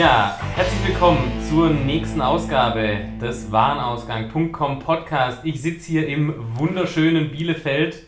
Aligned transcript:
Ja, 0.00 0.38
herzlich 0.56 0.88
willkommen 0.88 1.30
zur 1.46 1.68
nächsten 1.68 2.22
Ausgabe 2.22 3.00
des 3.20 3.52
Warenausgang.com 3.52 4.78
Podcast. 4.78 5.44
Ich 5.44 5.60
sitze 5.60 5.90
hier 5.90 6.08
im 6.08 6.56
wunderschönen 6.56 7.30
Bielefeld 7.30 8.06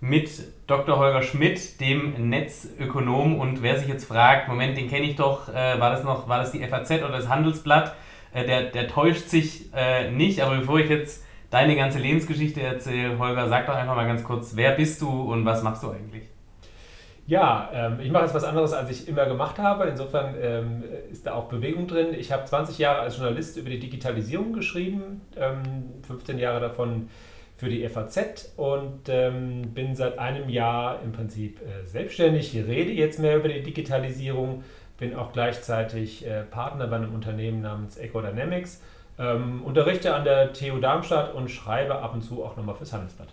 mit 0.00 0.28
Dr. 0.66 0.98
Holger 0.98 1.22
Schmidt, 1.22 1.80
dem 1.80 2.28
Netzökonom. 2.28 3.38
Und 3.38 3.62
wer 3.62 3.78
sich 3.78 3.86
jetzt 3.86 4.06
fragt, 4.06 4.48
Moment, 4.48 4.76
den 4.76 4.88
kenne 4.88 5.06
ich 5.06 5.14
doch, 5.14 5.48
äh, 5.48 5.78
war 5.78 5.90
das 5.90 6.02
noch, 6.02 6.28
war 6.28 6.38
das 6.38 6.50
die 6.50 6.58
FAZ 6.66 6.90
oder 6.90 7.10
das 7.10 7.28
Handelsblatt? 7.28 7.94
Äh, 8.34 8.44
der, 8.44 8.62
der 8.72 8.88
täuscht 8.88 9.28
sich 9.28 9.72
äh, 9.72 10.10
nicht. 10.10 10.42
Aber 10.42 10.56
bevor 10.56 10.80
ich 10.80 10.90
jetzt 10.90 11.24
deine 11.50 11.76
ganze 11.76 12.00
Lebensgeschichte 12.00 12.62
erzähle, 12.62 13.16
Holger, 13.20 13.48
sag 13.48 13.66
doch 13.66 13.76
einfach 13.76 13.94
mal 13.94 14.08
ganz 14.08 14.24
kurz, 14.24 14.56
wer 14.56 14.72
bist 14.72 15.00
du 15.02 15.08
und 15.08 15.44
was 15.44 15.62
machst 15.62 15.84
du 15.84 15.90
eigentlich? 15.90 16.24
Ja, 17.28 17.68
ähm, 17.74 18.00
ich 18.00 18.10
mache 18.10 18.24
jetzt 18.24 18.34
was 18.34 18.42
anderes, 18.42 18.72
als 18.72 18.88
ich 18.90 19.06
immer 19.06 19.26
gemacht 19.26 19.58
habe. 19.58 19.84
Insofern 19.84 20.34
ähm, 20.40 20.82
ist 21.12 21.26
da 21.26 21.34
auch 21.34 21.50
Bewegung 21.50 21.86
drin. 21.86 22.14
Ich 22.18 22.32
habe 22.32 22.46
20 22.46 22.78
Jahre 22.78 23.00
als 23.00 23.18
Journalist 23.18 23.58
über 23.58 23.68
die 23.68 23.78
Digitalisierung 23.78 24.54
geschrieben, 24.54 25.20
ähm, 25.36 25.60
15 26.06 26.38
Jahre 26.38 26.58
davon 26.60 27.10
für 27.58 27.68
die 27.68 27.86
FAZ 27.86 28.54
und 28.56 29.10
ähm, 29.10 29.74
bin 29.74 29.94
seit 29.94 30.18
einem 30.18 30.48
Jahr 30.48 31.02
im 31.02 31.12
Prinzip 31.12 31.60
äh, 31.60 31.86
selbstständig. 31.86 32.56
Ich 32.56 32.66
rede 32.66 32.92
jetzt 32.92 33.18
mehr 33.18 33.36
über 33.36 33.48
die 33.48 33.62
Digitalisierung, 33.62 34.64
bin 34.96 35.14
auch 35.14 35.30
gleichzeitig 35.30 36.26
äh, 36.26 36.44
Partner 36.44 36.86
bei 36.86 36.96
einem 36.96 37.14
Unternehmen 37.14 37.60
namens 37.60 37.98
Ecodynamics, 37.98 38.80
ähm, 39.18 39.62
unterrichte 39.64 40.14
an 40.14 40.24
der 40.24 40.54
TU 40.54 40.78
Darmstadt 40.78 41.34
und 41.34 41.50
schreibe 41.50 41.98
ab 41.98 42.14
und 42.14 42.22
zu 42.22 42.42
auch 42.42 42.56
nochmal 42.56 42.76
fürs 42.76 42.94
Handelsblatt. 42.94 43.28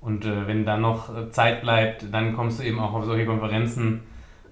Und 0.00 0.24
äh, 0.24 0.46
wenn 0.46 0.64
dann 0.64 0.80
noch 0.80 1.14
äh, 1.14 1.30
Zeit 1.30 1.62
bleibt, 1.62 2.06
dann 2.12 2.34
kommst 2.34 2.60
du 2.60 2.64
eben 2.64 2.78
auch 2.78 2.94
auf 2.94 3.04
solche 3.04 3.26
Konferenzen 3.26 4.02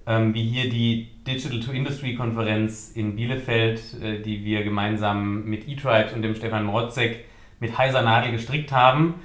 ähm, 0.07 0.33
wie 0.33 0.43
hier 0.43 0.69
die 0.69 1.09
Digital 1.27 1.59
to 1.59 1.71
Industry 1.71 2.15
Konferenz 2.15 2.91
in 2.95 3.15
Bielefeld, 3.15 4.01
äh, 4.01 4.21
die 4.21 4.43
wir 4.45 4.63
gemeinsam 4.63 5.43
mit 5.45 5.67
eTribes 5.67 6.13
und 6.13 6.21
dem 6.21 6.33
Stefan 6.33 6.65
Mrotzek 6.65 7.25
mit 7.59 7.77
heiser 7.77 8.01
Nadel 8.01 8.31
gestrickt 8.31 8.71
haben 8.71 9.15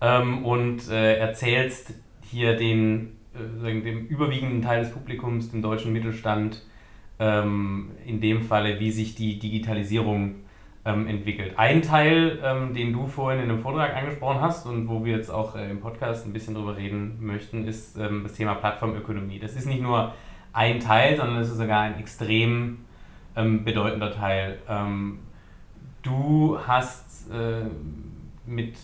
ähm, 0.00 0.44
und 0.44 0.88
äh, 0.88 1.18
erzählst 1.18 1.94
hier 2.22 2.56
den, 2.56 3.18
äh, 3.34 3.80
dem 3.80 4.06
überwiegenden 4.06 4.62
Teil 4.62 4.80
des 4.80 4.92
Publikums, 4.92 5.50
dem 5.50 5.60
deutschen 5.60 5.92
Mittelstand, 5.92 6.62
ähm, 7.18 7.90
in 8.06 8.22
dem 8.22 8.40
Falle, 8.42 8.80
wie 8.80 8.90
sich 8.90 9.14
die 9.14 9.38
Digitalisierung 9.38 10.36
ähm, 10.90 11.06
entwickelt. 11.06 11.54
Ein 11.56 11.82
Teil, 11.82 12.38
ähm, 12.44 12.74
den 12.74 12.92
du 12.92 13.06
vorhin 13.06 13.42
in 13.42 13.50
einem 13.50 13.60
Vortrag 13.60 13.94
angesprochen 13.94 14.40
hast 14.40 14.66
und 14.66 14.88
wo 14.88 15.04
wir 15.04 15.16
jetzt 15.16 15.30
auch 15.30 15.56
äh, 15.56 15.70
im 15.70 15.80
Podcast 15.80 16.26
ein 16.26 16.32
bisschen 16.32 16.54
drüber 16.54 16.76
reden 16.76 17.18
möchten, 17.20 17.66
ist 17.66 17.96
ähm, 17.98 18.22
das 18.24 18.34
Thema 18.34 18.54
Plattformökonomie. 18.54 19.38
Das 19.38 19.54
ist 19.54 19.66
nicht 19.66 19.82
nur 19.82 20.14
ein 20.52 20.80
Teil, 20.80 21.16
sondern 21.16 21.38
es 21.38 21.50
ist 21.50 21.58
sogar 21.58 21.82
ein 21.82 21.98
extrem 21.98 22.78
ähm, 23.36 23.64
bedeutender 23.64 24.12
Teil. 24.12 24.58
Ähm, 24.68 25.20
du 26.02 26.58
hast 26.66 27.30
äh, 27.30 27.64
mit 28.46 28.76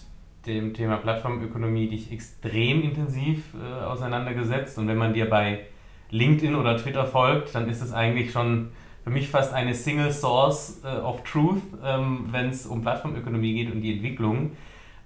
dem 0.46 0.74
Thema 0.74 0.98
Plattformökonomie 0.98 1.88
dich 1.88 2.12
extrem 2.12 2.82
intensiv 2.82 3.54
äh, 3.54 3.84
auseinandergesetzt 3.84 4.78
und 4.78 4.86
wenn 4.86 4.96
man 4.96 5.12
dir 5.12 5.28
bei 5.28 5.66
LinkedIn 6.10 6.54
oder 6.54 6.76
Twitter 6.76 7.04
folgt, 7.04 7.54
dann 7.54 7.68
ist 7.68 7.82
es 7.82 7.92
eigentlich 7.92 8.30
schon 8.30 8.68
für 9.06 9.12
mich 9.12 9.28
fast 9.28 9.54
eine 9.54 9.72
Single 9.72 10.10
Source 10.10 10.80
äh, 10.82 10.88
of 10.88 11.22
Truth, 11.22 11.62
ähm, 11.84 12.26
wenn 12.32 12.48
es 12.48 12.66
um 12.66 12.82
Plattformökonomie 12.82 13.54
geht 13.54 13.72
und 13.72 13.80
die 13.80 13.92
Entwicklung. 13.92 14.56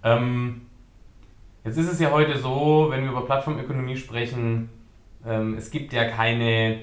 Ähm, 0.03 0.63
jetzt 1.67 1.77
ist 1.77 1.93
es 1.93 2.01
ja 2.01 2.11
heute 2.11 2.39
so, 2.39 2.87
wenn 2.89 3.03
wir 3.03 3.11
über 3.11 3.27
Plattformökonomie 3.27 3.99
sprechen, 3.99 4.71
ähm, 5.27 5.55
es 5.59 5.71
gibt 5.71 5.93
ja 5.93 6.09
keine 6.09 6.79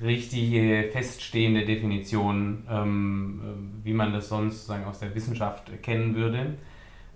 richtige 0.00 0.88
feststehende 0.92 1.66
Definition, 1.66 2.62
ähm, 2.70 3.40
äh, 3.44 3.84
wie 3.84 3.92
man 3.92 4.14
das 4.14 4.30
sonst 4.30 4.54
sozusagen 4.54 4.86
aus 4.86 4.98
der 4.98 5.14
Wissenschaft 5.14 5.70
kennen 5.82 6.14
würde. 6.14 6.54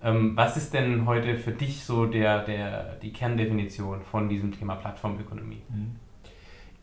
Ähm, 0.03 0.37
was 0.37 0.59
ist 0.59 0.75
denn 0.75 1.07
heute 1.07 1.39
für 1.39 1.53
dich 1.53 1.83
so 1.85 2.05
der, 2.05 2.45
der, 2.45 2.97
die 2.97 3.11
Kerndefinition 3.11 4.03
von 4.03 4.29
diesem 4.29 4.53
Thema 4.53 4.75
Plattformökonomie? 4.75 5.63
Mhm. 5.71 5.97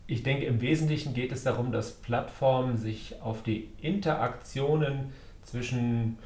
Ich 0.08 0.24
denke, 0.24 0.46
im 0.46 0.62
Wesentlichen 0.62 1.14
geht 1.14 1.34
es 1.34 1.44
darum, 1.44 1.74
dass 1.74 1.92
Plattformen 1.92 2.78
sich 2.78 3.16
auf 3.22 3.44
die 3.44 3.70
Interaktionen 3.82 5.12
zwischen 5.44 6.18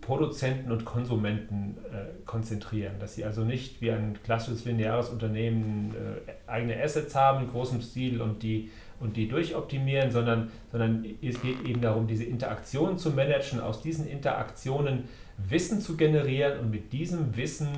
Produzenten 0.00 0.72
und 0.72 0.84
Konsumenten 0.84 1.76
äh, 1.92 2.24
konzentrieren. 2.24 2.94
Dass 2.98 3.14
sie 3.14 3.24
also 3.24 3.44
nicht 3.44 3.80
wie 3.80 3.92
ein 3.92 4.18
klassisches 4.24 4.64
lineares 4.64 5.10
Unternehmen 5.10 5.94
äh, 5.94 6.50
eigene 6.50 6.82
Assets 6.82 7.14
haben 7.14 7.44
in 7.44 7.50
großem 7.50 7.80
Stil 7.82 8.20
und 8.20 8.42
die, 8.42 8.70
und 8.98 9.16
die 9.16 9.28
durchoptimieren, 9.28 10.10
sondern, 10.10 10.50
sondern 10.72 11.04
es 11.22 11.40
geht 11.40 11.64
eben 11.64 11.80
darum, 11.80 12.08
diese 12.08 12.24
Interaktionen 12.24 12.98
zu 12.98 13.10
managen, 13.10 13.60
aus 13.60 13.80
diesen 13.80 14.08
Interaktionen 14.08 15.04
Wissen 15.36 15.80
zu 15.80 15.96
generieren 15.96 16.58
und 16.58 16.70
mit 16.70 16.92
diesem 16.92 17.36
Wissen 17.36 17.68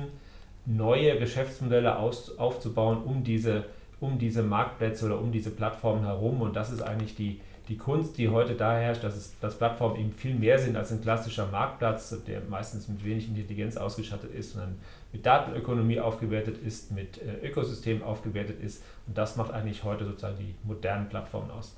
neue 0.65 1.19
Geschäftsmodelle 1.19 1.99
aus, 1.99 2.37
aufzubauen, 2.39 3.03
um 3.03 3.23
diese 3.23 3.65
um 4.03 4.19
diese 4.19 4.43
Marktplätze 4.43 5.05
oder 5.05 5.19
um 5.19 5.31
diese 5.31 5.49
Plattformen 5.49 6.05
herum. 6.05 6.41
Und 6.41 6.55
das 6.55 6.71
ist 6.71 6.81
eigentlich 6.81 7.15
die, 7.15 7.39
die 7.69 7.77
Kunst, 7.77 8.17
die 8.17 8.27
heute 8.27 8.55
da 8.55 8.73
herrscht, 8.77 9.03
dass, 9.03 9.15
es, 9.15 9.39
dass 9.39 9.57
Plattformen 9.57 9.95
eben 9.95 10.11
viel 10.11 10.35
mehr 10.35 10.59
sind 10.59 10.75
als 10.75 10.91
ein 10.91 11.01
klassischer 11.01 11.47
Marktplatz, 11.47 12.15
der 12.27 12.41
meistens 12.49 12.89
mit 12.89 13.03
wenig 13.05 13.29
Intelligenz 13.29 13.77
ausgestattet 13.77 14.33
ist, 14.35 14.53
sondern 14.53 14.75
mit 15.13 15.25
Datenökonomie 15.25 15.99
aufgewertet 15.99 16.57
ist, 16.57 16.91
mit 16.91 17.19
äh, 17.21 17.47
Ökosystemen 17.47 18.03
aufgewertet 18.03 18.61
ist. 18.61 18.83
Und 19.07 19.17
das 19.17 19.37
macht 19.37 19.51
eigentlich 19.51 19.83
heute 19.85 20.05
sozusagen 20.05 20.37
die 20.37 20.53
modernen 20.63 21.07
Plattformen 21.07 21.51
aus. 21.51 21.75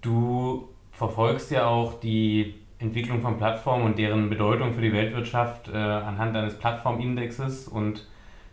Du 0.00 0.68
verfolgst 0.90 1.50
ja 1.52 1.66
auch 1.66 2.00
die 2.00 2.54
Entwicklung 2.78 3.20
von 3.20 3.36
Plattformen 3.36 3.84
und 3.84 3.98
deren 3.98 4.28
Bedeutung 4.28 4.72
für 4.74 4.80
die 4.80 4.92
Weltwirtschaft 4.92 5.68
äh, 5.68 5.76
anhand 5.76 6.34
eines 6.36 6.58
Plattformindexes 6.58 7.68
und 7.68 8.06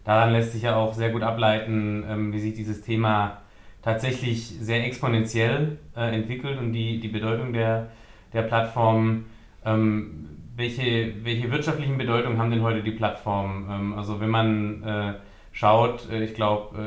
daran 0.08 0.32
lässt 0.32 0.54
sich 0.54 0.64
ja 0.64 0.78
auch 0.78 0.94
sehr 0.94 1.10
gut 1.10 1.22
ableiten, 1.22 2.06
ähm, 2.10 2.34
wie 2.34 2.40
sich 2.40 2.54
dieses 2.54 2.82
Thema 2.82 3.42
tatsächlich 3.82 4.48
sehr 4.48 4.86
exponentiell 4.86 5.78
äh, 5.96 6.16
entwickelt 6.16 6.58
und 6.58 6.72
die, 6.72 7.00
die 7.02 7.10
Bedeutung 7.10 7.52
der, 7.52 7.90
der 8.32 8.44
Plattformen. 8.44 9.26
Ähm, 9.66 10.30
welche, 10.56 11.14
welche 11.24 11.52
wirtschaftlichen 11.52 11.98
Bedeutungen 11.98 12.40
haben 12.40 12.50
denn 12.50 12.62
heute 12.62 12.82
die 12.82 12.92
Plattformen? 12.92 13.68
Ähm, 13.70 13.94
also 13.96 14.22
wenn 14.22 14.30
man 14.30 14.84
äh, 14.84 15.14
schaut, 15.52 16.10
äh, 16.10 16.24
ich 16.24 16.34
glaube, 16.34 16.80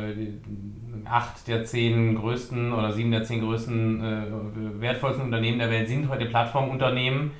acht 1.04 1.47
der 1.47 1.64
zehn 1.64 2.14
größten 2.14 2.72
oder 2.72 2.92
sieben 2.92 3.10
der 3.10 3.25
zehn 3.25 3.41
größten 3.41 4.81
wertvollsten 4.81 5.25
Unternehmen 5.25 5.58
der 5.58 5.70
Welt 5.70 5.88
sind 5.88 6.08
heute 6.08 6.26
Plattformunternehmen. 6.26 7.32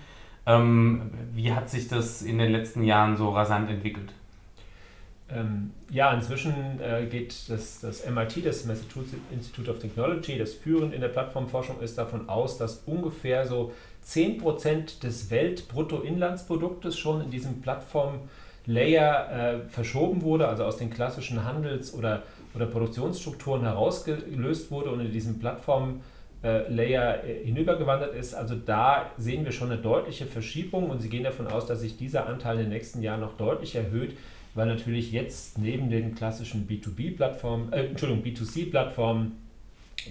Wie 1.35 1.53
hat 1.53 1.69
sich 1.69 1.87
das 1.87 2.23
in 2.23 2.39
den 2.39 2.51
letzten 2.51 2.83
Jahren 2.83 3.17
so 3.17 3.31
rasant 3.31 3.71
entwickelt? 3.71 4.13
Ähm, 5.33 5.71
ja, 5.91 6.13
inzwischen 6.13 6.81
äh, 6.81 7.07
geht 7.07 7.49
das, 7.49 7.81
das 7.81 8.05
MIT, 8.09 8.45
das 8.45 8.65
Massachusetts 8.65 9.17
Institute 9.31 9.71
of 9.71 9.79
Technology, 9.79 10.39
das 10.39 10.55
führend 10.55 10.93
in 10.93 11.01
der 11.01 11.09
Plattformforschung 11.09 11.81
ist, 11.81 11.99
davon 11.99 12.29
aus, 12.29 12.59
dass 12.59 12.83
ungefähr 12.87 13.47
so 13.47 13.73
10% 14.07 15.01
des 15.01 15.31
Weltbruttoinlandsproduktes 15.31 16.99
schon 16.99 17.23
in 17.23 17.31
diesem 17.31 17.61
Plattform-Layer 17.61 19.31
äh, 19.31 19.69
verschoben 19.69 20.23
wurde, 20.23 20.49
also 20.49 20.65
aus 20.65 20.79
den 20.79 20.91
klassischen 20.91 21.45
Handels- 21.45 21.95
oder, 21.95 22.25
oder 22.55 22.67
Produktionsstrukturen 22.67 23.63
herausgelöst 23.63 24.71
wurde 24.71 24.91
und 24.91 25.01
in 25.01 25.13
diesem 25.13 25.39
Plattform- 25.39 26.01
Layer 26.43 27.25
äh, 27.25 27.45
hinübergewandert 27.45 28.15
ist. 28.15 28.35
Also 28.35 28.55
da 28.55 29.11
sehen 29.19 29.45
wir 29.45 29.53
schon 29.53 29.71
eine 29.71 29.81
deutliche 29.81 30.27
Verschiebung 30.27 30.89
und 30.89 31.01
Sie 31.01 31.09
gehen 31.09 31.25
davon 31.25 31.47
aus, 31.47 31.67
dass 31.67 31.81
sich 31.81 31.97
dieser 31.97 32.27
Anteil 32.27 32.57
in 32.57 32.63
den 32.63 32.71
nächsten 32.71 33.03
Jahren 33.03 33.21
noch 33.21 33.37
deutlich 33.37 33.75
erhöht, 33.75 34.17
weil 34.55 34.67
natürlich 34.67 35.13
jetzt 35.13 35.59
neben 35.59 35.91
den 35.91 36.15
klassischen 36.15 36.67
B2B-Plattformen, 36.67 37.73
äh, 37.73 37.87
Entschuldigung, 37.87 38.25
B2C-Plattformen, 38.25 39.33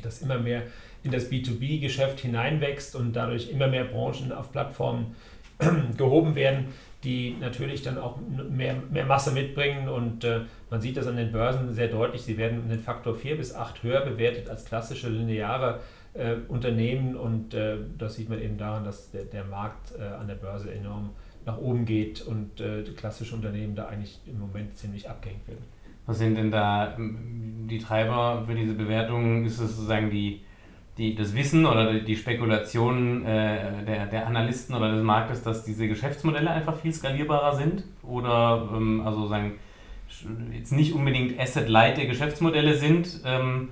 das 0.03 0.21
immer 0.21 0.37
mehr 0.37 0.63
in 1.03 1.11
das 1.11 1.31
B2B-Geschäft 1.31 2.19
hineinwächst 2.19 2.95
und 2.95 3.13
dadurch 3.13 3.49
immer 3.49 3.67
mehr 3.67 3.85
Branchen 3.85 4.31
auf 4.31 4.51
Plattformen 4.51 5.15
gehoben 5.97 6.35
werden, 6.35 6.67
die 7.03 7.37
natürlich 7.39 7.81
dann 7.81 7.97
auch 7.97 8.17
mehr, 8.49 8.75
mehr 8.91 9.05
Masse 9.05 9.31
mitbringen 9.31 9.89
und 9.89 10.23
äh, 10.25 10.41
man 10.69 10.81
sieht 10.81 10.97
das 10.97 11.07
an 11.07 11.15
den 11.15 11.31
Börsen 11.31 11.73
sehr 11.73 11.87
deutlich, 11.87 12.21
sie 12.21 12.37
werden 12.37 12.59
um 12.59 12.69
den 12.69 12.79
Faktor 12.81 13.15
4 13.15 13.37
bis 13.37 13.55
8 13.55 13.83
höher 13.83 14.01
bewertet 14.01 14.49
als 14.49 14.65
klassische 14.65 15.09
lineare 15.09 15.79
äh, 16.19 16.35
Unternehmen 16.47 17.15
und 17.15 17.53
äh, 17.53 17.77
das 17.97 18.15
sieht 18.15 18.29
man 18.29 18.41
eben 18.41 18.57
daran, 18.57 18.83
dass 18.83 19.11
der, 19.11 19.25
der 19.25 19.45
Markt 19.45 19.93
äh, 19.97 20.03
an 20.03 20.27
der 20.27 20.35
Börse 20.35 20.73
enorm 20.73 21.11
nach 21.45 21.57
oben 21.57 21.85
geht 21.85 22.21
und 22.21 22.59
äh, 22.61 22.83
klassische 22.95 23.35
Unternehmen 23.35 23.75
da 23.75 23.87
eigentlich 23.87 24.19
im 24.27 24.39
Moment 24.39 24.77
ziemlich 24.77 25.09
abgehängt 25.09 25.47
werden. 25.47 25.63
Was 26.05 26.17
sind 26.19 26.35
denn 26.35 26.51
da 26.51 26.95
die 26.97 27.77
Treiber 27.77 28.43
für 28.47 28.55
diese 28.55 28.73
Bewertung? 28.73 29.45
Ist 29.45 29.59
es 29.59 29.75
sozusagen 29.75 30.09
die, 30.09 30.41
die, 30.97 31.15
das 31.15 31.35
Wissen 31.35 31.65
oder 31.65 31.99
die 31.99 32.15
Spekulation 32.15 33.25
äh, 33.25 33.85
der, 33.85 34.07
der 34.07 34.27
Analysten 34.27 34.75
oder 34.75 34.91
des 34.91 35.03
Marktes, 35.03 35.43
dass 35.43 35.63
diese 35.63 35.87
Geschäftsmodelle 35.87 36.49
einfach 36.49 36.75
viel 36.75 36.93
skalierbarer 36.93 37.55
sind? 37.55 37.83
Oder 38.01 38.69
ähm, 38.75 39.01
also 39.05 39.27
sagen, 39.27 39.53
jetzt 40.51 40.71
nicht 40.71 40.93
unbedingt 40.93 41.39
asset-light 41.39 41.95
Geschäftsmodelle 42.07 42.73
sind, 42.75 43.21
ähm, 43.25 43.69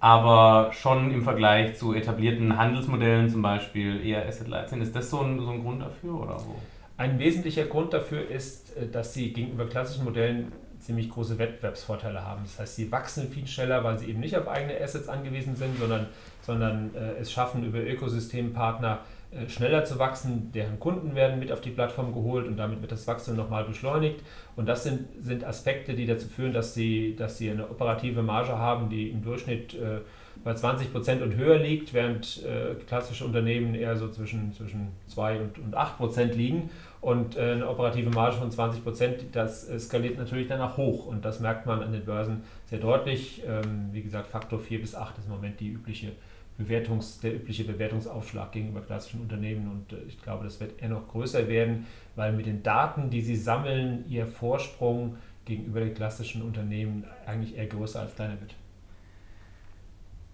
aber 0.00 0.72
schon 0.72 1.12
im 1.12 1.22
Vergleich 1.22 1.76
zu 1.76 1.92
etablierten 1.94 2.56
Handelsmodellen 2.56 3.28
zum 3.28 3.42
Beispiel 3.42 4.04
eher 4.04 4.26
asset-light 4.26 4.70
sind. 4.70 4.80
Ist 4.80 4.96
das 4.96 5.10
so 5.10 5.20
ein, 5.20 5.38
so 5.38 5.50
ein 5.50 5.62
Grund 5.62 5.82
dafür 5.82 6.14
oder 6.14 6.36
wo? 6.38 6.56
Ein 6.96 7.18
wesentlicher 7.18 7.64
Grund 7.64 7.92
dafür 7.92 8.28
ist, 8.28 8.76
äh, 8.76 8.88
dass 8.88 9.14
sie 9.14 9.32
gegenüber 9.32 9.66
klassischen 9.66 10.04
Modellen 10.04 10.52
ziemlich 10.80 11.10
große 11.10 11.38
Wettbewerbsvorteile 11.38 12.24
haben. 12.24 12.40
Das 12.44 12.58
heißt, 12.58 12.76
sie 12.76 12.90
wachsen 12.90 13.30
viel 13.30 13.46
schneller, 13.46 13.84
weil 13.84 13.98
sie 13.98 14.06
eben 14.06 14.20
nicht 14.20 14.36
auf 14.36 14.48
eigene 14.48 14.80
Assets 14.80 15.08
angewiesen 15.08 15.54
sind, 15.54 15.78
sondern, 15.78 16.06
sondern 16.40 16.94
äh, 16.94 17.20
es 17.20 17.30
schaffen 17.30 17.64
über 17.64 17.78
Ökosystempartner 17.78 19.00
schneller 19.48 19.84
zu 19.84 19.98
wachsen, 19.98 20.50
deren 20.52 20.80
Kunden 20.80 21.14
werden 21.14 21.38
mit 21.38 21.52
auf 21.52 21.60
die 21.60 21.70
Plattform 21.70 22.12
geholt 22.12 22.48
und 22.48 22.56
damit 22.56 22.80
wird 22.80 22.90
das 22.90 23.06
Wachstum 23.06 23.36
nochmal 23.36 23.64
beschleunigt. 23.64 24.20
Und 24.56 24.66
das 24.66 24.82
sind, 24.82 25.06
sind 25.20 25.44
Aspekte, 25.44 25.94
die 25.94 26.06
dazu 26.06 26.26
führen, 26.26 26.52
dass 26.52 26.74
sie, 26.74 27.14
dass 27.16 27.38
sie 27.38 27.50
eine 27.50 27.70
operative 27.70 28.22
Marge 28.22 28.58
haben, 28.58 28.88
die 28.90 29.08
im 29.10 29.22
Durchschnitt 29.22 29.74
äh, 29.74 30.00
bei 30.42 30.54
20 30.54 30.90
Prozent 30.90 31.22
und 31.22 31.36
höher 31.36 31.58
liegt, 31.58 31.94
während 31.94 32.44
äh, 32.44 32.74
klassische 32.86 33.24
Unternehmen 33.24 33.74
eher 33.74 33.96
so 33.96 34.08
zwischen, 34.08 34.52
zwischen 34.52 34.88
2 35.06 35.40
und, 35.40 35.58
und 35.58 35.76
8 35.76 35.96
Prozent 35.96 36.34
liegen. 36.34 36.70
Und 37.00 37.36
äh, 37.36 37.52
eine 37.52 37.68
operative 37.68 38.10
Marge 38.10 38.36
von 38.36 38.50
20 38.50 38.82
Prozent, 38.82 39.24
das 39.32 39.68
skaliert 39.78 40.18
natürlich 40.18 40.48
danach 40.48 40.76
hoch. 40.76 41.06
Und 41.06 41.24
das 41.24 41.38
merkt 41.38 41.66
man 41.66 41.82
an 41.82 41.92
den 41.92 42.04
Börsen 42.04 42.42
sehr 42.66 42.80
deutlich. 42.80 43.42
Ähm, 43.46 43.90
wie 43.92 44.02
gesagt, 44.02 44.26
Faktor 44.26 44.58
4 44.58 44.80
bis 44.80 44.96
8 44.96 45.18
ist 45.18 45.26
im 45.26 45.32
Moment 45.32 45.60
die 45.60 45.68
übliche 45.68 46.12
Bewertungs, 46.60 47.20
der 47.20 47.34
übliche 47.34 47.64
Bewertungsaufschlag 47.64 48.52
gegenüber 48.52 48.80
klassischen 48.80 49.20
Unternehmen. 49.20 49.70
Und 49.70 49.92
äh, 49.92 50.02
ich 50.06 50.20
glaube, 50.22 50.44
das 50.44 50.60
wird 50.60 50.80
eher 50.80 50.90
noch 50.90 51.08
größer 51.08 51.48
werden, 51.48 51.86
weil 52.16 52.32
mit 52.32 52.46
den 52.46 52.62
Daten, 52.62 53.10
die 53.10 53.22
sie 53.22 53.36
sammeln, 53.36 54.04
ihr 54.08 54.26
Vorsprung 54.26 55.16
gegenüber 55.44 55.80
den 55.80 55.94
klassischen 55.94 56.42
Unternehmen 56.42 57.04
eigentlich 57.26 57.56
eher 57.56 57.66
größer 57.66 58.00
als 58.00 58.14
kleiner 58.14 58.40
wird. 58.40 58.54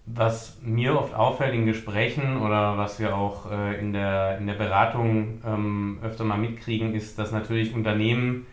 Was 0.05 0.57
mir 0.61 0.97
oft 0.97 1.13
auffällt 1.13 1.53
in 1.53 1.65
Gesprächen 1.65 2.37
oder 2.37 2.77
was 2.77 2.99
wir 2.99 3.15
auch 3.15 3.51
äh, 3.51 3.77
in, 3.77 3.91
der, 3.91 4.37
in 4.37 4.47
der 4.47 4.53
Beratung 4.53 5.41
ähm, 5.45 5.99
öfter 6.01 6.23
mal 6.23 6.37
mitkriegen, 6.37 6.95
ist, 6.95 7.19
dass 7.19 7.33
natürlich 7.33 7.73
Unternehmen, 7.73 8.45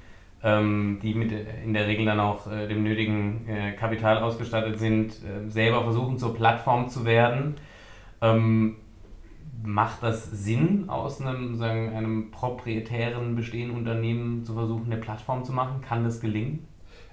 die 1.02 1.14
mit, 1.14 1.32
in 1.32 1.72
der 1.72 1.86
Regel 1.86 2.04
dann 2.04 2.20
auch 2.20 2.50
äh, 2.50 2.68
dem 2.68 2.82
nötigen 2.82 3.48
äh, 3.48 3.72
Kapital 3.72 4.18
ausgestattet 4.18 4.78
sind, 4.78 5.12
äh, 5.12 5.48
selber 5.48 5.82
versuchen 5.84 6.18
zur 6.18 6.34
Plattform 6.34 6.88
zu 6.88 7.04
werden. 7.04 7.54
Ähm, 8.20 8.76
macht 9.62 10.02
das 10.02 10.30
Sinn, 10.30 10.90
aus 10.90 11.20
einem, 11.20 11.56
sagen, 11.56 11.96
einem 11.96 12.30
proprietären 12.30 13.34
bestehenden 13.34 13.76
Unternehmen 13.76 14.44
zu 14.44 14.54
versuchen, 14.54 14.86
eine 14.86 15.00
Plattform 15.00 15.44
zu 15.44 15.52
machen? 15.52 15.80
Kann 15.80 16.04
das 16.04 16.20
gelingen? 16.20 16.66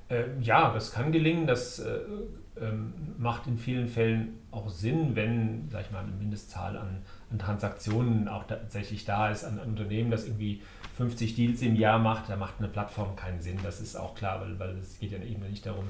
Ähm, 0.09 0.41
ja, 0.41 0.73
das 0.73 0.91
kann 0.91 1.11
gelingen. 1.11 1.47
Das 1.47 1.79
äh, 1.79 1.99
ähm, 2.59 2.93
macht 3.17 3.47
in 3.47 3.57
vielen 3.57 3.87
Fällen 3.87 4.39
auch 4.51 4.69
Sinn, 4.69 5.15
wenn, 5.15 5.69
sag 5.69 5.85
ich 5.85 5.91
mal, 5.91 6.03
eine 6.03 6.11
Mindestzahl 6.11 6.77
an, 6.77 6.97
an 7.31 7.39
Transaktionen 7.39 8.27
auch 8.27 8.43
tatsächlich 8.43 9.05
da 9.05 9.29
ist, 9.29 9.45
an, 9.45 9.57
an 9.59 9.69
Unternehmen, 9.69 10.11
das 10.11 10.27
irgendwie 10.27 10.61
50 10.97 11.35
Deals 11.35 11.61
im 11.61 11.75
Jahr 11.75 11.99
macht, 11.99 12.29
da 12.29 12.35
macht 12.35 12.55
eine 12.59 12.67
Plattform 12.67 13.15
keinen 13.15 13.41
Sinn. 13.41 13.57
Das 13.63 13.79
ist 13.79 13.95
auch 13.95 14.15
klar, 14.15 14.41
weil, 14.41 14.59
weil 14.59 14.77
es 14.77 14.99
geht 14.99 15.11
ja 15.11 15.17
eben 15.17 15.47
nicht 15.49 15.65
darum, 15.65 15.85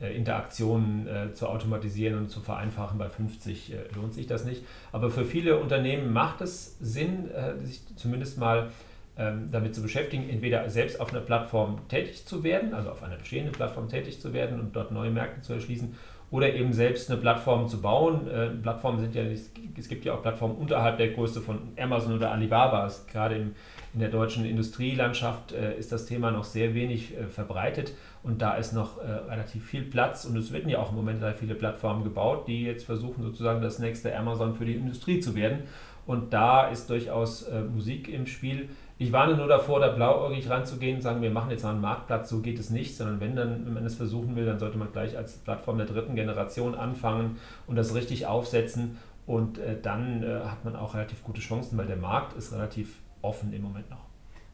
äh, 0.00 0.14
Interaktionen 0.14 1.06
äh, 1.08 1.32
zu 1.32 1.48
automatisieren 1.48 2.18
und 2.18 2.28
zu 2.28 2.40
vereinfachen. 2.40 2.98
Bei 2.98 3.08
50 3.08 3.72
äh, 3.72 3.76
lohnt 3.94 4.12
sich 4.12 4.26
das 4.26 4.44
nicht. 4.44 4.62
Aber 4.92 5.10
für 5.10 5.24
viele 5.24 5.58
Unternehmen 5.58 6.12
macht 6.12 6.42
es 6.42 6.76
Sinn, 6.80 7.30
sich 7.62 7.80
zumindest 7.96 8.38
mal 8.38 8.70
ähm, 9.18 9.48
damit 9.50 9.74
zu 9.74 9.80
beschäftigen, 9.80 10.28
entweder 10.28 10.68
selbst 10.68 11.00
auf 11.00 11.10
einer 11.10 11.22
Plattform 11.22 11.80
tätig 11.88 12.26
zu 12.26 12.44
werden, 12.44 12.74
also 12.74 12.90
auf 12.90 13.02
einer 13.02 13.16
bestehenden 13.16 13.52
Plattform 13.52 13.88
tätig 13.88 14.20
zu 14.20 14.34
werden 14.34 14.60
und 14.60 14.76
dort 14.76 14.90
neue 14.90 15.10
Märkte 15.10 15.40
zu 15.40 15.54
erschließen, 15.54 15.94
oder 16.30 16.52
eben 16.52 16.72
selbst 16.72 17.10
eine 17.10 17.20
Plattform 17.20 17.68
zu 17.68 17.80
bauen. 17.80 18.28
Äh, 18.28 18.48
Plattformen 18.48 18.98
sind 18.98 19.14
ja, 19.14 19.22
es 19.22 19.88
gibt 19.88 20.04
ja 20.04 20.14
auch 20.14 20.22
Plattformen 20.22 20.56
unterhalb 20.56 20.98
der 20.98 21.10
Größe 21.10 21.40
von 21.40 21.58
Amazon 21.78 22.14
oder 22.14 22.32
Alibaba. 22.32 22.90
Gerade 23.10 23.36
im, 23.36 23.54
in 23.94 24.00
der 24.00 24.08
deutschen 24.08 24.44
Industrielandschaft 24.44 25.52
äh, 25.52 25.78
ist 25.78 25.92
das 25.92 26.06
Thema 26.06 26.30
noch 26.30 26.44
sehr 26.44 26.74
wenig 26.74 27.16
äh, 27.16 27.26
verbreitet 27.26 27.92
und 28.22 28.42
da 28.42 28.56
ist 28.56 28.72
noch 28.72 28.98
äh, 28.98 29.08
relativ 29.30 29.64
viel 29.64 29.82
Platz 29.82 30.24
und 30.24 30.36
es 30.36 30.52
werden 30.52 30.68
ja 30.68 30.78
auch 30.78 30.90
im 30.90 30.96
Moment 30.96 31.20
sehr 31.20 31.34
viele 31.34 31.54
Plattformen 31.54 32.02
gebaut, 32.02 32.48
die 32.48 32.64
jetzt 32.64 32.84
versuchen 32.84 33.22
sozusagen 33.22 33.62
das 33.62 33.78
nächste 33.78 34.16
Amazon 34.16 34.54
für 34.54 34.64
die 34.64 34.74
Industrie 34.74 35.20
zu 35.20 35.36
werden. 35.36 35.60
Und 36.06 36.32
da 36.32 36.68
ist 36.68 36.88
durchaus 36.90 37.44
äh, 37.44 37.62
Musik 37.62 38.08
im 38.08 38.26
Spiel 38.26 38.68
ich 38.98 39.12
warne 39.12 39.36
nur 39.36 39.46
davor, 39.46 39.80
da 39.80 39.88
blauäugig 39.88 40.48
ranzugehen 40.48 40.96
und 40.96 41.02
sagen, 41.02 41.20
wir 41.20 41.30
machen 41.30 41.50
jetzt 41.50 41.64
mal 41.64 41.72
einen 41.72 41.82
Marktplatz, 41.82 42.30
so 42.30 42.40
geht 42.40 42.58
es 42.58 42.70
nicht, 42.70 42.96
sondern 42.96 43.20
wenn, 43.20 43.36
dann, 43.36 43.66
wenn 43.66 43.74
man 43.74 43.84
es 43.84 43.94
versuchen 43.94 44.36
will, 44.36 44.46
dann 44.46 44.58
sollte 44.58 44.78
man 44.78 44.90
gleich 44.90 45.16
als 45.16 45.36
Plattform 45.38 45.76
der 45.76 45.86
dritten 45.86 46.14
Generation 46.14 46.74
anfangen 46.74 47.36
und 47.66 47.76
das 47.76 47.94
richtig 47.94 48.26
aufsetzen 48.26 48.96
und 49.26 49.58
äh, 49.58 49.76
dann 49.80 50.22
äh, 50.22 50.40
hat 50.44 50.64
man 50.64 50.76
auch 50.76 50.94
relativ 50.94 51.22
gute 51.24 51.40
Chancen, 51.40 51.76
weil 51.76 51.86
der 51.86 51.96
Markt 51.96 52.36
ist 52.38 52.52
relativ 52.54 53.00
offen 53.20 53.52
im 53.52 53.62
Moment 53.62 53.90
noch. 53.90 54.06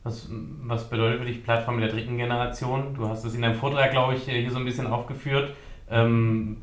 Was, 0.02 0.28
was 0.30 0.90
bedeutet 0.90 1.20
für 1.20 1.26
dich 1.26 1.44
Plattform 1.44 1.78
der 1.78 1.88
dritten 1.88 2.16
Generation? 2.16 2.94
Du 2.94 3.08
hast 3.08 3.24
es 3.24 3.34
in 3.34 3.42
deinem 3.42 3.54
Vortrag, 3.54 3.92
glaube 3.92 4.14
ich, 4.14 4.24
hier 4.24 4.50
so 4.50 4.58
ein 4.58 4.64
bisschen 4.64 4.88
aufgeführt. 4.88 5.52
Ähm, 5.88 6.56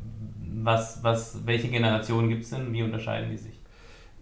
was, 0.62 1.02
was, 1.02 1.46
welche 1.46 1.68
Generationen 1.68 2.28
gibt 2.28 2.42
es 2.42 2.50
denn? 2.50 2.72
Wie 2.74 2.82
unterscheiden 2.82 3.30
die 3.30 3.38
sich? 3.38 3.59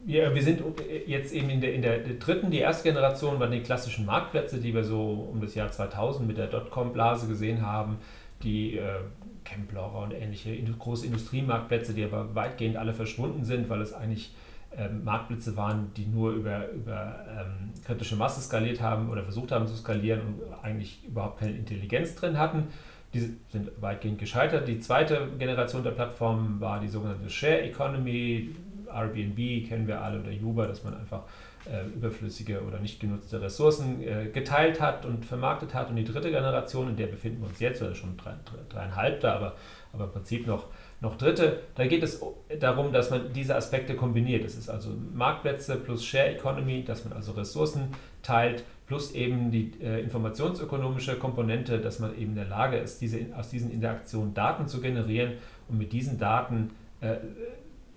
Ja, 0.08 0.34
wir 0.34 0.42
sind 0.42 0.62
jetzt 1.06 1.34
eben 1.34 1.50
in 1.50 1.60
der, 1.60 1.74
in 1.74 1.82
der 1.82 1.98
dritten, 1.98 2.50
die 2.50 2.60
erste 2.60 2.88
Generation 2.88 3.38
waren 3.40 3.50
die 3.50 3.60
klassischen 3.60 4.06
Marktplätze, 4.06 4.58
die 4.58 4.72
wir 4.72 4.82
so 4.82 5.28
um 5.30 5.38
das 5.42 5.54
Jahr 5.54 5.70
2000 5.70 6.26
mit 6.26 6.38
der 6.38 6.46
Dotcom-Blase 6.46 7.28
gesehen 7.28 7.60
haben, 7.60 7.98
die 8.42 8.78
äh, 8.78 9.00
Camplorer 9.44 10.04
und 10.04 10.14
ähnliche 10.14 10.56
große 10.78 11.04
Industriemarktplätze, 11.04 11.92
die 11.92 12.04
aber 12.04 12.34
weitgehend 12.34 12.78
alle 12.78 12.94
verschwunden 12.94 13.44
sind, 13.44 13.68
weil 13.68 13.82
es 13.82 13.92
eigentlich 13.92 14.34
ähm, 14.74 15.04
Marktplätze 15.04 15.58
waren, 15.58 15.92
die 15.94 16.06
nur 16.06 16.32
über, 16.32 16.70
über 16.70 17.26
ähm, 17.28 17.74
kritische 17.84 18.16
Masse 18.16 18.40
skaliert 18.40 18.80
haben 18.80 19.10
oder 19.10 19.24
versucht 19.24 19.52
haben 19.52 19.66
zu 19.66 19.76
skalieren 19.76 20.22
und 20.22 20.64
eigentlich 20.64 21.04
überhaupt 21.06 21.40
keine 21.40 21.52
Intelligenz 21.52 22.14
drin 22.14 22.38
hatten. 22.38 22.68
Die 23.12 23.36
sind 23.50 23.70
weitgehend 23.78 24.18
gescheitert. 24.18 24.68
Die 24.68 24.80
zweite 24.80 25.28
Generation 25.38 25.82
der 25.82 25.90
Plattformen 25.90 26.62
war 26.62 26.80
die 26.80 26.88
sogenannte 26.88 27.28
Share 27.28 27.60
Economy, 27.60 28.54
Airbnb 29.02 29.68
kennen 29.68 29.86
wir 29.86 30.00
alle 30.00 30.20
oder 30.20 30.30
Uber, 30.42 30.66
dass 30.66 30.84
man 30.84 30.94
einfach 30.96 31.22
äh, 31.70 31.86
überflüssige 31.86 32.62
oder 32.62 32.78
nicht 32.78 33.00
genutzte 33.00 33.40
Ressourcen 33.40 34.02
äh, 34.02 34.26
geteilt 34.32 34.80
hat 34.80 35.04
und 35.04 35.24
vermarktet 35.24 35.74
hat. 35.74 35.90
Und 35.90 35.96
die 35.96 36.04
dritte 36.04 36.30
Generation, 36.30 36.88
in 36.88 36.96
der 36.96 37.06
befinden 37.06 37.42
wir 37.42 37.48
uns 37.48 37.60
jetzt, 37.60 37.82
oder 37.82 37.94
schon 37.94 38.16
drei, 38.16 38.34
dreieinhalb 38.68 39.20
da, 39.20 39.34
aber, 39.34 39.54
aber 39.92 40.04
im 40.04 40.12
Prinzip 40.12 40.46
noch, 40.46 40.66
noch 41.00 41.16
dritte, 41.16 41.60
da 41.74 41.86
geht 41.86 42.02
es 42.02 42.22
darum, 42.58 42.92
dass 42.92 43.10
man 43.10 43.32
diese 43.32 43.54
Aspekte 43.54 43.94
kombiniert. 43.94 44.44
Es 44.44 44.56
ist 44.56 44.68
also 44.68 44.90
Marktplätze 45.12 45.76
plus 45.76 46.04
Share 46.04 46.34
Economy, 46.34 46.84
dass 46.84 47.04
man 47.04 47.12
also 47.12 47.32
Ressourcen 47.32 47.88
teilt, 48.22 48.64
plus 48.86 49.12
eben 49.12 49.50
die 49.50 49.72
äh, 49.82 50.00
informationsökonomische 50.00 51.16
Komponente, 51.16 51.78
dass 51.78 51.98
man 51.98 52.12
eben 52.14 52.30
in 52.30 52.36
der 52.36 52.46
Lage 52.46 52.78
ist, 52.78 53.00
diese, 53.00 53.18
aus 53.36 53.50
diesen 53.50 53.70
Interaktionen 53.70 54.32
Daten 54.32 54.66
zu 54.66 54.80
generieren 54.80 55.34
und 55.68 55.76
mit 55.76 55.92
diesen 55.92 56.18
Daten 56.18 56.70
äh, 57.00 57.16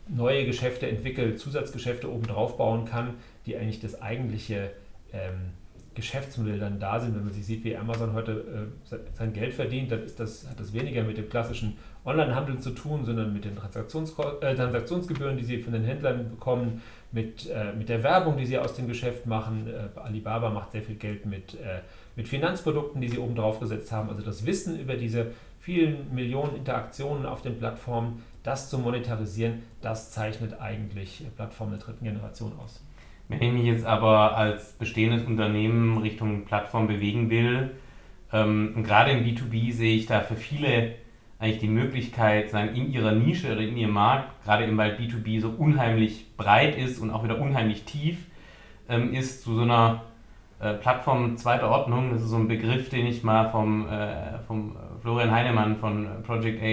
neue 0.08 0.46
Geschäfte 0.46 0.88
entwickelt, 0.88 1.40
Zusatzgeschäfte 1.40 2.12
oben 2.12 2.28
drauf 2.28 2.58
bauen 2.58 2.86
kann, 2.86 3.16
die 3.46 3.56
eigentlich 3.58 3.80
das 3.80 4.02
eigentliche 4.02 4.72
ähm, 5.14 5.52
Geschäftsmodell 5.94 6.60
dann 6.60 6.80
da 6.80 7.00
sind. 7.00 7.16
Wenn 7.16 7.26
man 7.26 7.34
sich 7.34 7.46
sieht, 7.46 7.64
wie 7.64 7.76
Amazon 7.76 8.14
heute 8.14 8.72
äh, 8.92 8.98
sein 9.14 9.34
Geld 9.34 9.54
verdient, 9.54 9.92
dann 9.92 10.04
ist 10.04 10.20
das, 10.20 10.48
hat 10.50 10.60
das 10.60 10.74
weniger 10.74 11.04
mit 11.04 11.18
dem 11.18 11.30
klassischen 11.30 11.78
Onlinehandel 12.06 12.60
zu 12.60 12.72
tun, 12.72 13.04
sondern 13.04 13.34
mit 13.34 13.46
den 13.46 13.56
Transaktions 13.56 14.16
äh, 14.42 14.56
Transaktionsgebühren, 14.56 15.38
die 15.38 15.44
sie 15.44 15.62
von 15.62 15.74
den 15.74 15.84
Händlern 15.84 16.30
bekommen, 16.30 16.82
mit, 17.12 17.50
äh, 17.50 17.74
mit 17.74 17.90
der 17.90 18.04
Werbung, 18.04 18.38
die 18.38 18.46
sie 18.46 18.58
aus 18.58 18.74
dem 18.76 18.88
Geschäft 18.88 19.26
machen. 19.26 19.68
Äh, 19.68 20.00
Alibaba 20.00 20.50
macht 20.50 20.72
sehr 20.72 20.82
viel 20.82 20.96
Geld 20.96 21.26
mit, 21.26 21.56
äh, 21.56 21.82
mit 22.16 22.28
Finanzprodukten, 22.28 23.02
die 23.02 23.10
sie 23.10 23.18
oben 23.18 23.36
drauf 23.36 23.60
gesetzt 23.60 23.92
haben. 23.92 24.10
Also 24.10 24.24
das 24.24 24.46
Wissen 24.46 24.80
über 24.80 24.96
diese 24.96 25.28
vielen 25.60 26.14
Millionen 26.14 26.56
Interaktionen 26.56 27.26
auf 27.26 27.42
den 27.42 27.60
Plattformen 27.60 28.24
das 28.44 28.70
zu 28.70 28.80
monetarisieren, 28.80 29.64
das 29.82 30.12
zeichnet 30.12 30.60
eigentlich 30.60 31.24
Plattformen 31.36 31.72
der 31.72 31.82
dritten 31.82 32.06
Generation 32.06 32.54
aus. 32.64 32.84
Wenn 33.28 33.42
ich 33.42 33.54
mich 33.54 33.66
jetzt 33.66 33.86
aber 33.86 34.36
als 34.38 34.74
bestehendes 34.74 35.24
Unternehmen 35.24 35.98
Richtung 36.00 36.46
Plattform 36.46 36.88
bewegen 36.88 37.30
will, 37.30 37.72
ähm, 38.34 38.84
gerade 38.84 39.12
im 39.12 39.24
B2B 39.24 39.74
sehe 39.74 39.96
ich 39.96 40.06
da 40.06 40.22
für 40.22 40.36
viele 40.36 40.96
eigentlich 41.40 41.60
die 41.60 41.68
Möglichkeit, 41.68 42.52
sagen, 42.52 42.76
in 42.76 42.92
ihrer 42.92 43.14
Nische 43.14 43.52
oder 43.52 43.62
in 43.62 43.76
ihrem 43.76 43.94
Markt, 43.94 44.44
gerade 44.44 44.64
eben 44.66 44.78
weil 44.78 44.96
B2B 44.96 45.42
so 45.42 45.50
unheimlich 45.50 46.36
breit 46.38 46.78
ist 46.78 47.00
und 47.00 47.10
auch 47.10 47.24
wieder 47.24 47.40
unheimlich 47.40 47.84
tief 47.84 48.18
ähm, 48.88 49.14
ist, 49.14 49.44
zu 49.44 49.56
so 49.56 49.64
einer 49.64 50.04
äh, 50.60 50.74
Plattform 50.76 51.38
zweiter 51.38 51.70
Ordnung, 51.70 52.12
das 52.12 52.22
ist 52.22 52.30
so 52.30 52.36
ein 52.36 52.48
Begriff, 52.48 52.90
den 52.90 53.08
ich 53.08 53.24
mal 53.24 53.50
vom, 53.50 53.90
äh, 53.90 54.38
vom 54.46 54.76
Florian 55.02 55.32
Heinemann 55.32 55.78
von 55.78 56.08
Project 56.24 56.62
A 56.62 56.66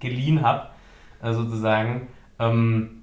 geliehen 0.00 0.42
habe, 0.42 0.68
äh, 1.22 1.32
sozusagen. 1.32 2.08
Ähm, 2.38 3.02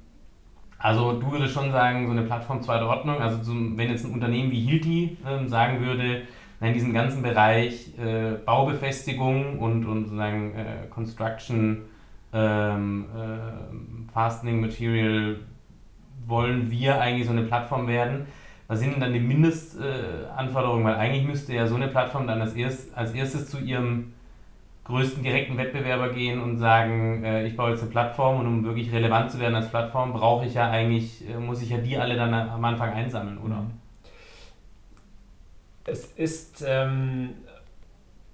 also 0.79 1.13
du 1.13 1.31
würdest 1.31 1.53
schon 1.53 1.71
sagen, 1.71 2.05
so 2.05 2.11
eine 2.11 2.23
Plattform 2.23 2.61
zweiter 2.61 2.87
Ordnung, 2.87 3.19
also 3.19 3.41
zum, 3.41 3.77
wenn 3.77 3.89
jetzt 3.89 4.05
ein 4.05 4.13
Unternehmen 4.13 4.51
wie 4.51 4.61
Hilti 4.61 5.17
ähm, 5.27 5.47
sagen 5.47 5.81
würde, 5.83 6.23
in 6.59 6.73
diesem 6.73 6.93
ganzen 6.93 7.21
Bereich 7.21 7.97
äh, 7.99 8.33
Baubefestigung 8.45 9.59
und, 9.59 9.85
und 9.85 10.05
sozusagen 10.05 10.55
äh, 10.55 10.87
Construction 10.89 11.83
ähm, 12.33 13.05
äh, 13.15 14.11
Fastening 14.11 14.61
Material 14.61 15.37
wollen 16.25 16.69
wir 16.69 16.99
eigentlich 16.99 17.25
so 17.25 17.31
eine 17.31 17.43
Plattform 17.43 17.87
werden. 17.87 18.27
Was 18.67 18.79
sind 18.79 18.93
denn 18.93 18.99
dann 18.99 19.13
die 19.13 19.19
Mindestanforderungen? 19.19 20.83
Weil 20.83 20.95
eigentlich 20.95 21.25
müsste 21.25 21.53
ja 21.53 21.67
so 21.67 21.75
eine 21.75 21.87
Plattform 21.87 22.27
dann 22.27 22.41
als, 22.41 22.53
erst, 22.53 22.95
als 22.97 23.13
erstes 23.13 23.49
zu 23.49 23.59
ihrem 23.59 24.13
größten 24.87 25.21
direkten 25.21 25.57
Wettbewerber 25.57 26.09
gehen 26.09 26.41
und 26.41 26.57
sagen, 26.57 27.23
äh, 27.23 27.45
ich 27.45 27.55
baue 27.55 27.71
jetzt 27.71 27.81
eine 27.81 27.91
Plattform 27.91 28.39
und 28.39 28.47
um 28.47 28.63
wirklich 28.63 28.91
relevant 28.91 29.31
zu 29.31 29.39
werden 29.39 29.55
als 29.55 29.69
Plattform, 29.69 30.13
brauche 30.13 30.45
ich 30.45 30.53
ja 30.53 30.69
eigentlich, 30.69 31.27
äh, 31.29 31.37
muss 31.37 31.61
ich 31.61 31.69
ja 31.69 31.77
die 31.77 31.97
alle 31.97 32.15
dann 32.15 32.33
am 32.33 32.63
Anfang 32.63 32.93
einsammeln, 32.93 33.37
oder? 33.37 33.65
Es 35.85 36.05
ist 36.13 36.65
ähm, 36.65 37.29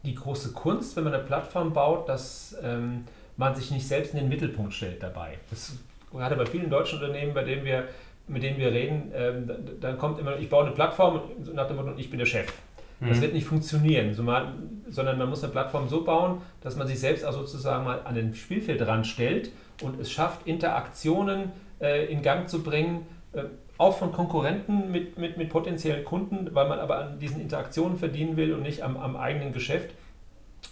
die 0.04 0.16
große 0.16 0.54
Kunst, 0.54 0.96
wenn 0.96 1.04
man 1.04 1.14
eine 1.14 1.24
Plattform 1.24 1.74
baut, 1.74 2.08
dass 2.08 2.56
ähm, 2.64 3.06
man 3.36 3.56
sich 3.56 3.72
nicht 3.72 3.88
selbst 3.88 4.14
in 4.14 4.20
den 4.20 4.30
Mittelpunkt 4.30 4.74
stellt 4.74 5.02
dabei. 5.02 5.38
Das 5.50 5.76
gerade 6.12 6.36
bei 6.36 6.46
vielen 6.46 6.70
deutschen 6.70 7.00
Unternehmen, 7.00 7.34
bei 7.34 7.44
denen 7.44 7.66
wir, 7.66 7.88
mit 8.28 8.44
denen 8.44 8.58
wir 8.58 8.72
reden, 8.72 9.12
ähm, 9.16 9.52
dann 9.82 9.98
kommt 9.98 10.20
immer, 10.20 10.38
ich 10.38 10.50
baue 10.50 10.66
eine 10.66 10.76
Plattform 10.76 11.22
nach 11.54 11.68
dem 11.68 11.78
Motto, 11.78 11.94
ich 11.98 12.10
bin 12.10 12.20
der 12.20 12.28
Chef. 12.28 12.54
Das 13.00 13.18
mhm. 13.18 13.22
wird 13.22 13.34
nicht 13.34 13.46
funktionieren, 13.46 14.14
sondern 14.14 15.18
man 15.18 15.30
muss 15.30 15.44
eine 15.44 15.52
Plattform 15.52 15.90
so 15.90 16.04
bauen, 16.04 16.42
dass 16.62 16.76
man 16.76 16.88
sich 16.88 17.00
selbst 17.00 17.26
auch 17.26 17.34
sozusagen 17.34 17.84
mal 17.84 18.02
an 18.06 18.16
den 18.16 18.34
Spielfeldrand 18.34 19.06
stellt 19.08 19.52
und 19.82 20.00
es 20.00 20.12
schafft, 20.12 20.48
Interaktionen 20.48 21.52
äh, 21.82 22.06
in 22.06 22.22
Gang 22.22 22.48
zu 22.48 22.64
bringen, 22.64 23.06
äh, 23.34 23.44
auch 23.78 23.98
von 23.98 24.12
Konkurrenten 24.12 24.92
mit, 24.92 25.18
mit, 25.18 25.38
mit 25.38 25.50
potenziellen 25.50 26.06
Kunden, 26.06 26.50
weil 26.54 26.70
man 26.70 26.80
aber 26.80 27.00
an 27.00 27.20
diesen 27.20 27.42
Interaktionen 27.42 27.98
verdienen 27.98 28.38
will 28.38 28.54
und 28.54 28.62
nicht 28.62 28.84
am, 28.84 28.96
am 28.98 29.16
eigenen 29.16 29.52
Geschäft. 29.52 29.92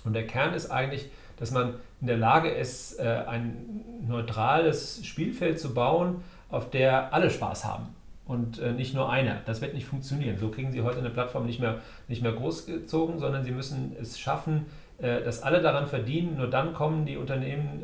Und 0.06 0.14
der 0.14 0.28
Kern 0.28 0.54
ist 0.54 0.70
eigentlich, 0.70 1.10
dass 1.38 1.52
man 1.52 1.76
in 2.00 2.08
der 2.08 2.18
Lage 2.18 2.50
ist, 2.50 3.00
äh, 3.00 3.24
ein 3.28 3.84
neutrales 4.08 5.06
Spielfeld 5.06 5.60
zu 5.60 5.74
bauen, 5.74 6.24
auf 6.50 6.70
der 6.70 7.14
alle 7.14 7.30
Spaß 7.30 7.66
haben 7.66 7.96
und 8.32 8.60
äh, 8.60 8.72
nicht 8.72 8.94
nur 8.94 9.10
einer. 9.10 9.38
Das 9.46 9.62
wird 9.62 9.74
nicht 9.74 9.86
funktionieren. 9.86 10.38
So 10.38 10.50
kriegen 10.50 10.72
Sie 10.72 10.82
heute 10.82 11.00
eine 11.00 11.10
Plattform 11.10 11.46
nicht 11.46 11.60
mehr, 11.60 11.80
nicht 12.08 12.24
mehr 12.24 12.32
großgezogen, 12.32 13.20
sondern 13.20 13.44
Sie 13.44 13.52
müssen 13.52 13.96
es 14.00 14.20
schaffen, 14.20 14.66
äh, 14.98 15.22
dass 15.22 15.44
alle 15.44 15.62
daran 15.62 15.88
verdienen. 15.88 16.38
Nur 16.38 16.48
dann 16.48 16.74
kommen 16.74 17.06
die 17.06 17.18
Unternehmen, 17.18 17.84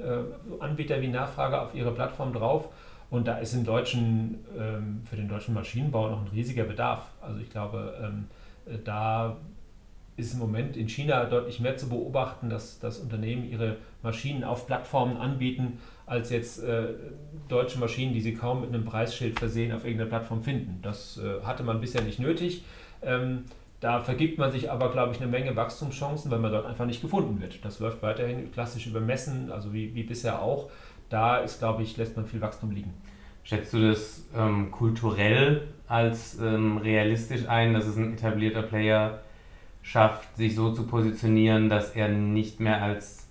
Anbieter 0.59 1.01
wie 1.01 1.09
Nachfrage 1.09 1.61
auf 1.61 1.75
ihre 1.75 1.91
Plattform 1.91 2.33
drauf. 2.33 2.69
Und 3.09 3.27
da 3.27 3.37
ist 3.37 3.53
im 3.53 3.63
deutschen, 3.63 4.39
ähm, 4.57 5.01
für 5.05 5.15
den 5.15 5.29
deutschen 5.29 5.53
Maschinenbau 5.53 6.09
noch 6.09 6.21
ein 6.21 6.27
riesiger 6.27 6.63
Bedarf. 6.63 7.03
Also 7.21 7.39
ich 7.39 7.49
glaube, 7.49 7.93
ähm, 8.03 8.27
da 8.83 9.37
ist 10.17 10.33
im 10.33 10.39
Moment 10.39 10.75
in 10.75 10.89
China 10.89 11.25
deutlich 11.25 11.59
mehr 11.59 11.77
zu 11.77 11.87
beobachten, 11.89 12.49
dass, 12.49 12.79
dass 12.79 12.99
Unternehmen 12.99 13.49
ihre 13.49 13.77
Maschinen 14.01 14.43
auf 14.43 14.65
Plattformen 14.65 15.17
anbieten, 15.17 15.79
als 16.07 16.31
jetzt 16.31 16.63
äh, 16.63 16.87
deutsche 17.47 17.79
Maschinen, 17.79 18.13
die 18.13 18.21
sie 18.21 18.33
kaum 18.33 18.61
mit 18.61 18.73
einem 18.73 18.83
Preisschild 18.83 19.37
versehen, 19.37 19.71
auf 19.71 19.85
irgendeiner 19.85 20.09
Plattform 20.09 20.41
finden. 20.41 20.79
Das 20.81 21.19
äh, 21.19 21.45
hatte 21.45 21.63
man 21.63 21.79
bisher 21.79 22.01
nicht 22.01 22.19
nötig. 22.19 22.63
Ähm, 23.03 23.45
da 23.79 23.99
vergibt 23.99 24.39
man 24.39 24.51
sich 24.51 24.71
aber, 24.71 24.91
glaube 24.91 25.13
ich, 25.13 25.21
eine 25.21 25.29
Menge 25.29 25.55
Wachstumschancen, 25.55 26.31
weil 26.31 26.39
man 26.39 26.51
dort 26.51 26.65
einfach 26.65 26.85
nicht 26.85 27.01
gefunden 27.01 27.39
wird. 27.39 27.63
Das 27.63 27.79
läuft 27.79 28.01
weiterhin 28.01 28.51
klassisch 28.51 28.87
über 28.87 28.99
Messen, 28.99 29.51
also 29.51 29.71
wie, 29.71 29.93
wie 29.93 30.03
bisher 30.03 30.41
auch. 30.41 30.71
Da 31.09 31.37
ist, 31.37 31.59
glaube 31.59 31.83
ich, 31.83 31.95
lässt 31.95 32.15
man 32.15 32.25
viel 32.25 32.41
Wachstum 32.41 32.71
liegen. 32.71 32.93
Schätzt 33.43 33.73
du 33.73 33.87
das 33.87 34.25
ähm, 34.35 34.71
kulturell 34.71 35.67
als 35.87 36.39
ähm, 36.39 36.77
realistisch 36.77 37.47
ein, 37.47 37.73
dass 37.73 37.85
es 37.85 37.97
ein 37.97 38.13
etablierter 38.13 38.63
Player 38.63 39.21
schafft, 39.87 40.35
sich 40.35 40.53
so 40.53 40.73
zu 40.73 40.85
positionieren, 40.85 41.69
dass 41.69 41.91
er 41.91 42.09
nicht 42.09 42.59
mehr 42.59 42.81
als, 42.81 43.29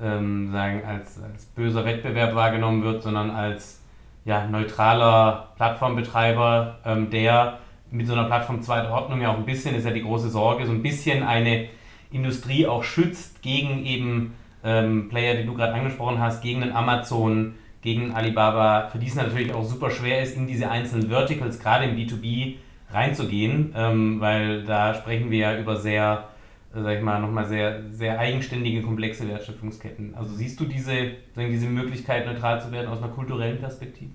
ähm, 0.00 0.52
sagen, 0.52 0.84
als, 0.86 1.20
als 1.20 1.46
böser 1.46 1.84
Wettbewerb 1.84 2.36
wahrgenommen 2.36 2.84
wird, 2.84 3.02
sondern 3.02 3.30
als 3.30 3.82
ja, 4.24 4.46
neutraler 4.46 5.48
Plattformbetreiber, 5.56 6.78
ähm, 6.84 7.10
der 7.10 7.58
mit 7.90 8.06
so 8.06 8.12
einer 8.12 8.24
Plattform 8.24 8.62
zweiter 8.62 8.92
Ordnung 8.92 9.20
ja 9.20 9.32
auch 9.32 9.38
ein 9.38 9.44
bisschen, 9.44 9.74
ist 9.74 9.86
ja 9.86 9.90
die 9.90 10.02
große 10.02 10.30
Sorge, 10.30 10.66
so 10.66 10.72
ein 10.72 10.82
bisschen 10.82 11.24
eine 11.24 11.68
Industrie 12.12 12.68
auch 12.68 12.84
schützt 12.84 13.42
gegen 13.42 13.84
eben 13.84 14.34
ähm, 14.62 15.08
Player, 15.08 15.34
die 15.34 15.46
du 15.46 15.54
gerade 15.54 15.74
angesprochen 15.74 16.20
hast, 16.20 16.42
gegen 16.42 16.60
den 16.60 16.72
Amazon, 16.72 17.54
gegen 17.82 18.12
Alibaba, 18.12 18.88
für 18.88 18.98
die 18.98 19.08
es 19.08 19.16
natürlich 19.16 19.52
auch 19.52 19.64
super 19.64 19.90
schwer 19.90 20.22
ist, 20.22 20.36
in 20.36 20.46
diese 20.46 20.70
einzelnen 20.70 21.08
Verticals, 21.08 21.58
gerade 21.58 21.86
im 21.86 21.96
B2B, 21.96 22.54
reinzugehen, 22.90 23.74
ähm, 23.76 24.20
weil 24.20 24.64
da 24.64 24.94
sprechen 24.94 25.30
wir 25.30 25.38
ja 25.38 25.58
über 25.58 25.76
sehr, 25.76 26.28
äh, 26.74 26.82
sag 26.82 26.96
ich 26.96 27.02
mal, 27.02 27.20
nochmal 27.20 27.46
sehr, 27.46 27.82
sehr 27.90 28.18
eigenständige, 28.18 28.82
komplexe 28.82 29.28
Wertschöpfungsketten. 29.28 30.14
Also 30.14 30.34
siehst 30.34 30.58
du 30.60 30.64
diese, 30.64 31.12
diese 31.36 31.66
Möglichkeit, 31.66 32.26
neutral 32.26 32.60
zu 32.60 32.72
werden 32.72 32.88
aus 32.88 33.02
einer 33.02 33.12
kulturellen 33.12 33.58
Perspektive? 33.58 34.12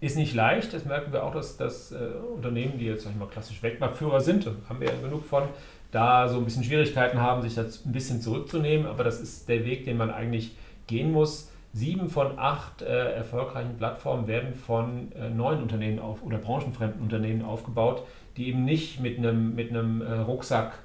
Ist 0.00 0.16
nicht 0.16 0.34
leicht, 0.34 0.74
das 0.74 0.84
merken 0.84 1.12
wir 1.12 1.22
auch, 1.22 1.32
dass, 1.32 1.56
dass 1.56 1.92
äh, 1.92 1.96
Unternehmen, 2.34 2.76
die 2.78 2.86
jetzt 2.86 3.04
sag 3.04 3.12
ich 3.12 3.18
mal, 3.18 3.28
klassisch 3.28 3.62
Weltmarktführer 3.62 4.20
sind, 4.20 4.48
haben 4.68 4.80
wir 4.80 4.88
ja 4.88 5.00
genug 5.00 5.24
von, 5.24 5.44
da 5.92 6.28
so 6.28 6.38
ein 6.38 6.44
bisschen 6.44 6.64
Schwierigkeiten 6.64 7.20
haben, 7.20 7.42
sich 7.42 7.54
das 7.54 7.84
ein 7.84 7.92
bisschen 7.92 8.20
zurückzunehmen, 8.20 8.86
aber 8.86 9.04
das 9.04 9.20
ist 9.20 9.48
der 9.48 9.64
Weg, 9.64 9.84
den 9.84 9.98
man 9.98 10.10
eigentlich 10.10 10.56
gehen 10.88 11.12
muss 11.12 11.51
Sieben 11.74 12.10
von 12.10 12.38
acht 12.38 12.82
äh, 12.82 13.14
erfolgreichen 13.14 13.78
Plattformen 13.78 14.26
werden 14.26 14.54
von 14.54 15.10
äh, 15.12 15.30
neuen 15.30 15.62
Unternehmen 15.62 15.98
auf, 16.00 16.22
oder 16.22 16.36
branchenfremden 16.36 17.00
Unternehmen 17.00 17.42
aufgebaut, 17.42 18.06
die 18.36 18.48
eben 18.48 18.64
nicht 18.64 19.00
mit 19.00 19.16
einem 19.16 19.54
mit 19.54 19.70
äh, 19.70 19.78
Rucksack 19.78 20.78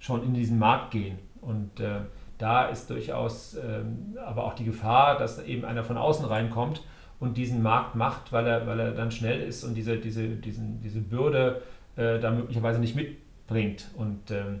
schon 0.00 0.24
in 0.24 0.34
diesen 0.34 0.58
Markt 0.58 0.90
gehen. 0.90 1.18
Und 1.40 1.78
äh, 1.78 2.00
da 2.38 2.66
ist 2.66 2.90
durchaus 2.90 3.54
ähm, 3.54 4.16
aber 4.24 4.44
auch 4.44 4.54
die 4.54 4.64
Gefahr, 4.64 5.16
dass 5.16 5.40
eben 5.44 5.64
einer 5.64 5.84
von 5.84 5.96
außen 5.96 6.24
reinkommt 6.24 6.82
und 7.20 7.36
diesen 7.36 7.62
Markt 7.62 7.94
macht, 7.94 8.32
weil 8.32 8.44
er, 8.48 8.66
weil 8.66 8.80
er 8.80 8.90
dann 8.92 9.12
schnell 9.12 9.40
ist 9.42 9.62
und 9.62 9.74
diese, 9.74 9.96
diese, 9.96 10.26
diesen, 10.28 10.80
diese 10.80 11.00
Bürde 11.00 11.62
äh, 11.94 12.18
da 12.18 12.32
möglicherweise 12.32 12.80
nicht 12.80 12.96
mitbringt. 12.96 13.90
Und 13.96 14.32
ähm, 14.32 14.58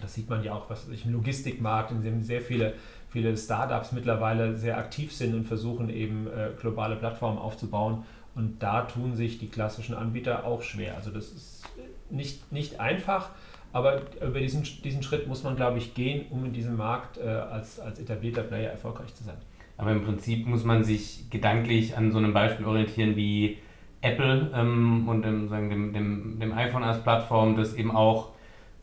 das 0.00 0.14
sieht 0.14 0.30
man 0.30 0.42
ja 0.42 0.54
auch, 0.54 0.70
was 0.70 0.88
im 0.88 1.12
Logistikmarkt, 1.12 1.90
in 1.90 2.02
dem 2.02 2.22
sehr 2.22 2.40
viele 2.40 2.72
viele 3.12 3.36
Startups 3.36 3.92
mittlerweile 3.92 4.56
sehr 4.56 4.78
aktiv 4.78 5.12
sind 5.12 5.34
und 5.34 5.44
versuchen 5.44 5.90
eben 5.90 6.26
äh, 6.26 6.50
globale 6.58 6.96
Plattformen 6.96 7.38
aufzubauen. 7.38 8.04
Und 8.34 8.62
da 8.62 8.82
tun 8.82 9.14
sich 9.14 9.38
die 9.38 9.48
klassischen 9.48 9.94
Anbieter 9.94 10.46
auch 10.46 10.62
schwer. 10.62 10.96
Also 10.96 11.10
das 11.10 11.26
ist 11.26 11.64
nicht, 12.08 12.50
nicht 12.50 12.80
einfach, 12.80 13.28
aber 13.74 14.02
über 14.26 14.40
diesen, 14.40 14.62
diesen 14.82 15.02
Schritt 15.02 15.28
muss 15.28 15.42
man, 15.44 15.56
glaube 15.56 15.78
ich, 15.78 15.94
gehen, 15.94 16.26
um 16.30 16.44
in 16.46 16.52
diesem 16.52 16.76
Markt 16.76 17.18
äh, 17.18 17.28
als, 17.28 17.78
als 17.78 17.98
etablierter 17.98 18.42
Player 18.42 18.70
erfolgreich 18.70 19.14
zu 19.14 19.24
sein. 19.24 19.36
Aber 19.76 19.92
im 19.92 20.02
Prinzip 20.04 20.46
muss 20.46 20.64
man 20.64 20.82
sich 20.82 21.28
gedanklich 21.28 21.96
an 21.96 22.12
so 22.12 22.18
einem 22.18 22.32
Beispiel 22.32 22.66
orientieren 22.66 23.16
wie 23.16 23.58
Apple 24.00 24.50
ähm, 24.54 25.08
und 25.08 25.22
dem, 25.22 25.48
sagen, 25.48 25.70
dem, 25.70 25.92
dem, 25.92 26.38
dem 26.40 26.52
iPhone 26.52 26.84
als 26.84 27.02
Plattform, 27.02 27.56
das 27.56 27.74
eben 27.74 27.90
auch 27.90 28.28
äh, 28.28 28.31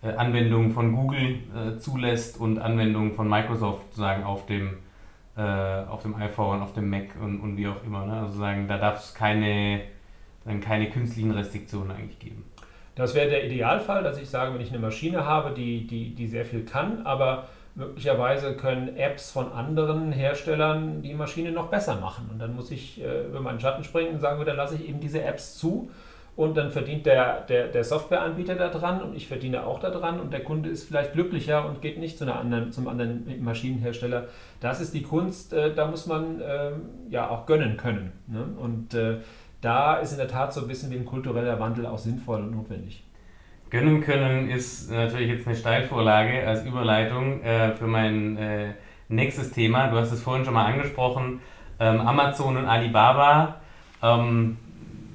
Anwendungen 0.08 0.72
von 0.72 0.94
Google 0.94 1.40
äh, 1.56 1.78
zulässt 1.78 2.40
und 2.40 2.60
Anwendungen 2.60 3.14
von 3.14 3.28
Microsoft 3.28 3.88
sozusagen 3.88 4.24
auf 4.24 4.46
dem, 4.46 4.78
äh, 5.36 5.42
auf 5.42 6.02
dem 6.02 6.16
iPhone, 6.16 6.62
auf 6.62 6.74
dem 6.74 6.90
Mac 6.90 7.10
und, 7.22 7.40
und 7.42 7.58
wie 7.58 7.68
auch 7.68 7.84
immer. 7.86 8.06
Ne? 8.06 8.14
Also 8.14 8.40
sagen, 8.40 8.68
da 8.68 8.78
darf 8.78 9.00
es 9.00 9.14
keine, 9.14 9.82
dann 10.46 10.62
keine 10.62 10.90
künstlichen 10.90 11.32
Restriktionen 11.32 11.92
eigentlich 11.92 12.20
geben. 12.20 12.46
Das 12.96 13.14
wäre 13.14 13.30
der 13.30 13.46
Idealfall, 13.46 14.04
dass 14.04 14.20
ich 14.22 14.30
sage, 14.30 14.54
wenn 14.54 14.62
ich 14.62 14.70
eine 14.70 14.80
Maschine 14.80 15.26
habe, 15.26 15.54
die, 15.54 15.88
die, 15.88 16.16
die 16.16 16.28
sehr 16.28 16.46
viel 16.46 16.66
kann, 16.66 17.06
aber 17.06 17.48
möglicherweise 17.76 18.56
können 18.56 18.96
Apps 18.98 19.32
von 19.32 19.52
anderen 19.52 20.12
Herstellern 20.12 21.02
die 21.02 21.14
Maschine 21.14 21.52
noch 21.52 21.68
besser 21.68 21.96
machen. 21.96 22.30
Und 22.32 22.40
dann 22.40 22.56
muss 22.56 22.72
ich 22.72 23.02
äh, 23.02 23.26
über 23.28 23.40
meinen 23.42 23.60
Schatten 23.60 23.84
springen 23.84 24.16
und 24.16 24.20
sagen, 24.20 24.44
dann 24.46 24.58
lasse 24.58 24.76
ich 24.76 24.88
eben 24.88 25.00
diese 25.00 25.24
Apps 25.24 25.58
zu 25.58 25.90
und 26.40 26.56
dann 26.56 26.72
verdient 26.72 27.06
der, 27.06 27.42
der, 27.42 27.68
der 27.68 27.84
Softwareanbieter 27.84 28.56
daran 28.56 29.02
und 29.02 29.14
ich 29.14 29.28
verdiene 29.28 29.66
auch 29.66 29.82
daran 29.82 30.22
und 30.22 30.32
der 30.32 30.42
Kunde 30.42 30.70
ist 30.70 30.88
vielleicht 30.88 31.12
glücklicher 31.12 31.68
und 31.68 31.82
geht 31.82 32.00
nicht 32.00 32.18
zu 32.18 32.24
einer 32.24 32.40
anderen, 32.40 32.72
zum 32.72 32.88
anderen 32.88 33.44
Maschinenhersteller. 33.44 34.28
Das 34.62 34.80
ist 34.80 34.94
die 34.94 35.02
Kunst, 35.02 35.52
äh, 35.52 35.76
da 35.76 35.88
muss 35.88 36.06
man 36.06 36.40
äh, 36.40 36.72
ja 37.10 37.30
auch 37.30 37.46
gönnen 37.46 37.76
können. 37.76 38.14
Ne? 38.28 38.46
Und 38.58 38.94
äh, 38.94 39.18
da 39.60 39.98
ist 39.98 40.14
in 40.14 40.18
der 40.18 40.30
Tat 40.30 40.54
so 40.54 40.62
ein 40.62 40.70
bisschen 40.70 40.94
ein 40.94 41.04
kultureller 41.04 41.60
Wandel 41.60 41.86
auch 41.86 41.98
sinnvoll 41.98 42.40
und 42.40 42.52
notwendig. 42.52 43.04
Gönnen 43.70 44.00
können 44.00 44.50
ist 44.50 44.90
natürlich 44.90 45.28
jetzt 45.28 45.46
eine 45.46 45.58
Steilvorlage 45.58 46.48
als 46.48 46.66
Überleitung 46.66 47.44
äh, 47.44 47.76
für 47.76 47.88
mein 47.88 48.38
äh, 48.38 48.74
nächstes 49.10 49.52
Thema. 49.52 49.90
Du 49.90 49.98
hast 49.98 50.14
es 50.14 50.24
vorhin 50.24 50.46
schon 50.46 50.54
mal 50.54 50.68
angesprochen, 50.68 51.42
ähm, 51.82 52.00
Amazon 52.00 52.56
und 52.56 52.66
Alibaba. 52.66 53.58
Ähm, 54.02 54.56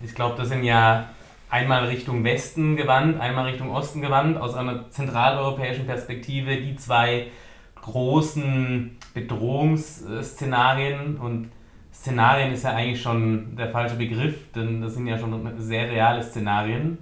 ich 0.03 0.15
glaube, 0.15 0.37
das 0.37 0.51
sind 0.51 0.65
ja 0.65 1.09
einmal 1.55 1.85
Richtung 1.85 2.25
Westen 2.25 2.75
gewandt, 2.75 3.21
einmal 3.21 3.47
Richtung 3.47 3.71
Osten 3.71 4.03
gewandt, 4.03 4.41
aus 4.41 4.57
einer 4.57 4.91
zentraleuropäischen 4.91 5.87
Perspektive 5.87 6.57
die 6.57 6.75
zwei 6.75 7.29
großen 7.81 8.97
Bedrohungsszenarien 9.15 11.17
und 11.17 11.51
Szenarien 11.93 12.53
ist 12.53 12.65
ja 12.65 12.71
eigentlich 12.71 13.01
schon 13.01 13.55
der 13.55 13.69
falsche 13.69 13.95
Begriff, 13.95 14.51
denn 14.53 14.81
das 14.81 14.95
sind 14.95 15.07
ja 15.07 15.17
schon 15.17 15.49
sehr 15.59 15.89
reale 15.89 16.25
Szenarien. 16.25 16.99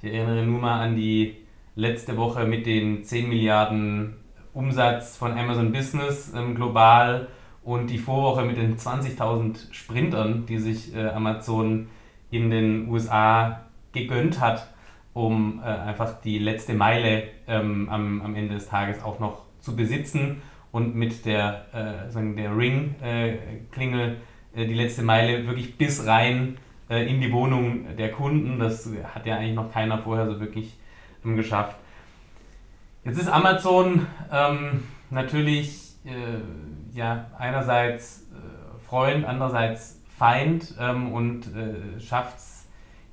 Ich 0.00 0.14
erinnere 0.14 0.46
nur 0.46 0.60
mal 0.60 0.82
an 0.82 0.94
die 0.94 1.38
letzte 1.74 2.16
Woche 2.16 2.44
mit 2.44 2.64
den 2.64 3.02
10 3.02 3.28
Milliarden 3.28 4.14
Umsatz 4.54 5.16
von 5.16 5.36
Amazon 5.36 5.72
Business 5.72 6.32
ähm, 6.32 6.54
global 6.54 7.26
und 7.64 7.90
die 7.90 7.98
Vorwoche 7.98 8.44
mit 8.44 8.56
den 8.56 8.76
20.000 8.76 9.72
Sprintern, 9.72 10.46
die 10.46 10.58
sich 10.58 10.94
äh, 10.94 11.08
Amazon 11.08 11.88
in 12.30 12.50
den 12.50 12.88
USA 12.88 13.65
gegönnt 13.96 14.40
hat, 14.40 14.68
um 15.14 15.60
äh, 15.64 15.66
einfach 15.66 16.20
die 16.20 16.38
letzte 16.38 16.74
Meile 16.74 17.24
ähm, 17.48 17.88
am, 17.88 18.22
am 18.22 18.34
Ende 18.34 18.54
des 18.54 18.68
Tages 18.68 19.02
auch 19.02 19.18
noch 19.18 19.42
zu 19.60 19.74
besitzen 19.74 20.42
und 20.76 20.94
mit 20.94 21.24
der, 21.24 21.66
äh, 21.72 22.34
der 22.36 22.56
Ring-Klingel 22.56 24.16
äh, 24.54 24.62
äh, 24.62 24.66
die 24.66 24.74
letzte 24.74 25.02
Meile 25.02 25.46
wirklich 25.46 25.78
bis 25.78 26.06
rein 26.06 26.58
äh, 26.90 27.08
in 27.08 27.20
die 27.20 27.32
Wohnung 27.32 27.96
der 27.96 28.12
Kunden. 28.12 28.58
Das 28.58 28.88
hat 29.14 29.24
ja 29.24 29.36
eigentlich 29.36 29.54
noch 29.54 29.72
keiner 29.72 29.98
vorher 29.98 30.26
so 30.26 30.38
wirklich 30.38 30.76
ähm, 31.24 31.36
geschafft. 31.36 31.76
Jetzt 33.04 33.18
ist 33.18 33.28
Amazon 33.28 34.06
ähm, 34.30 34.82
natürlich 35.08 35.94
äh, 36.04 36.96
ja, 36.96 37.26
einerseits 37.38 38.26
Freund, 38.86 39.24
andererseits 39.24 40.02
Feind 40.18 40.74
ähm, 40.78 41.12
und 41.12 41.50
schafft 41.98 42.38
es 42.38 42.55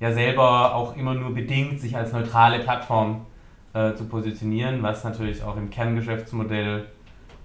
ja 0.04 0.12
selber 0.12 0.74
auch 0.74 0.96
immer 0.96 1.14
nur 1.14 1.32
bedingt 1.32 1.80
sich 1.80 1.96
als 1.96 2.12
neutrale 2.12 2.58
Plattform 2.58 3.24
äh, 3.72 3.94
zu 3.94 4.04
positionieren, 4.04 4.82
was 4.82 5.02
natürlich 5.02 5.42
auch 5.42 5.56
im 5.56 5.70
Kerngeschäftsmodell 5.70 6.84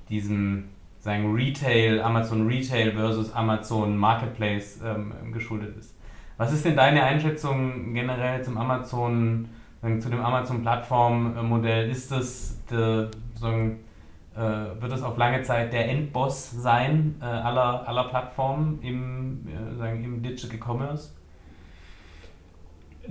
diesem 0.09 0.65
sagen 0.99 1.33
Retail, 1.33 2.01
Amazon 2.01 2.45
Retail 2.45 2.91
versus 2.91 3.33
Amazon 3.33 3.95
Marketplace 3.95 4.81
ähm, 4.83 5.31
geschuldet 5.31 5.77
ist. 5.77 5.95
Was 6.35 6.51
ist 6.51 6.65
denn 6.65 6.75
deine 6.75 7.01
Einschätzung 7.03 7.93
generell 7.93 8.43
zum 8.43 8.57
Amazon, 8.57 9.47
zu 9.81 10.09
dem 10.09 10.19
Amazon-Plattform-Modell? 10.19 11.89
Ist 11.89 12.11
das, 12.11 12.57
de, 12.69 13.07
sagen, 13.35 13.79
äh, 14.35 14.39
wird 14.39 14.91
das 14.91 15.03
auf 15.03 15.17
lange 15.17 15.41
Zeit 15.43 15.71
der 15.71 15.87
Endboss 15.87 16.51
sein 16.51 17.15
äh, 17.21 17.25
aller, 17.25 17.87
aller 17.87 18.05
Plattformen 18.05 18.79
im, 18.81 19.47
äh, 19.47 19.77
sagen, 19.77 20.03
im 20.03 20.21
Digital 20.21 20.59
Commerce? 20.59 21.18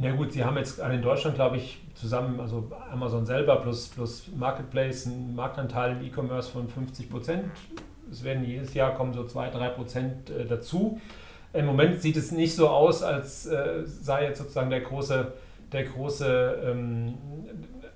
Na 0.00 0.12
gut, 0.12 0.32
Sie 0.32 0.44
haben 0.44 0.56
jetzt 0.56 0.78
in 0.78 1.02
Deutschland, 1.02 1.34
glaube 1.34 1.56
ich, 1.56 1.80
zusammen, 1.94 2.38
also 2.38 2.70
Amazon 2.92 3.26
selber 3.26 3.56
plus, 3.56 3.88
plus 3.88 4.28
Marketplace, 4.36 5.08
einen 5.08 5.34
Marktanteil 5.34 5.96
im 5.96 6.06
E-Commerce 6.06 6.52
von 6.52 6.68
50 6.68 7.10
Prozent. 7.10 7.46
Es 8.08 8.22
werden 8.22 8.44
jedes 8.44 8.74
Jahr 8.74 8.94
kommen 8.94 9.12
so 9.12 9.24
2, 9.24 9.50
3 9.50 9.68
Prozent 9.70 10.30
äh, 10.30 10.46
dazu. 10.46 11.00
Im 11.52 11.66
Moment 11.66 12.00
sieht 12.00 12.16
es 12.16 12.30
nicht 12.30 12.54
so 12.54 12.68
aus, 12.68 13.02
als 13.02 13.46
äh, 13.46 13.82
sei 13.84 14.26
jetzt 14.26 14.38
sozusagen 14.38 14.70
der 14.70 14.82
große, 14.82 15.32
der 15.72 15.84
große 15.84 16.62
ähm, 16.64 17.14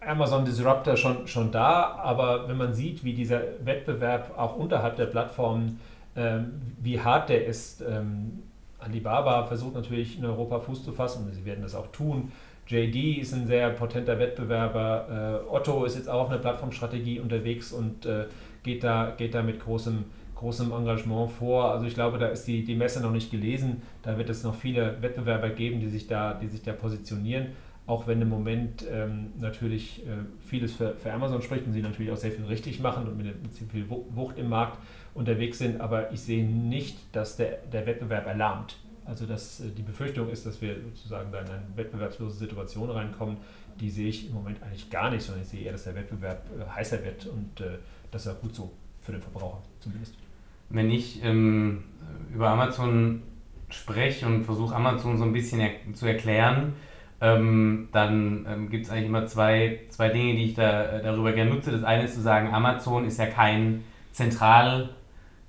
Amazon 0.00 0.44
Disruptor 0.44 0.96
schon, 0.96 1.28
schon 1.28 1.52
da, 1.52 2.00
aber 2.02 2.48
wenn 2.48 2.56
man 2.56 2.74
sieht, 2.74 3.04
wie 3.04 3.14
dieser 3.14 3.42
Wettbewerb 3.64 4.36
auch 4.36 4.56
unterhalb 4.56 4.96
der 4.96 5.06
Plattformen, 5.06 5.78
ähm, 6.16 6.60
wie 6.80 7.00
hart 7.00 7.28
der 7.28 7.46
ist, 7.46 7.80
ähm, 7.80 8.42
Alibaba 8.84 9.44
versucht 9.44 9.74
natürlich 9.74 10.18
in 10.18 10.24
Europa 10.24 10.60
Fuß 10.60 10.84
zu 10.84 10.92
fassen 10.92 11.30
sie 11.32 11.44
werden 11.44 11.62
das 11.62 11.74
auch 11.74 11.90
tun. 11.92 12.32
JD 12.66 13.18
ist 13.18 13.34
ein 13.34 13.46
sehr 13.46 13.70
potenter 13.70 14.18
Wettbewerber. 14.18 15.42
Äh, 15.48 15.52
Otto 15.52 15.84
ist 15.84 15.96
jetzt 15.96 16.08
auch 16.08 16.22
auf 16.22 16.30
einer 16.30 16.38
Plattformstrategie 16.38 17.20
unterwegs 17.20 17.72
und 17.72 18.06
äh, 18.06 18.26
geht, 18.62 18.84
da, 18.84 19.12
geht 19.16 19.34
da 19.34 19.42
mit 19.42 19.60
großem, 19.60 20.04
großem 20.36 20.70
Engagement 20.70 21.32
vor. 21.32 21.72
Also 21.72 21.86
ich 21.86 21.94
glaube, 21.94 22.18
da 22.18 22.28
ist 22.28 22.46
die, 22.46 22.64
die 22.64 22.74
Messe 22.74 23.02
noch 23.02 23.10
nicht 23.10 23.30
gelesen. 23.30 23.82
Da 24.02 24.16
wird 24.16 24.30
es 24.30 24.44
noch 24.44 24.54
viele 24.54 24.96
Wettbewerber 25.02 25.50
geben, 25.50 25.80
die 25.80 25.88
sich 25.88 26.06
da, 26.06 26.34
die 26.34 26.46
sich 26.46 26.62
da 26.62 26.72
positionieren. 26.72 27.48
Auch 27.84 28.06
wenn 28.06 28.22
im 28.22 28.28
Moment 28.28 28.84
ähm, 28.90 29.32
natürlich 29.40 30.06
äh, 30.06 30.10
vieles 30.40 30.74
für, 30.74 30.94
für 30.94 31.12
Amazon 31.12 31.42
spricht 31.42 31.66
und 31.66 31.72
sie 31.72 31.82
natürlich 31.82 32.12
auch 32.12 32.16
sehr 32.16 32.30
viel 32.30 32.44
richtig 32.44 32.78
machen 32.78 33.08
und 33.08 33.16
mit, 33.16 33.42
mit 33.42 33.52
viel 33.52 33.86
Wucht 33.88 34.38
im 34.38 34.48
Markt 34.48 34.78
unterwegs 35.14 35.58
sind, 35.58 35.80
aber 35.80 36.12
ich 36.12 36.20
sehe 36.20 36.44
nicht, 36.44 36.98
dass 37.12 37.36
der, 37.36 37.58
der 37.72 37.86
Wettbewerb 37.86 38.26
erlahmt. 38.26 38.76
Also 39.04 39.26
dass 39.26 39.60
äh, 39.60 39.70
die 39.76 39.82
Befürchtung 39.82 40.30
ist, 40.30 40.46
dass 40.46 40.60
wir 40.62 40.76
sozusagen 40.80 41.32
da 41.32 41.40
in 41.40 41.48
eine 41.48 41.62
wettbewerbslose 41.74 42.38
Situation 42.38 42.90
reinkommen, 42.90 43.36
die 43.80 43.90
sehe 43.90 44.08
ich 44.08 44.28
im 44.28 44.34
Moment 44.34 44.62
eigentlich 44.62 44.90
gar 44.90 45.10
nicht, 45.10 45.22
sondern 45.22 45.42
ich 45.42 45.48
sehe 45.48 45.62
eher, 45.62 45.72
dass 45.72 45.84
der 45.84 45.94
Wettbewerb 45.94 46.44
äh, 46.58 46.70
heißer 46.70 47.04
wird 47.04 47.26
und 47.26 47.60
äh, 47.60 47.78
das 48.10 48.26
ist 48.26 48.32
auch 48.32 48.40
gut 48.40 48.54
so 48.54 48.72
für 49.00 49.12
den 49.12 49.20
Verbraucher 49.20 49.62
zumindest. 49.80 50.14
Wenn 50.68 50.90
ich 50.90 51.22
ähm, 51.24 51.84
über 52.32 52.50
Amazon 52.50 53.22
spreche 53.68 54.26
und 54.26 54.44
versuche 54.44 54.74
Amazon 54.74 55.18
so 55.18 55.24
ein 55.24 55.32
bisschen 55.32 55.60
er 55.60 55.70
zu 55.94 56.06
erklären, 56.06 56.74
ähm, 57.20 57.88
dann 57.92 58.46
ähm, 58.48 58.70
gibt 58.70 58.86
es 58.86 58.90
eigentlich 58.90 59.06
immer 59.06 59.26
zwei, 59.26 59.80
zwei 59.88 60.08
Dinge, 60.08 60.34
die 60.34 60.44
ich 60.44 60.54
da, 60.54 60.98
darüber 60.98 61.32
gerne 61.32 61.50
nutze. 61.50 61.70
Das 61.70 61.84
eine 61.84 62.04
ist 62.04 62.14
zu 62.14 62.20
sagen, 62.20 62.52
Amazon 62.52 63.04
ist 63.04 63.18
ja 63.18 63.26
kein 63.26 63.84
zentral 64.12 64.90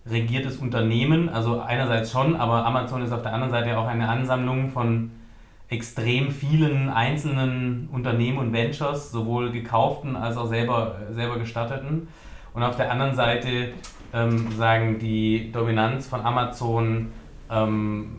regiertes 0.10 0.58
Unternehmen, 0.58 1.30
also 1.30 1.62
einerseits 1.62 2.12
schon, 2.12 2.36
aber 2.36 2.66
Amazon 2.66 3.02
ist 3.02 3.12
auf 3.12 3.22
der 3.22 3.34
anderen 3.34 3.52
Seite 3.52 3.78
auch 3.78 3.88
eine 3.88 4.10
Ansammlung 4.10 4.70
von 4.72 5.12
extrem 5.70 6.30
vielen 6.30 6.90
einzelnen 6.90 7.90
Unternehmen 7.92 8.38
und 8.38 8.54
Ventures, 8.54 9.12
sowohl 9.12 9.52
gekauften 9.52 10.16
als 10.16 10.38
auch 10.38 10.48
selber, 10.48 10.98
selber 11.12 11.40
gestatteten. 11.40 12.08
Und 12.54 12.64
auf 12.64 12.76
der 12.76 12.92
anderen 12.92 13.16
Seite 13.16 13.74
ähm, 14.14 14.52
sagen 14.52 15.00
die 15.00 15.52
Dominanz 15.52 16.08
von 16.08 16.22
Amazon, 16.22 17.12
ähm, 17.50 18.10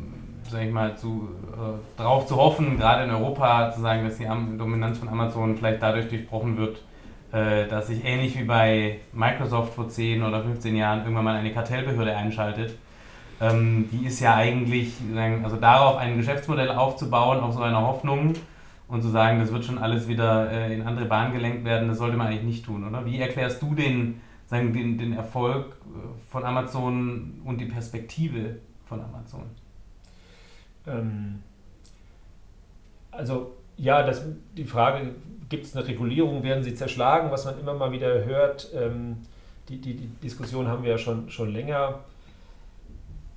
sag 0.48 0.62
ich 0.62 0.72
mal, 0.72 0.96
zu, 0.96 1.28
äh, 1.52 1.98
darauf 1.98 2.26
zu 2.26 2.36
hoffen, 2.36 2.76
gerade 2.76 3.04
in 3.04 3.10
Europa 3.10 3.70
zu 3.72 3.80
sagen, 3.80 4.04
dass 4.04 4.16
die 4.16 4.26
Dominanz 4.58 4.98
von 4.98 5.08
Amazon 5.08 5.56
vielleicht 5.56 5.80
dadurch 5.82 6.08
durchbrochen 6.08 6.56
wird, 6.56 6.78
äh, 6.78 6.93
dass 7.34 7.88
sich 7.88 8.04
ähnlich 8.04 8.38
wie 8.38 8.44
bei 8.44 9.00
Microsoft 9.12 9.74
vor 9.74 9.88
10 9.88 10.22
oder 10.22 10.42
15 10.42 10.76
Jahren 10.76 11.00
irgendwann 11.00 11.24
mal 11.24 11.36
eine 11.36 11.52
Kartellbehörde 11.52 12.16
einschaltet. 12.16 12.76
Ähm, 13.40 13.88
die 13.90 14.06
ist 14.06 14.20
ja 14.20 14.34
eigentlich, 14.36 14.94
also 15.42 15.56
darauf 15.56 15.96
ein 15.96 16.16
Geschäftsmodell 16.16 16.70
aufzubauen, 16.70 17.40
auf 17.40 17.54
so 17.54 17.62
einer 17.62 17.82
Hoffnung 17.82 18.34
und 18.88 19.02
zu 19.02 19.08
sagen, 19.08 19.40
das 19.40 19.52
wird 19.52 19.64
schon 19.64 19.78
alles 19.78 20.06
wieder 20.08 20.50
äh, 20.50 20.74
in 20.74 20.82
andere 20.82 21.06
Bahnen 21.06 21.32
gelenkt 21.32 21.64
werden, 21.64 21.88
das 21.88 21.98
sollte 21.98 22.16
man 22.16 22.28
eigentlich 22.28 22.42
nicht 22.42 22.64
tun, 22.64 22.86
oder? 22.86 23.04
Wie 23.04 23.18
erklärst 23.18 23.60
du 23.60 23.74
den, 23.74 24.20
sagen, 24.46 24.72
den, 24.72 24.98
den 24.98 25.14
Erfolg 25.14 25.66
äh, 25.66 26.30
von 26.30 26.44
Amazon 26.44 27.40
und 27.44 27.60
die 27.60 27.66
Perspektive 27.66 28.56
von 28.86 29.00
Amazon? 29.00 29.42
Ähm, 30.86 31.40
also 33.10 33.56
ja, 33.76 34.02
das, 34.04 34.24
die 34.56 34.64
Frage, 34.64 35.14
gibt 35.48 35.66
es 35.66 35.76
eine 35.76 35.86
Regulierung, 35.86 36.42
werden 36.42 36.64
sie 36.64 36.74
zerschlagen, 36.74 37.30
was 37.30 37.44
man 37.44 37.58
immer 37.58 37.74
mal 37.74 37.92
wieder 37.92 38.24
hört. 38.24 38.70
Ähm, 38.74 39.18
die, 39.68 39.78
die, 39.78 39.94
die, 39.94 40.06
Diskussion 40.22 40.68
haben 40.68 40.82
wir 40.82 40.90
ja 40.90 40.98
schon, 40.98 41.30
schon 41.30 41.52
länger. 41.52 42.00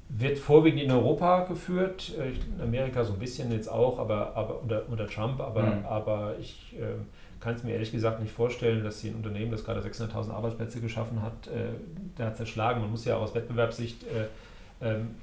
Wird 0.10 0.40
vorwiegend 0.40 0.82
in 0.82 0.92
Europa 0.92 1.46
geführt, 1.46 2.14
äh, 2.18 2.30
in 2.30 2.62
Amerika 2.62 3.04
so 3.04 3.14
ein 3.14 3.20
bisschen 3.20 3.52
jetzt 3.52 3.70
auch, 3.70 4.00
aber, 4.00 4.36
aber 4.36 4.62
unter, 4.62 4.84
unter 4.90 5.08
Trump, 5.08 5.42
aber, 5.42 5.64
mhm. 5.64 5.86
aber 5.86 6.36
ich 6.40 6.76
äh, 6.80 6.96
kann 7.40 7.56
es 7.56 7.64
mir 7.64 7.74
ehrlich 7.74 7.92
gesagt 7.92 8.22
nicht 8.22 8.32
vorstellen, 8.32 8.84
dass 8.84 9.02
sie 9.02 9.10
ein 9.10 9.16
Unternehmen, 9.16 9.52
das 9.52 9.64
gerade 9.64 9.82
600.000 9.82 10.32
Arbeitsplätze 10.32 10.82
geschaffen 10.82 11.22
hat, 11.22 11.48
äh, 11.48 11.70
da 12.16 12.34
zerschlagen. 12.34 12.82
Man 12.82 12.92
muss 12.92 13.06
ja 13.06 13.18
auch 13.18 13.22
aus 13.22 13.36
Wettbewerbssicht 13.36 14.04
äh, 14.04 14.86
ähm, 14.86 15.16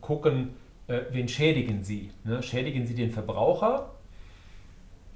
gucken, 0.00 0.50
äh, 0.88 1.00
wen 1.10 1.28
schädigen 1.28 1.84
sie? 1.84 2.10
Ne? 2.24 2.42
Schädigen 2.42 2.86
sie 2.86 2.94
den 2.94 3.10
Verbraucher 3.10 3.90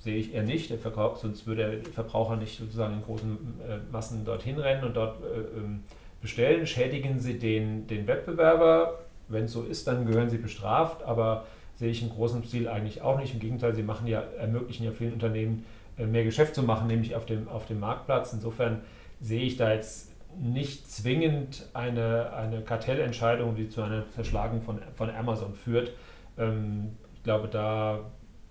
sehe 0.07 0.17
ich 0.17 0.33
eher 0.33 0.45
nicht. 0.45 0.71
Der 0.71 0.79
Verkauf, 0.79 1.19
sonst 1.19 1.47
würde 1.47 1.81
der 1.83 1.93
Verbraucher 1.93 2.37
nicht 2.37 2.59
sozusagen 2.59 2.95
in 2.95 3.03
großen 3.03 3.39
äh, 3.69 3.93
Massen 3.93 4.25
dorthin 4.25 4.59
rennen 4.59 4.85
und 4.85 4.97
dort 4.97 5.19
äh, 5.21 5.59
ähm, 5.59 5.83
bestellen. 6.23 6.65
Schädigen 6.67 7.19
Sie 7.19 7.39
den, 7.39 7.87
den 7.89 8.07
Wettbewerber. 8.07 9.01
Wenn 9.29 9.45
es 9.45 9.53
so 9.53 9.65
ist, 9.65 9.89
dann 9.89 10.07
gehören 10.07 10.31
Sie 10.31 10.39
bestraft, 10.39 11.03
aber 11.03 11.45
sehe 11.75 11.91
ich 11.91 12.03
im 12.03 12.11
großen 12.11 12.45
Stil 12.45 12.69
eigentlich 12.69 13.03
auch 13.03 13.19
nicht. 13.19 13.35
Im 13.35 13.41
Gegenteil, 13.41 13.75
sie 13.75 13.83
machen 13.83 14.07
ja, 14.07 14.23
ermöglichen 14.39 14.85
ja 14.85 14.93
vielen 14.93 15.13
Unternehmen 15.13 15.67
äh, 15.99 16.07
mehr 16.07 16.23
Geschäft 16.23 16.55
zu 16.55 16.63
machen, 16.63 16.87
nämlich 16.87 17.17
auf 17.17 17.27
dem, 17.27 17.49
auf 17.49 17.67
dem 17.67 17.81
Marktplatz. 17.81 18.33
Insofern 18.33 18.83
sehe 19.21 19.43
ich 19.43 19.57
da 19.57 19.73
jetzt 19.73 20.13
nicht 20.39 20.89
zwingend 20.89 21.69
eine, 21.75 22.33
eine 22.33 22.61
Kartellentscheidung, 22.61 23.57
die 23.57 23.69
zu 23.69 23.83
einer 23.83 24.09
Zerschlagung 24.11 24.63
von, 24.63 24.79
von 24.95 25.11
Amazon 25.11 25.55
führt. 25.55 25.93
Ähm, 26.39 26.93
ich 27.17 27.25
glaube, 27.25 27.49
da 27.49 28.01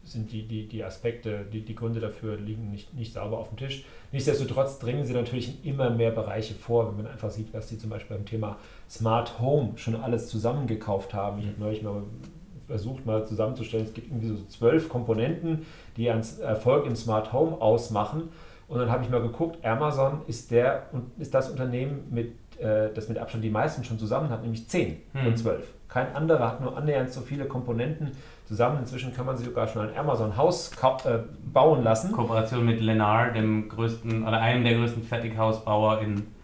sind 0.06 0.32
die, 0.32 0.48
die, 0.48 0.68
die 0.68 0.84
Aspekte, 0.84 1.46
die, 1.52 1.62
die 1.62 1.76
Gründe 1.76 2.00
dafür 2.00 2.38
liegen 2.38 2.72
nicht, 2.72 2.94
nicht 2.94 3.14
sauber 3.14 3.40
auf 3.40 3.50
dem 3.50 3.58
Tisch. 3.58 3.86
Nichtsdestotrotz 4.12 4.80
dringen 4.80 5.04
sie 5.04 5.14
natürlich 5.14 5.64
in 5.64 5.74
immer 5.74 5.90
mehr 5.90 6.12
Bereiche 6.12 6.54
vor, 6.54 6.88
wenn 6.88 7.04
man 7.04 7.12
einfach 7.12 7.32
sieht, 7.32 7.54
was 7.54 7.68
sie 7.70 7.78
zum 7.78 7.90
Beispiel 7.90 8.16
beim 8.18 8.26
Thema 8.26 8.58
Smart 8.90 9.40
Home 9.40 9.74
schon 9.76 9.96
alles 9.96 10.30
zusammengekauft 10.30 11.14
haben. 11.14 11.40
Ich 11.40 11.48
habe 11.48 11.60
neulich 11.60 11.82
mal 11.82 12.04
versucht, 12.68 13.06
mal 13.06 13.26
zusammenzustellen, 13.26 13.86
es 13.86 13.94
gibt 13.94 14.08
irgendwie 14.08 14.28
so 14.28 14.44
zwölf 14.48 14.90
Komponenten, 14.90 15.66
die 15.98 16.10
einen 16.10 16.24
Erfolg 16.42 16.86
im 16.86 16.96
Smart 16.96 17.34
Home 17.34 17.60
ausmachen. 17.62 18.30
Und 18.68 18.80
dann 18.80 18.90
habe 18.90 19.04
ich 19.04 19.10
mal 19.10 19.22
geguckt, 19.22 19.64
Amazon 19.64 20.22
ist, 20.28 20.50
der, 20.50 20.88
ist 21.20 21.34
das 21.34 21.50
Unternehmen, 21.50 22.08
mit, 22.10 22.34
äh, 22.60 22.90
das 22.94 23.10
mit 23.10 23.18
Abstand 23.18 23.44
die 23.44 23.50
meisten 23.52 23.84
schon 23.84 24.00
zusammen 24.00 24.30
hat, 24.30 24.42
nämlich 24.42 24.68
zehn 24.68 24.98
hm. 25.14 25.24
von 25.24 25.38
zwölf. 25.38 25.74
Kein 25.88 26.16
anderer 26.16 26.52
hat 26.52 26.62
nur 26.62 26.76
annähernd 26.76 27.12
so 27.12 27.22
viele 27.22 27.46
Komponenten 27.46 28.12
zusammen. 28.46 28.80
Inzwischen 28.80 29.14
kann 29.14 29.26
man 29.26 29.38
sie 29.38 29.46
sogar 29.46 29.68
schon 29.68 29.90
ein 29.90 29.98
Amazon-Haus 29.98 30.72
äh, 31.06 31.20
bauen 31.52 31.84
lassen. 31.84 32.12
Kooperation 32.12 32.66
mit 32.66 32.82
Lennar, 32.82 33.32
dem 33.32 33.70
größten 33.70 34.28
oder 34.28 34.40
einem 34.40 34.64
der 34.64 34.76
größten 34.76 35.04
Fertighausbauer 35.04 36.02
in, 36.02 36.36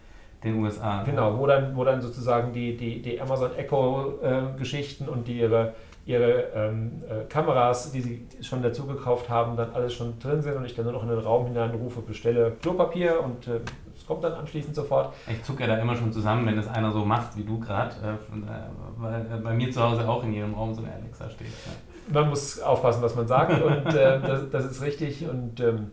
den 0.43 0.55
USA. 0.55 1.03
Genau, 1.03 1.37
wo 1.37 1.45
dann, 1.45 1.75
wo 1.75 1.83
dann 1.83 2.01
sozusagen 2.01 2.53
die, 2.53 2.75
die, 2.75 3.01
die 3.01 3.21
Amazon 3.21 3.55
Echo-Geschichten 3.55 5.05
äh, 5.05 5.09
und 5.09 5.27
die 5.27 5.39
ihre, 5.39 5.73
ihre 6.05 6.45
ähm, 6.55 7.03
äh, 7.07 7.25
Kameras, 7.29 7.91
die 7.91 8.01
sie 8.01 8.27
schon 8.41 8.63
dazu 8.63 8.85
gekauft 8.85 9.29
haben, 9.29 9.55
dann 9.55 9.71
alles 9.73 9.93
schon 9.93 10.17
drin 10.19 10.41
sind 10.41 10.55
und 10.55 10.65
ich 10.65 10.75
dann 10.75 10.85
nur 10.85 10.93
noch 10.93 11.03
in 11.03 11.09
den 11.09 11.19
Raum 11.19 11.45
hineinrufe, 11.45 12.01
bestelle 12.01 12.53
Klopapier 12.61 13.21
und 13.21 13.47
äh, 13.47 13.59
es 13.95 14.07
kommt 14.07 14.23
dann 14.23 14.33
anschließend 14.33 14.75
sofort. 14.75 15.13
Ich 15.29 15.43
zucke 15.43 15.61
ja 15.61 15.67
da 15.67 15.77
immer 15.77 15.95
schon 15.95 16.11
zusammen, 16.11 16.45
wenn 16.47 16.55
das 16.55 16.67
einer 16.67 16.91
so 16.91 17.05
macht 17.05 17.37
wie 17.37 17.43
du 17.43 17.59
gerade, 17.59 17.91
äh, 17.91 18.97
weil 18.97 19.21
äh, 19.21 19.41
bei 19.43 19.53
mir 19.53 19.69
zu 19.71 19.81
Hause 19.81 20.07
auch 20.09 20.23
in 20.23 20.33
jedem 20.33 20.55
Raum 20.55 20.73
so 20.73 20.81
eine 20.81 20.93
Alexa 20.93 21.29
steht. 21.29 21.47
Ja. 21.47 21.90
Man 22.11 22.29
muss 22.29 22.59
aufpassen, 22.59 23.01
was 23.01 23.15
man 23.15 23.27
sagt 23.27 23.61
und 23.63 23.87
äh, 23.87 24.19
das, 24.19 24.49
das, 24.49 24.65
ist 24.65 24.81
richtig 24.81 25.27
und 25.27 25.59
ähm, 25.59 25.91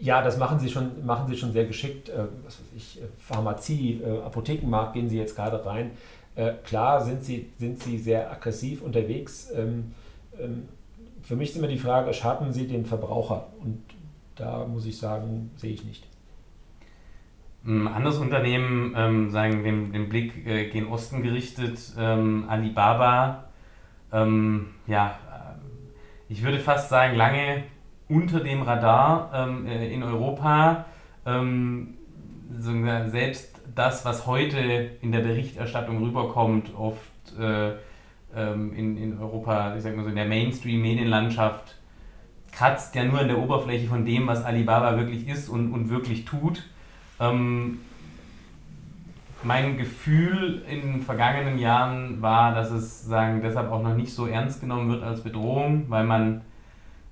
ja, 0.00 0.22
das 0.22 0.36
machen 0.36 0.58
sie 0.58 0.68
schon, 0.68 1.04
machen 1.04 1.28
sie 1.28 1.36
schon 1.36 1.52
sehr 1.52 1.64
geschickt. 1.64 2.08
Äh, 2.08 2.24
was 2.44 2.58
weiß 2.60 2.68
ich, 2.76 3.02
äh, 3.02 3.06
Pharmazie, 3.18 4.00
äh, 4.02 4.22
Apothekenmarkt 4.22 4.94
gehen 4.94 5.08
sie 5.08 5.18
jetzt 5.18 5.36
gerade 5.36 5.64
rein. 5.64 5.92
Äh, 6.34 6.54
klar 6.64 7.04
sind 7.04 7.24
sie, 7.24 7.50
sind 7.58 7.82
sie 7.82 7.98
sehr 7.98 8.30
aggressiv 8.30 8.82
unterwegs. 8.82 9.50
Ähm, 9.54 9.94
ähm, 10.38 10.68
für 11.22 11.36
mich 11.36 11.50
ist 11.50 11.56
immer 11.56 11.68
die 11.68 11.78
Frage, 11.78 12.12
schaden 12.12 12.52
sie 12.52 12.66
den 12.66 12.84
Verbraucher? 12.84 13.48
Und 13.62 13.82
da 14.36 14.66
muss 14.66 14.86
ich 14.86 14.96
sagen, 14.98 15.50
sehe 15.56 15.72
ich 15.72 15.84
nicht. 15.84 16.06
Ein 17.64 17.88
anderes 17.88 18.18
Unternehmen, 18.18 18.94
ähm, 18.96 19.30
sagen 19.30 19.62
den, 19.62 19.92
den 19.92 20.08
Blick 20.08 20.46
äh, 20.46 20.70
gen 20.70 20.86
Osten 20.88 21.22
gerichtet, 21.22 21.78
ähm, 21.98 22.46
Alibaba, 22.48 23.49
ähm, 24.12 24.68
ja, 24.86 25.18
äh, 25.30 26.32
ich 26.32 26.42
würde 26.42 26.58
fast 26.58 26.88
sagen, 26.88 27.16
lange 27.16 27.64
unter 28.08 28.40
dem 28.40 28.62
Radar 28.62 29.30
ähm, 29.32 29.66
äh, 29.66 29.92
in 29.92 30.02
Europa. 30.02 30.84
Ähm, 31.26 31.94
selbst 32.50 33.60
das, 33.74 34.04
was 34.04 34.26
heute 34.26 34.58
in 35.00 35.12
der 35.12 35.20
Berichterstattung 35.20 36.02
rüberkommt, 36.02 36.74
oft 36.76 37.00
äh, 37.38 37.72
ähm, 38.34 38.72
in, 38.74 38.96
in 38.96 39.18
Europa, 39.18 39.76
ich 39.76 39.82
sag 39.82 39.96
mal 39.96 40.02
so, 40.02 40.08
in 40.08 40.16
der 40.16 40.26
Mainstream-Medienlandschaft, 40.26 41.76
kratzt 42.52 42.94
ja 42.94 43.04
nur 43.04 43.20
an 43.20 43.28
der 43.28 43.38
Oberfläche 43.38 43.86
von 43.86 44.04
dem, 44.04 44.26
was 44.26 44.44
Alibaba 44.44 44.96
wirklich 44.96 45.28
ist 45.28 45.48
und, 45.48 45.72
und 45.72 45.88
wirklich 45.88 46.24
tut. 46.24 46.64
Ähm, 47.20 47.80
mein 49.42 49.78
Gefühl 49.78 50.62
in 50.68 50.80
den 50.80 51.02
vergangenen 51.02 51.58
Jahren 51.58 52.20
war, 52.20 52.54
dass 52.54 52.70
es 52.70 53.06
sagen, 53.06 53.40
deshalb 53.42 53.70
auch 53.70 53.82
noch 53.82 53.94
nicht 53.94 54.12
so 54.12 54.26
ernst 54.26 54.60
genommen 54.60 54.90
wird 54.90 55.02
als 55.02 55.22
Bedrohung, 55.22 55.86
weil 55.88 56.04
man 56.04 56.42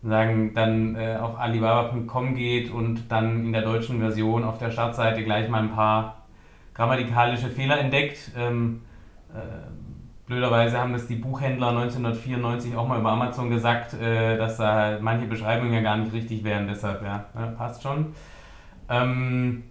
sagen, 0.02 0.52
dann 0.54 0.94
äh, 0.94 1.16
auf 1.16 1.38
alibaba.com 1.38 2.34
geht 2.34 2.70
und 2.70 3.10
dann 3.10 3.46
in 3.46 3.52
der 3.52 3.62
deutschen 3.62 3.98
Version 3.98 4.44
auf 4.44 4.58
der 4.58 4.70
Startseite 4.70 5.24
gleich 5.24 5.48
mal 5.48 5.62
ein 5.62 5.72
paar 5.72 6.26
grammatikalische 6.74 7.48
Fehler 7.48 7.78
entdeckt. 7.80 8.30
Ähm, 8.36 8.82
äh, 9.34 9.38
blöderweise 10.26 10.78
haben 10.78 10.92
das 10.92 11.06
die 11.06 11.16
Buchhändler 11.16 11.70
1994 11.70 12.76
auch 12.76 12.86
mal 12.86 13.00
über 13.00 13.10
Amazon 13.10 13.50
gesagt, 13.50 13.94
äh, 13.94 14.36
dass 14.36 14.58
da 14.58 14.98
manche 15.00 15.26
Beschreibungen 15.26 15.72
ja 15.72 15.80
gar 15.80 15.96
nicht 15.96 16.12
richtig 16.12 16.44
wären, 16.44 16.68
deshalb 16.68 17.02
ja, 17.02 17.24
ja 17.34 17.46
passt 17.46 17.82
schon. 17.82 18.14
Ähm, 18.88 19.64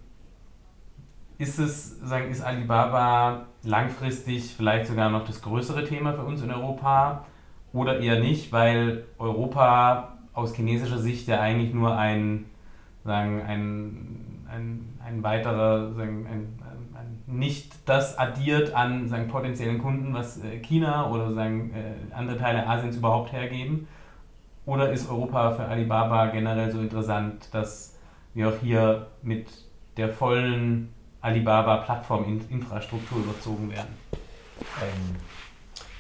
ist 1.38 1.60
es, 1.60 2.00
sagen, 2.00 2.30
ist 2.32 2.42
Alibaba 2.42 3.46
langfristig 3.64 4.56
vielleicht 4.56 4.88
sogar 4.88 5.10
noch 5.10 5.26
das 5.26 5.42
größere 5.42 5.84
Thema 5.84 6.14
für 6.14 6.24
uns 6.24 6.42
in 6.42 6.52
Europa 6.52 7.26
oder 7.74 8.00
eher 8.00 8.20
nicht, 8.20 8.52
weil 8.52 9.06
Europa 9.20 10.18
aus 10.34 10.56
chinesischer 10.56 10.98
Sicht 10.98 11.28
ja 11.28 11.40
eigentlich 11.40 11.74
nur 11.74 11.96
ein, 11.96 12.46
sagen, 13.04 13.42
ein, 13.42 14.46
ein, 14.50 15.00
ein 15.06 15.24
weiterer, 15.24 15.94
sagen, 15.94 16.26
ein, 16.28 16.60
ein, 16.96 17.38
nicht 17.40 17.74
das 17.86 18.18
addiert 18.18 18.74
an 18.74 19.08
sagen, 19.08 19.28
potenziellen 19.28 19.80
Kunden, 19.80 20.14
was 20.14 20.44
äh, 20.44 20.60
China 20.60 21.12
oder 21.12 21.34
sagen, 21.34 21.72
äh, 21.74 22.14
andere 22.14 22.38
Teile 22.38 22.68
Asiens 22.68 22.98
überhaupt 22.98 23.32
hergeben? 23.32 23.88
Oder 24.66 24.92
ist 24.92 25.10
Europa 25.10 25.52
für 25.52 25.66
Alibaba 25.66 26.28
generell 26.28 26.72
so 26.72 26.82
interessant, 26.82 27.54
dass 27.54 27.98
wir 28.34 28.50
auch 28.50 28.60
hier 28.62 29.08
mit 29.22 29.48
der 29.98 30.10
vollen 30.10 30.94
Alibaba-Plattform-Infrastruktur 31.22 33.20
überzogen 33.20 33.72
werden? 33.72 33.96
Ähm, 34.82 35.16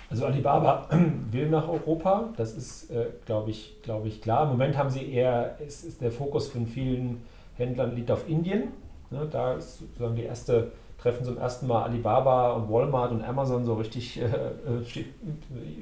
also 0.09 0.25
Alibaba 0.25 0.87
will 1.31 1.49
nach 1.49 1.67
Europa, 1.67 2.29
das 2.37 2.55
ist, 2.55 2.89
äh, 2.91 3.07
glaube 3.25 3.51
ich, 3.51 3.75
glaub 3.83 4.05
ich, 4.05 4.21
klar. 4.21 4.43
Im 4.43 4.49
Moment 4.49 4.77
haben 4.77 4.89
sie 4.89 5.11
eher, 5.11 5.57
ist, 5.59 5.83
ist 5.83 6.01
der 6.01 6.11
Fokus 6.11 6.47
von 6.47 6.65
vielen 6.65 7.23
Händlern 7.57 7.95
liegt 7.95 8.11
auf 8.11 8.27
Indien. 8.29 8.69
Ne, 9.09 9.27
da 9.29 9.53
ist 9.53 9.79
sozusagen 9.79 10.15
die 10.15 10.23
erste, 10.23 10.71
treffen 10.97 11.25
zum 11.25 11.37
ersten 11.37 11.67
Mal 11.67 11.83
Alibaba 11.83 12.53
und 12.53 12.71
Walmart 12.71 13.11
und 13.11 13.23
Amazon 13.23 13.65
so 13.65 13.75
richtig 13.75 14.19
äh, 14.19 14.25
äh 14.25 15.05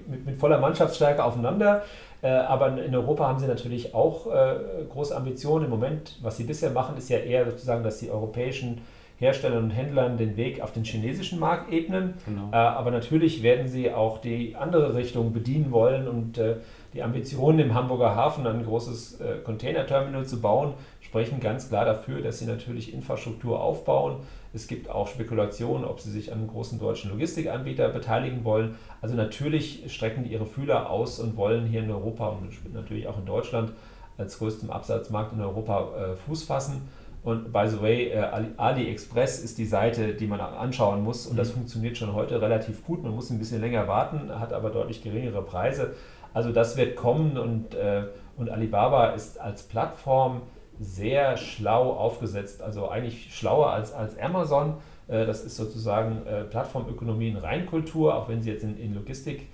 mit, 0.08 0.26
mit, 0.26 0.38
voller 0.38 0.60
Mannschaftsstärke 0.60 1.24
aufeinander. 1.24 1.84
Äh, 2.22 2.30
aber 2.30 2.82
in 2.84 2.96
Europa 2.96 3.28
haben 3.28 3.40
sie 3.40 3.48
natürlich 3.48 3.94
auch 3.94 4.28
äh, 4.28 4.56
große 4.92 5.16
Ambitionen. 5.16 5.66
Im 5.66 5.72
Moment, 5.72 6.18
was 6.22 6.38
sie 6.38 6.44
bisher 6.44 6.72
machen, 6.72 6.98
ist 6.98 7.10
ja 7.10 7.18
eher 7.18 7.50
sozusagen, 7.50 7.84
dass 7.84 8.00
die 8.00 8.10
europäischen 8.10 8.82
Herstellern 9.18 9.66
und 9.66 9.70
Händlern 9.70 10.18
den 10.18 10.36
Weg 10.36 10.62
auf 10.62 10.74
den 10.74 10.84
chinesischen 10.84 11.40
Markt 11.40 11.72
ebnen. 11.72 12.16
Genau. 12.26 12.50
Äh, 12.52 12.56
aber 12.56 12.92
natürlich 12.92 13.44
werden 13.44 13.68
sie 13.68 13.92
auch 13.92 14.20
die 14.20 14.56
andere 14.56 14.96
Richtung 14.96 15.32
bedienen 15.32 15.72
wollen 15.72 16.08
und 16.08 16.38
äh, 16.38 16.58
die 16.94 17.02
Ambitionen 17.02 17.60
im 17.60 17.74
Hamburger 17.74 18.16
Hafen 18.16 18.46
ein 18.48 18.66
großes 18.66 19.22
äh, 19.22 19.38
Containerterminal 19.44 20.26
zu 20.26 20.42
bauen, 20.42 20.74
sprechen 21.02 21.40
ganz 21.40 21.70
klar 21.70 21.86
dafür, 21.86 22.22
dass 22.22 22.40
sie 22.40 22.46
natürlich 22.46 22.94
Infrastruktur 22.94 23.62
aufbauen. 23.62 24.18
Es 24.54 24.68
gibt 24.68 24.90
auch 24.90 25.08
Spekulationen, 25.08 25.86
ob 25.86 26.00
sie 26.00 26.12
sich 26.12 26.32
an 26.32 26.40
einem 26.40 26.48
großen 26.48 26.80
deutschen 26.80 27.12
Logistikanbieter 27.12 27.90
beteiligen 27.90 28.44
wollen. 28.46 28.76
Also 29.02 29.16
natürlich 29.16 29.84
strecken 29.94 30.24
die 30.24 30.32
ihre 30.32 30.46
Fühler 30.46 30.90
aus 30.90 31.20
und 31.20 31.36
wollen 31.36 31.66
hier 31.66 31.84
in 31.84 31.92
Europa 31.92 32.30
und 32.30 32.74
natürlich 32.74 33.08
auch 33.08 33.18
in 33.18 33.26
Deutschland 33.26 33.72
als 34.18 34.38
größtem 34.40 34.70
Absatzmarkt 34.70 35.34
in 35.34 35.42
Europa 35.42 35.90
äh, 35.98 36.16
Fuß 36.16 36.44
fassen. 36.44 36.88
Und 37.26 37.52
by 37.52 37.68
the 37.68 37.82
way, 37.82 38.10
äh, 38.10 38.24
AliExpress 38.58 39.44
ist 39.44 39.58
die 39.58 39.66
Seite, 39.66 40.14
die 40.14 40.28
man 40.28 40.40
anschauen 40.40 41.04
muss. 41.04 41.26
Und 41.26 41.34
mhm. 41.34 41.38
das 41.38 41.52
funktioniert 41.52 41.98
schon 41.98 42.14
heute 42.14 42.40
relativ 42.40 42.86
gut. 42.86 43.02
Man 43.02 43.16
muss 43.16 43.32
ein 43.32 43.40
bisschen 43.40 43.62
länger 43.62 43.88
warten, 43.88 44.40
hat 44.40 44.54
aber 44.54 44.70
deutlich 44.70 45.02
geringere 45.02 45.42
Preise. 45.42 45.96
Also 46.36 46.52
das 46.52 46.78
wird 46.78 46.96
kommen 46.96 47.40
und, 47.40 47.74
äh, 47.74 48.04
und 48.38 48.52
Alibaba 48.52 49.08
ist 49.08 49.42
als 49.42 49.64
Plattform 49.64 50.44
sehr 50.80 51.36
schlau 51.36 51.94
aufgesetzt. 51.94 52.62
Also 52.62 52.90
eigentlich 52.90 53.36
schlauer 53.36 53.72
als, 53.72 53.92
als 53.92 54.20
Amazon. 54.20 54.76
Äh, 55.08 55.26
das 55.26 55.44
ist 55.44 55.58
sozusagen 55.58 56.22
Plattformökonomie 56.52 57.30
in 57.30 57.38
Reinkultur, 57.38 58.16
auch 58.16 58.30
wenn 58.30 58.44
sie 58.44 58.52
jetzt 58.52 58.64
in, 58.64 58.78
in 58.78 58.94
Logistik 58.94 59.48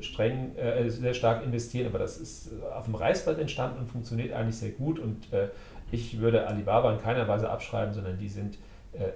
streng, 0.00 0.52
sehr 0.86 1.12
stark 1.12 1.44
investieren, 1.44 1.88
aber 1.88 1.98
das 1.98 2.16
ist 2.16 2.52
auf 2.74 2.86
dem 2.86 2.94
Reißbrett 2.94 3.38
entstanden 3.38 3.80
und 3.80 3.90
funktioniert 3.90 4.32
eigentlich 4.32 4.56
sehr 4.56 4.70
gut 4.70 4.98
und 4.98 5.26
ich 5.90 6.20
würde 6.20 6.46
Alibaba 6.46 6.92
in 6.92 7.00
keiner 7.00 7.26
Weise 7.28 7.48
abschreiben, 7.48 7.94
sondern 7.94 8.18
die 8.18 8.28
sind 8.28 8.58
äh, 8.92 9.04
äh, 9.04 9.10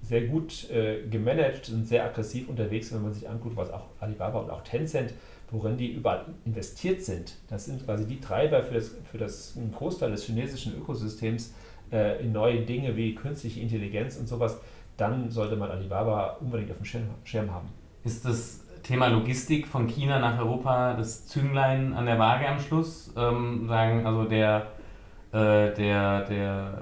sehr 0.00 0.22
gut 0.22 0.70
äh, 0.70 1.02
gemanagt 1.10 1.70
und 1.70 1.84
sehr 1.84 2.04
aggressiv 2.04 2.48
unterwegs, 2.48 2.92
wenn 2.94 3.02
man 3.02 3.12
sich 3.12 3.28
anguckt, 3.28 3.56
was 3.56 3.70
auch 3.72 3.86
Alibaba 4.00 4.38
und 4.38 4.50
auch 4.50 4.62
Tencent, 4.62 5.12
worin 5.50 5.76
die 5.76 5.92
überall 5.92 6.26
investiert 6.44 7.02
sind. 7.02 7.34
Das 7.48 7.64
sind 7.64 7.84
quasi 7.84 8.06
die 8.06 8.20
Treiber 8.20 8.62
für, 8.62 8.74
das, 8.74 8.94
für 9.10 9.18
das, 9.18 9.56
einen 9.56 9.72
Großteil 9.72 10.12
des 10.12 10.24
chinesischen 10.24 10.76
Ökosystems 10.76 11.54
in 11.90 12.32
neue 12.32 12.60
Dinge 12.60 12.94
wie 12.96 13.14
künstliche 13.14 13.60
Intelligenz 13.60 14.18
und 14.18 14.28
sowas. 14.28 14.60
Dann 14.98 15.30
sollte 15.30 15.56
man 15.56 15.70
Alibaba 15.70 16.36
unbedingt 16.40 16.70
auf 16.70 16.76
dem 16.76 16.84
Schirm, 16.84 17.04
Schirm 17.24 17.50
haben. 17.50 17.68
Ist 18.04 18.24
das 18.24 18.60
Thema 18.82 19.08
Logistik 19.08 19.66
von 19.66 19.86
China 19.86 20.18
nach 20.18 20.38
Europa 20.38 20.94
das 20.94 21.26
Zünglein 21.26 21.94
an 21.94 22.06
der 22.06 22.18
Waage 22.18 22.46
am 22.46 22.60
Schluss? 22.60 23.12
Ähm, 23.16 23.66
sagen, 23.66 24.06
also 24.06 24.24
der 24.24 24.68
äh, 25.32 25.74
der, 25.74 26.22
der 26.22 26.72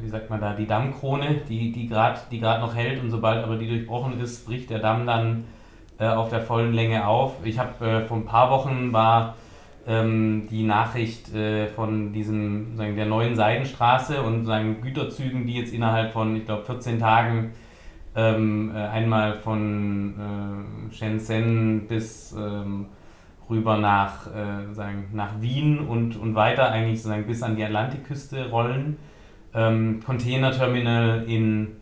äh, 0.00 0.02
wie 0.02 0.08
sagt 0.08 0.28
man 0.28 0.40
da, 0.40 0.52
die 0.52 0.66
Dammkrone, 0.66 1.40
die, 1.48 1.72
die 1.72 1.88
gerade 1.88 2.20
die 2.30 2.40
noch 2.40 2.74
hält 2.74 3.02
und 3.02 3.10
sobald 3.10 3.42
aber 3.42 3.56
die 3.56 3.68
durchbrochen 3.68 4.20
ist, 4.20 4.46
bricht 4.46 4.70
der 4.70 4.80
Damm 4.80 5.06
dann 5.06 5.44
äh, 5.98 6.06
auf 6.06 6.28
der 6.28 6.42
vollen 6.42 6.74
Länge 6.74 7.06
auf. 7.06 7.32
Ich 7.44 7.58
habe 7.58 7.84
äh, 7.84 8.04
vor 8.04 8.18
ein 8.18 8.26
paar 8.26 8.50
Wochen 8.50 8.92
war 8.92 9.36
ähm, 9.86 10.46
die 10.50 10.62
Nachricht 10.62 11.34
äh, 11.34 11.68
von 11.68 12.12
diesem, 12.12 12.76
sagen, 12.76 12.96
der 12.96 13.06
neuen 13.06 13.34
Seidenstraße 13.34 14.20
und 14.20 14.44
sagen, 14.44 14.82
Güterzügen, 14.82 15.46
die 15.46 15.54
jetzt 15.54 15.72
innerhalb 15.72 16.12
von, 16.12 16.36
ich 16.36 16.44
glaube, 16.44 16.64
14 16.64 16.98
Tagen 16.98 17.52
ähm, 18.14 18.72
einmal 18.74 19.34
von 19.34 20.14
Shenzhen 20.90 21.86
bis 21.86 22.32
ähm, 22.32 22.86
rüber 23.48 23.78
nach, 23.78 24.26
äh, 24.26 24.72
sagen, 24.72 25.08
nach 25.12 25.40
Wien 25.40 25.78
und, 25.78 26.16
und 26.16 26.34
weiter 26.34 26.70
eigentlich 26.70 27.02
sozusagen 27.02 27.26
bis 27.26 27.42
an 27.42 27.56
die 27.56 27.64
Atlantikküste 27.64 28.50
rollen. 28.50 28.98
Ähm, 29.54 30.00
Containerterminal 30.04 31.24
in, 31.26 31.76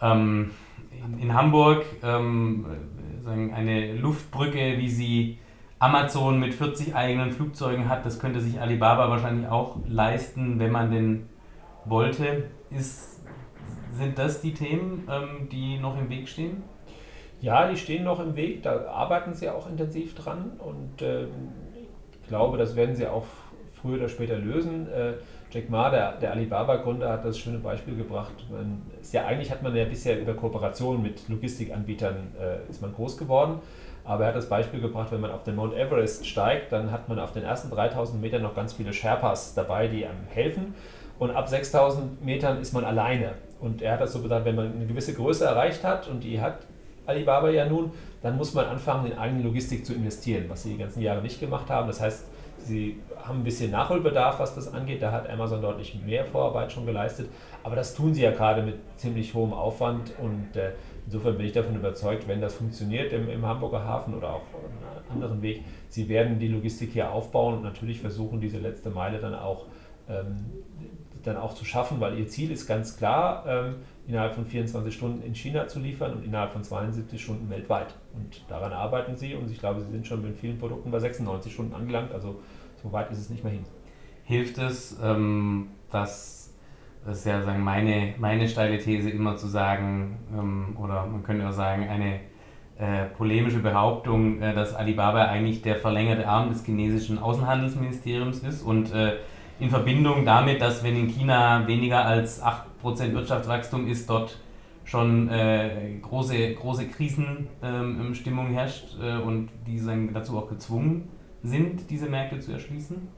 ähm, 0.00 0.50
in, 0.90 1.18
in, 1.20 1.34
Hamburg, 1.34 1.84
ähm, 2.02 2.66
sagen, 3.22 3.52
eine 3.54 3.94
Luftbrücke, 3.94 4.78
wie 4.78 4.88
sie 4.88 5.38
Amazon 5.78 6.38
mit 6.40 6.54
40 6.54 6.94
eigenen 6.94 7.30
Flugzeugen 7.30 7.88
hat, 7.88 8.04
das 8.04 8.18
könnte 8.18 8.40
sich 8.40 8.60
Alibaba 8.60 9.08
wahrscheinlich 9.08 9.48
auch 9.48 9.78
leisten, 9.86 10.58
wenn 10.58 10.72
man 10.72 10.90
denn 10.90 11.26
wollte. 11.84 12.50
Ist 12.70 13.22
Sind 13.92 14.18
das 14.18 14.40
die 14.40 14.54
Themen, 14.54 15.08
ähm, 15.10 15.48
die 15.50 15.78
noch 15.78 15.98
im 15.98 16.08
Weg 16.10 16.28
stehen? 16.28 16.62
Ja, 17.40 17.68
die 17.68 17.76
stehen 17.76 18.04
noch 18.04 18.20
im 18.20 18.36
Weg, 18.36 18.62
da 18.62 18.86
arbeiten 18.86 19.32
sie 19.34 19.48
auch 19.48 19.68
intensiv 19.68 20.14
dran 20.14 20.52
und 20.58 21.00
ähm, 21.00 21.28
ich 22.12 22.28
glaube, 22.28 22.58
das 22.58 22.76
werden 22.76 22.94
sie 22.94 23.06
auch 23.06 23.24
früher 23.80 23.96
oder 23.96 24.08
später 24.08 24.36
lösen. 24.36 24.88
Äh, 24.92 25.14
Jack 25.50 25.68
Ma, 25.68 25.90
der, 25.90 26.12
der 26.12 26.32
Alibaba-Gründer, 26.32 27.10
hat 27.10 27.24
das 27.24 27.38
schöne 27.38 27.58
Beispiel 27.58 27.96
gebracht. 27.96 28.34
Man, 28.50 28.82
ja, 29.10 29.24
eigentlich 29.24 29.50
hat 29.50 29.62
man 29.62 29.74
ja 29.74 29.84
bisher 29.84 30.20
über 30.20 30.34
Kooperationen 30.34 31.02
mit 31.02 31.28
Logistikanbietern 31.28 32.34
äh, 32.38 32.70
ist 32.70 32.82
man 32.82 32.92
groß 32.92 33.16
geworden. 33.16 33.60
Aber 34.04 34.24
er 34.24 34.28
hat 34.28 34.36
das 34.36 34.48
Beispiel 34.48 34.80
gebracht, 34.80 35.10
wenn 35.10 35.20
man 35.20 35.30
auf 35.30 35.42
den 35.42 35.56
Mount 35.56 35.74
Everest 35.74 36.26
steigt, 36.26 36.72
dann 36.72 36.90
hat 36.90 37.08
man 37.08 37.18
auf 37.18 37.32
den 37.32 37.42
ersten 37.42 37.70
3000 37.70 38.20
Metern 38.20 38.42
noch 38.42 38.54
ganz 38.54 38.74
viele 38.74 38.92
Sherpas 38.92 39.54
dabei, 39.54 39.88
die 39.88 40.06
einem 40.06 40.26
helfen. 40.28 40.74
Und 41.18 41.30
ab 41.32 41.48
6000 41.48 42.24
Metern 42.24 42.60
ist 42.60 42.72
man 42.72 42.84
alleine. 42.84 43.32
Und 43.60 43.82
er 43.82 43.94
hat 43.94 44.00
das 44.00 44.12
so 44.12 44.22
gesagt, 44.22 44.44
wenn 44.46 44.56
man 44.56 44.72
eine 44.72 44.86
gewisse 44.86 45.14
Größe 45.14 45.44
erreicht 45.44 45.84
hat, 45.84 46.08
und 46.08 46.24
die 46.24 46.40
hat 46.40 46.60
Alibaba 47.10 47.50
ja 47.50 47.66
nun, 47.66 47.90
dann 48.22 48.36
muss 48.36 48.54
man 48.54 48.66
anfangen, 48.66 49.12
in 49.12 49.18
eigene 49.18 49.42
Logistik 49.42 49.84
zu 49.84 49.94
investieren, 49.94 50.44
was 50.48 50.62
sie 50.62 50.70
die 50.70 50.78
ganzen 50.78 51.00
Jahre 51.02 51.22
nicht 51.22 51.40
gemacht 51.40 51.68
haben. 51.70 51.86
Das 51.86 52.00
heißt, 52.00 52.26
sie 52.58 53.00
haben 53.22 53.40
ein 53.40 53.44
bisschen 53.44 53.70
Nachholbedarf, 53.70 54.38
was 54.38 54.54
das 54.54 54.72
angeht. 54.72 55.02
Da 55.02 55.12
hat 55.12 55.28
Amazon 55.28 55.62
deutlich 55.62 55.98
mehr 56.04 56.24
Vorarbeit 56.24 56.72
schon 56.72 56.86
geleistet. 56.86 57.28
Aber 57.62 57.76
das 57.76 57.94
tun 57.94 58.14
sie 58.14 58.22
ja 58.22 58.30
gerade 58.30 58.62
mit 58.62 58.76
ziemlich 58.96 59.34
hohem 59.34 59.52
Aufwand. 59.52 60.12
Und 60.18 60.56
äh, 60.56 60.72
insofern 61.06 61.36
bin 61.36 61.46
ich 61.46 61.52
davon 61.52 61.76
überzeugt, 61.76 62.28
wenn 62.28 62.40
das 62.40 62.54
funktioniert 62.54 63.12
im, 63.12 63.28
im 63.28 63.46
Hamburger 63.46 63.84
Hafen 63.84 64.14
oder 64.14 64.34
auch 64.34 64.42
einen 65.10 65.22
anderen 65.22 65.42
Weg, 65.42 65.64
sie 65.88 66.08
werden 66.08 66.38
die 66.38 66.48
Logistik 66.48 66.92
hier 66.92 67.10
aufbauen 67.10 67.54
und 67.54 67.62
natürlich 67.62 68.00
versuchen, 68.00 68.40
diese 68.40 68.58
letzte 68.58 68.90
Meile 68.90 69.18
dann 69.18 69.34
auch, 69.34 69.66
ähm, 70.08 70.44
dann 71.22 71.36
auch 71.36 71.54
zu 71.54 71.64
schaffen, 71.64 72.00
weil 72.00 72.18
ihr 72.18 72.26
Ziel 72.26 72.50
ist 72.50 72.66
ganz 72.66 72.96
klar, 72.96 73.44
ähm, 73.46 73.76
innerhalb 74.06 74.34
von 74.34 74.46
24 74.46 74.92
Stunden 74.92 75.22
in 75.22 75.34
China 75.34 75.66
zu 75.66 75.78
liefern 75.78 76.14
und 76.14 76.24
innerhalb 76.24 76.52
von 76.52 76.64
72 76.64 77.22
Stunden 77.22 77.48
weltweit. 77.50 77.94
Und 78.14 78.44
daran 78.48 78.72
arbeiten 78.72 79.16
sie 79.16 79.34
und 79.34 79.50
ich 79.50 79.58
glaube, 79.58 79.80
sie 79.80 79.90
sind 79.90 80.06
schon 80.06 80.22
mit 80.22 80.36
vielen 80.36 80.58
Produkten 80.58 80.90
bei 80.90 80.98
96 80.98 81.52
Stunden 81.52 81.74
angelangt, 81.74 82.12
also 82.12 82.40
so 82.82 82.92
weit 82.92 83.10
ist 83.10 83.18
es 83.18 83.30
nicht 83.30 83.44
mehr 83.44 83.52
hin. 83.52 83.64
Hilft 84.24 84.58
es, 84.58 84.98
ähm, 85.02 85.68
dass 85.90 86.54
das 87.04 87.24
ja 87.24 87.42
sagen, 87.42 87.62
meine, 87.62 88.14
meine 88.18 88.48
steile 88.48 88.78
These 88.78 89.10
immer 89.10 89.36
zu 89.36 89.46
sagen, 89.46 90.18
ähm, 90.32 90.76
oder 90.80 91.06
man 91.06 91.22
könnte 91.22 91.48
auch 91.48 91.52
sagen, 91.52 91.88
eine 91.88 92.20
äh, 92.78 93.06
polemische 93.16 93.58
Behauptung, 93.58 94.40
äh, 94.40 94.54
dass 94.54 94.74
Alibaba 94.74 95.24
eigentlich 95.24 95.62
der 95.62 95.76
verlängerte 95.76 96.26
Arm 96.26 96.50
des 96.50 96.64
chinesischen 96.64 97.18
Außenhandelsministeriums 97.18 98.40
ist 98.40 98.62
und 98.62 98.92
äh, 98.94 99.16
in 99.60 99.68
Verbindung 99.68 100.24
damit, 100.24 100.60
dass 100.60 100.82
wenn 100.82 100.96
in 100.96 101.08
China 101.08 101.66
weniger 101.66 102.04
als 102.04 102.42
8% 102.42 103.12
Wirtschaftswachstum 103.12 103.86
ist, 103.86 104.08
dort 104.08 104.38
schon 104.84 105.28
äh, 105.28 105.98
große, 106.00 106.54
große 106.54 106.88
Krisenstimmung 106.88 108.46
ähm, 108.48 108.52
herrscht 108.52 108.96
äh, 109.00 109.18
und 109.18 109.50
die 109.66 109.78
sagen, 109.78 110.12
dazu 110.12 110.36
auch 110.38 110.48
gezwungen 110.48 111.08
sind, 111.42 111.90
diese 111.90 112.08
Märkte 112.08 112.40
zu 112.40 112.52
erschließen? 112.52 113.08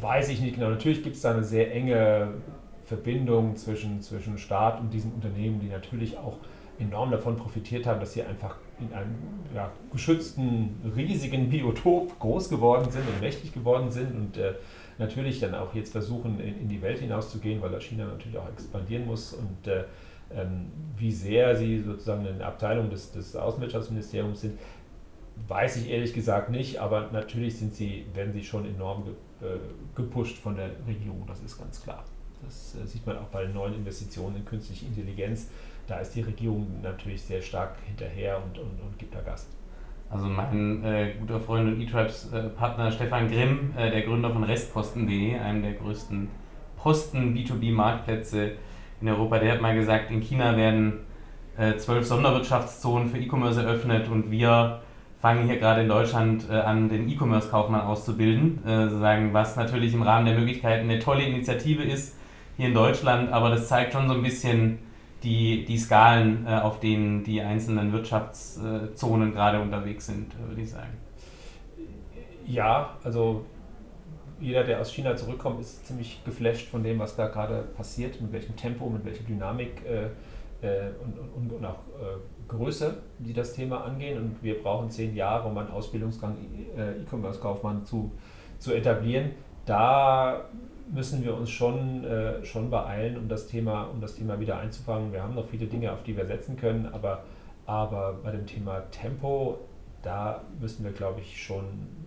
Weiß 0.00 0.28
ich 0.30 0.40
nicht 0.40 0.56
genau. 0.56 0.70
Natürlich 0.70 1.02
gibt 1.02 1.16
es 1.16 1.22
da 1.22 1.30
eine 1.30 1.44
sehr 1.44 1.72
enge 1.72 2.34
Verbindung 2.84 3.56
zwischen, 3.56 4.02
zwischen 4.02 4.38
Staat 4.38 4.80
und 4.80 4.92
diesen 4.92 5.12
Unternehmen, 5.12 5.60
die 5.60 5.68
natürlich 5.68 6.18
auch 6.18 6.38
enorm 6.78 7.10
davon 7.10 7.36
profitiert 7.36 7.86
haben, 7.86 8.00
dass 8.00 8.12
sie 8.12 8.22
einfach 8.22 8.56
in 8.80 8.92
einem 8.92 9.14
ja, 9.54 9.70
geschützten, 9.92 10.80
riesigen 10.96 11.48
Biotop 11.48 12.18
groß 12.18 12.48
geworden 12.48 12.90
sind 12.90 13.06
und 13.08 13.20
mächtig 13.20 13.52
geworden 13.52 13.90
sind 13.90 14.14
und 14.14 14.36
äh, 14.36 14.54
natürlich 14.98 15.40
dann 15.40 15.54
auch 15.54 15.74
jetzt 15.74 15.92
versuchen, 15.92 16.40
in, 16.40 16.62
in 16.62 16.68
die 16.68 16.82
Welt 16.82 16.98
hinauszugehen, 16.98 17.62
weil 17.62 17.80
China 17.80 18.06
natürlich 18.06 18.38
auch 18.38 18.48
expandieren 18.48 19.06
muss 19.06 19.32
und 19.32 19.66
äh, 19.66 19.84
ähm, 20.34 20.70
wie 20.96 21.12
sehr 21.12 21.54
sie 21.56 21.80
sozusagen 21.80 22.26
in 22.26 22.38
der 22.38 22.48
Abteilung 22.48 22.90
des, 22.90 23.12
des 23.12 23.36
Außenwirtschaftsministeriums 23.36 24.40
sind, 24.40 24.58
weiß 25.48 25.76
ich 25.76 25.90
ehrlich 25.90 26.14
gesagt 26.14 26.50
nicht, 26.50 26.78
aber 26.78 27.10
natürlich 27.12 27.58
sind 27.58 27.74
sie, 27.74 28.06
werden 28.14 28.32
sie 28.32 28.44
schon 28.44 28.66
enorm 28.66 29.04
ge, 29.04 29.12
äh, 29.48 29.58
gepusht 29.94 30.38
von 30.38 30.56
der 30.56 30.70
Regierung, 30.86 31.24
das 31.26 31.40
ist 31.40 31.58
ganz 31.58 31.82
klar. 31.82 32.04
Das 32.44 32.76
äh, 32.82 32.86
sieht 32.86 33.06
man 33.06 33.18
auch 33.18 33.28
bei 33.28 33.42
den 33.42 33.54
neuen 33.54 33.74
Investitionen 33.74 34.36
in 34.36 34.44
künstliche 34.44 34.86
Intelligenz. 34.86 35.50
Da 35.86 35.98
ist 35.98 36.14
die 36.14 36.22
Regierung 36.22 36.66
natürlich 36.82 37.22
sehr 37.22 37.42
stark 37.42 37.76
hinterher 37.86 38.42
und, 38.42 38.58
und, 38.58 38.80
und 38.80 38.98
gibt 38.98 39.14
da 39.14 39.20
Gas. 39.20 39.48
Also 40.10 40.26
mein 40.26 40.84
äh, 40.84 41.14
guter 41.18 41.40
Freund 41.40 41.68
und 41.68 41.80
E-Tribes-Partner 41.80 42.90
Stefan 42.92 43.30
Grimm, 43.30 43.72
äh, 43.76 43.90
der 43.90 44.02
Gründer 44.02 44.30
von 44.30 44.44
Restposten.de, 44.44 45.38
einem 45.38 45.62
der 45.62 45.72
größten 45.72 46.28
Posten-B2B-Marktplätze 46.76 48.52
in 49.00 49.08
Europa, 49.08 49.38
der 49.38 49.52
hat 49.52 49.60
mal 49.60 49.74
gesagt, 49.74 50.10
in 50.10 50.20
China 50.20 50.56
werden 50.56 51.00
äh, 51.56 51.76
zwölf 51.76 52.06
Sonderwirtschaftszonen 52.06 53.08
für 53.08 53.18
E-Commerce 53.18 53.62
eröffnet 53.62 54.08
und 54.08 54.30
wir 54.30 54.80
fangen 55.20 55.46
hier 55.46 55.56
gerade 55.56 55.82
in 55.82 55.88
Deutschland 55.88 56.48
äh, 56.50 56.54
an, 56.54 56.88
den 56.88 57.08
E-Commerce-Kaufmann 57.08 57.80
auszubilden, 57.80 58.64
äh, 58.66 58.84
sozusagen, 58.84 59.32
was 59.32 59.56
natürlich 59.56 59.94
im 59.94 60.02
Rahmen 60.02 60.26
der 60.26 60.38
Möglichkeiten 60.38 60.88
eine 60.88 60.98
tolle 60.98 61.24
Initiative 61.24 61.82
ist 61.82 62.16
hier 62.56 62.68
in 62.68 62.74
Deutschland, 62.74 63.32
aber 63.32 63.50
das 63.50 63.68
zeigt 63.68 63.92
schon 63.92 64.08
so 64.08 64.14
ein 64.14 64.22
bisschen 64.22 64.78
die, 65.22 65.64
die 65.64 65.78
Skalen, 65.78 66.46
äh, 66.46 66.50
auf 66.50 66.80
denen 66.80 67.24
die 67.24 67.40
einzelnen 67.40 67.92
Wirtschaftszonen 67.92 69.32
gerade 69.32 69.60
unterwegs 69.60 70.06
sind, 70.06 70.34
äh, 70.34 70.48
würde 70.48 70.62
ich 70.62 70.70
sagen. 70.70 70.92
Ja, 72.46 72.96
also 73.02 73.44
jeder, 74.40 74.64
der 74.64 74.80
aus 74.80 74.92
China 74.92 75.16
zurückkommt, 75.16 75.60
ist 75.60 75.86
ziemlich 75.86 76.22
geflasht 76.24 76.68
von 76.68 76.82
dem, 76.82 76.98
was 76.98 77.16
da 77.16 77.28
gerade 77.28 77.62
passiert, 77.76 78.20
mit 78.20 78.32
welchem 78.32 78.56
Tempo, 78.56 78.88
mit 78.90 79.04
welcher 79.04 79.24
Dynamik 79.24 79.82
äh, 79.86 80.04
äh, 80.64 80.90
und, 81.02 81.18
und, 81.36 81.52
und, 81.52 81.64
auch 81.64 81.78
äh, 82.00 82.16
Größe, 82.48 82.98
die 83.18 83.32
das 83.32 83.54
Thema 83.54 83.84
angehen. 83.84 84.18
Und 84.18 84.42
wir 84.42 84.62
brauchen 84.62 84.90
zehn 84.90 85.14
Jahre, 85.14 85.48
um 85.48 85.56
einen 85.56 85.70
Ausbildungsgang 85.70 86.36
äh, 86.76 87.02
E-Commerce-Kaufmann 87.02 87.84
zu, 87.84 88.12
zu 88.58 88.74
etablieren. 88.74 89.30
Da 89.64 90.44
müssen 90.92 91.24
wir 91.24 91.34
uns 91.34 91.50
schon, 91.50 92.04
äh, 92.04 92.44
schon 92.44 92.70
beeilen, 92.70 93.16
um 93.16 93.28
das, 93.28 93.46
Thema, 93.46 93.84
um 93.84 94.00
das 94.00 94.16
Thema 94.16 94.38
wieder 94.40 94.58
einzufangen. 94.58 95.12
Wir 95.12 95.22
haben 95.22 95.34
noch 95.34 95.46
viele 95.48 95.66
Dinge, 95.66 95.92
auf 95.92 96.02
die 96.02 96.16
wir 96.16 96.26
setzen 96.26 96.56
können, 96.56 96.86
aber, 96.92 97.24
aber 97.66 98.18
bei 98.22 98.30
dem 98.30 98.46
Thema 98.46 98.80
Tempo, 98.90 99.58
da 100.02 100.42
müssen 100.60 100.84
wir, 100.84 100.92
glaube 100.92 101.20
ich, 101.20 101.42
schon 101.42 101.64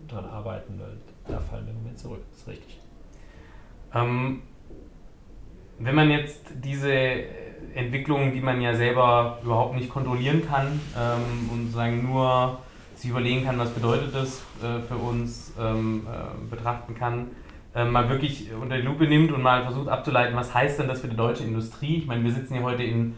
dran 0.08 0.26
arbeiten, 0.26 0.80
weil 0.80 0.98
da 1.28 1.40
fallen 1.40 1.66
wir 1.66 1.72
im 1.72 1.80
Moment 1.80 2.00
zurück. 2.00 2.22
Das 2.32 2.42
ist 2.42 2.48
richtig. 2.48 2.80
Ähm, 3.94 4.42
wenn 5.80 5.96
man 5.96 6.10
jetzt 6.10 6.52
diese 6.64 6.92
Entwicklungen, 7.74 8.34
die 8.34 8.42
man 8.42 8.62
ja 8.62 8.76
selber 8.76 9.40
überhaupt 9.44 9.76
nicht 9.76 9.90
kontrollieren 9.90 10.48
kann 10.48 10.80
ähm, 10.98 11.50
und 11.52 11.72
sagen 11.72 12.04
nur 12.04 12.60
sich 12.96 13.12
überlegen 13.12 13.46
kann, 13.46 13.60
was 13.60 13.70
bedeutet 13.70 14.14
das 14.14 14.42
äh, 14.64 14.82
für 14.88 14.96
uns, 14.96 15.54
ähm, 15.60 16.08
äh, 16.08 16.50
betrachten 16.50 16.96
kann, 16.96 17.28
mal 17.86 18.10
wirklich 18.10 18.50
unter 18.60 18.78
die 18.78 18.84
Lupe 18.84 19.06
nimmt 19.06 19.32
und 19.32 19.42
mal 19.42 19.64
versucht 19.64 19.88
abzuleiten, 19.88 20.36
was 20.36 20.54
heißt 20.54 20.80
denn 20.80 20.88
das 20.88 21.02
für 21.02 21.08
die 21.08 21.16
deutsche 21.16 21.44
Industrie? 21.44 21.98
Ich 21.98 22.08
meine, 22.08 22.24
wir 22.24 22.32
sitzen 22.32 22.56
hier 22.56 22.64
heute 22.64 22.84
in 22.84 23.16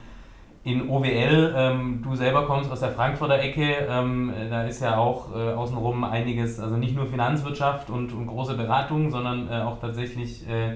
in 0.63 0.89
OWL, 0.89 1.53
ähm, 1.55 2.01
du 2.03 2.15
selber 2.15 2.45
kommst 2.45 2.69
aus 2.69 2.81
der 2.81 2.91
Frankfurter 2.91 3.39
Ecke, 3.39 3.87
ähm, 3.89 4.31
da 4.49 4.63
ist 4.63 4.81
ja 4.81 4.97
auch 4.97 5.33
äh, 5.33 5.53
außenrum 5.53 6.03
einiges, 6.03 6.59
also 6.59 6.75
nicht 6.75 6.95
nur 6.95 7.07
Finanzwirtschaft 7.07 7.89
und, 7.89 8.11
und 8.11 8.27
große 8.27 8.55
Beratung, 8.55 9.09
sondern 9.09 9.49
äh, 9.49 9.61
auch 9.61 9.79
tatsächlich, 9.79 10.45
äh, 10.49 10.75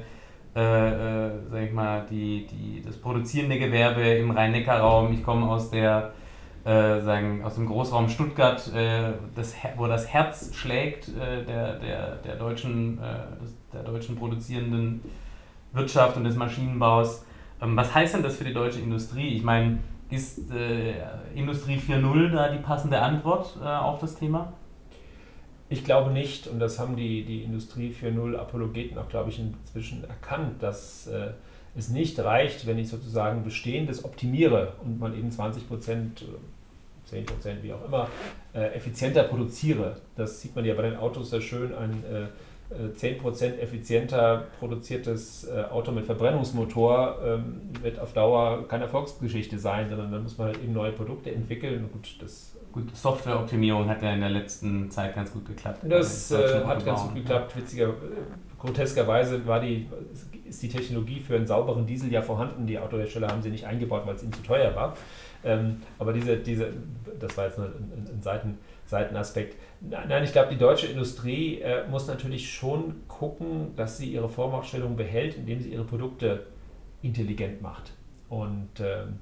äh, 0.56 1.28
äh 1.28 1.32
sag 1.52 1.63
ich 1.63 1.74
mal, 1.74 2.06
die, 2.10 2.48
die, 2.48 2.82
das 2.82 2.98
produzierende 2.98 3.60
Gewerbe 3.60 4.02
im 4.02 4.32
Rhein-Neckar-Raum. 4.32 5.12
Ich 5.12 5.24
komme 5.24 5.48
aus 5.48 5.69
der 5.69 6.13
äh, 6.65 7.02
sagen, 7.02 7.43
aus 7.43 7.56
dem 7.56 7.65
Großraum 7.65 8.10
Stuttgart, 8.10 8.73
äh, 8.73 9.13
das, 9.36 9.56
wo 9.76 9.88
das 9.88 10.08
Herz 10.08 10.56
schlägt 10.56 11.10
der, 11.17 11.76
der, 11.76 12.15
der, 12.15 12.36
deutschen, 12.36 12.97
des, 13.41 13.54
der 13.73 13.84
deutschen 13.84 14.15
produzierenden 14.15 15.02
Wirtschaft 15.73 16.17
und 16.17 16.23
des 16.23 16.36
Maschinenbaus. 16.36 17.26
Ähm, 17.62 17.76
was 17.76 17.93
heißt 17.93 18.15
denn 18.15 18.23
das 18.23 18.38
für 18.38 18.43
die 18.43 18.54
deutsche 18.54 18.80
Industrie? 18.80 19.36
Ich 19.36 19.43
meine, 19.43 19.80
ist 20.10 20.52
äh, 20.52 20.93
Industrie 21.34 21.78
4.0 21.78 22.32
da 22.32 22.49
die 22.49 22.62
passende 22.62 23.02
Antwort 23.02 23.58
äh, 23.62 23.65
auf 23.65 23.99
das 23.99 24.15
Thema? 24.15 24.54
Ich 25.69 25.84
glaube 25.84 26.12
nicht, 26.12 26.47
und 26.47 26.60
das 26.60 26.78
haben 26.78 26.95
die, 26.95 27.26
die 27.26 27.43
Industrie 27.43 27.89
4.0 27.89 28.38
Apologeten 28.38 28.97
auch, 28.97 29.10
glaube 29.10 29.30
ich, 29.30 29.39
inzwischen 29.39 30.04
erkannt, 30.04 30.62
dass 30.62 31.08
äh, 31.08 31.32
es 31.75 31.89
nicht 31.89 32.19
reicht, 32.19 32.67
wenn 32.67 32.77
ich 32.77 32.89
sozusagen 32.89 33.43
Bestehendes 33.43 34.05
optimiere 34.05 34.73
und 34.83 34.99
mal 34.99 35.17
eben 35.17 35.31
20 35.31 35.67
Prozent, 35.67 36.25
10 37.05 37.25
Prozent, 37.25 37.63
wie 37.63 37.73
auch 37.73 37.86
immer, 37.86 38.07
äh, 38.53 38.75
effizienter 38.75 39.23
produziere. 39.23 39.97
Das 40.15 40.41
sieht 40.41 40.55
man 40.55 40.65
ja 40.65 40.73
bei 40.75 40.83
den 40.83 40.97
Autos 40.97 41.31
sehr 41.31 41.41
schön. 41.41 41.73
Ein, 41.73 42.03
äh, 42.03 42.27
10% 42.95 43.59
effizienter 43.59 44.47
produziertes 44.57 45.43
äh, 45.43 45.63
Auto 45.69 45.91
mit 45.91 46.05
Verbrennungsmotor 46.05 47.19
ähm, 47.23 47.62
wird 47.81 47.99
auf 47.99 48.13
Dauer 48.13 48.67
keine 48.67 48.86
Erfolgsgeschichte 48.86 49.59
sein, 49.59 49.89
sondern 49.89 50.12
dann 50.12 50.23
muss 50.23 50.38
man 50.38 50.47
halt 50.47 50.63
eben 50.63 50.73
neue 50.73 50.91
Produkte 50.91 51.31
entwickeln. 51.31 51.89
Gut, 51.91 52.15
das 52.19 52.53
Gut, 52.71 52.95
Softwareoptimierung 52.95 53.88
hat 53.88 54.01
ja 54.01 54.13
in 54.13 54.21
der 54.21 54.31
letzten 54.31 54.89
Zeit 54.89 55.13
ganz 55.13 55.31
gut 55.31 55.45
geklappt. 55.45 55.81
Das 55.83 56.31
äh, 56.31 56.65
hat 56.65 56.83
ganz 56.83 57.03
gut 57.03 57.13
geklappt. 57.13 57.55
Witziger, 57.55 57.93
groteskerweise 58.57 59.45
war 59.45 59.59
die, 59.59 59.88
ist 60.53 60.63
die 60.63 60.69
Technologie 60.69 61.19
für 61.19 61.35
einen 61.35 61.47
sauberen 61.47 61.85
Diesel 61.85 62.11
ja 62.11 62.21
vorhanden. 62.21 62.67
Die 62.67 62.77
Autohersteller 62.77 63.27
haben 63.27 63.41
sie 63.41 63.49
nicht 63.49 63.65
eingebaut, 63.65 64.03
weil 64.05 64.15
es 64.15 64.23
ihnen 64.23 64.33
zu 64.33 64.43
teuer 64.43 64.75
war. 64.75 64.95
Ähm, 65.43 65.81
aber 65.99 66.13
diese, 66.13 66.37
diese, 66.37 66.73
das 67.19 67.35
war 67.37 67.45
jetzt 67.45 67.57
nur 67.57 67.67
ein, 67.67 68.07
ein 68.15 68.21
Seiten, 68.21 68.57
Seitenaspekt. 68.85 69.55
Nein, 69.81 70.23
ich 70.23 70.31
glaube, 70.31 70.49
die 70.51 70.57
deutsche 70.57 70.87
Industrie 70.87 71.59
äh, 71.59 71.87
muss 71.89 72.07
natürlich 72.07 72.53
schon 72.53 73.07
gucken, 73.07 73.75
dass 73.75 73.97
sie 73.97 74.11
ihre 74.11 74.29
Vormachtstellung 74.29 74.95
behält, 74.95 75.35
indem 75.35 75.59
sie 75.59 75.69
ihre 75.73 75.83
Produkte 75.83 76.45
intelligent 77.01 77.61
macht. 77.61 77.91
Und 78.29 78.79
ähm, 78.79 79.19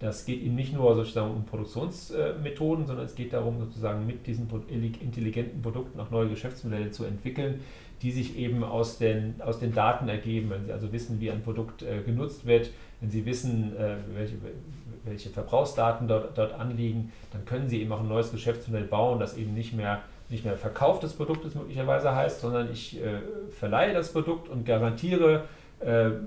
das 0.00 0.26
geht 0.26 0.42
ihm 0.42 0.54
nicht 0.54 0.74
nur 0.74 0.94
sozusagen 0.94 1.30
um 1.30 1.44
Produktionsmethoden, 1.44 2.86
sondern 2.86 3.06
es 3.06 3.14
geht 3.14 3.32
darum, 3.32 3.58
sozusagen 3.58 4.06
mit 4.06 4.26
diesen 4.26 4.48
intelligenten 4.68 5.62
Produkten 5.62 5.98
auch 5.98 6.10
neue 6.10 6.28
Geschäftsmodelle 6.28 6.90
zu 6.90 7.04
entwickeln, 7.04 7.60
die 8.04 8.12
sich 8.12 8.38
eben 8.38 8.62
aus 8.62 8.98
den, 8.98 9.40
aus 9.40 9.58
den 9.58 9.74
Daten 9.74 10.08
ergeben. 10.08 10.50
Wenn 10.50 10.66
Sie 10.66 10.72
also 10.72 10.92
wissen, 10.92 11.20
wie 11.20 11.30
ein 11.30 11.42
Produkt 11.42 11.82
äh, 11.82 12.02
genutzt 12.02 12.46
wird, 12.46 12.70
wenn 13.00 13.10
Sie 13.10 13.24
wissen, 13.24 13.74
äh, 13.76 13.96
welche, 14.14 14.34
welche 15.04 15.30
Verbrauchsdaten 15.30 16.06
dort, 16.06 16.36
dort 16.36 16.52
anliegen, 16.52 17.12
dann 17.32 17.46
können 17.46 17.68
Sie 17.68 17.80
eben 17.80 17.90
auch 17.92 18.00
ein 18.00 18.08
neues 18.08 18.30
Geschäftsmodell 18.30 18.84
bauen, 18.84 19.18
das 19.18 19.36
eben 19.36 19.54
nicht 19.54 19.74
mehr 19.74 20.02
nicht 20.30 20.44
mehr 20.44 20.56
Verkauf 20.56 21.00
des 21.00 21.12
Produktes 21.12 21.54
möglicherweise 21.54 22.14
heißt, 22.14 22.40
sondern 22.40 22.72
ich 22.72 22.98
äh, 22.98 23.20
verleihe 23.50 23.92
das 23.92 24.10
Produkt 24.10 24.48
und 24.48 24.64
garantiere 24.64 25.44
äh, 25.80 26.06
äh, 26.06 26.20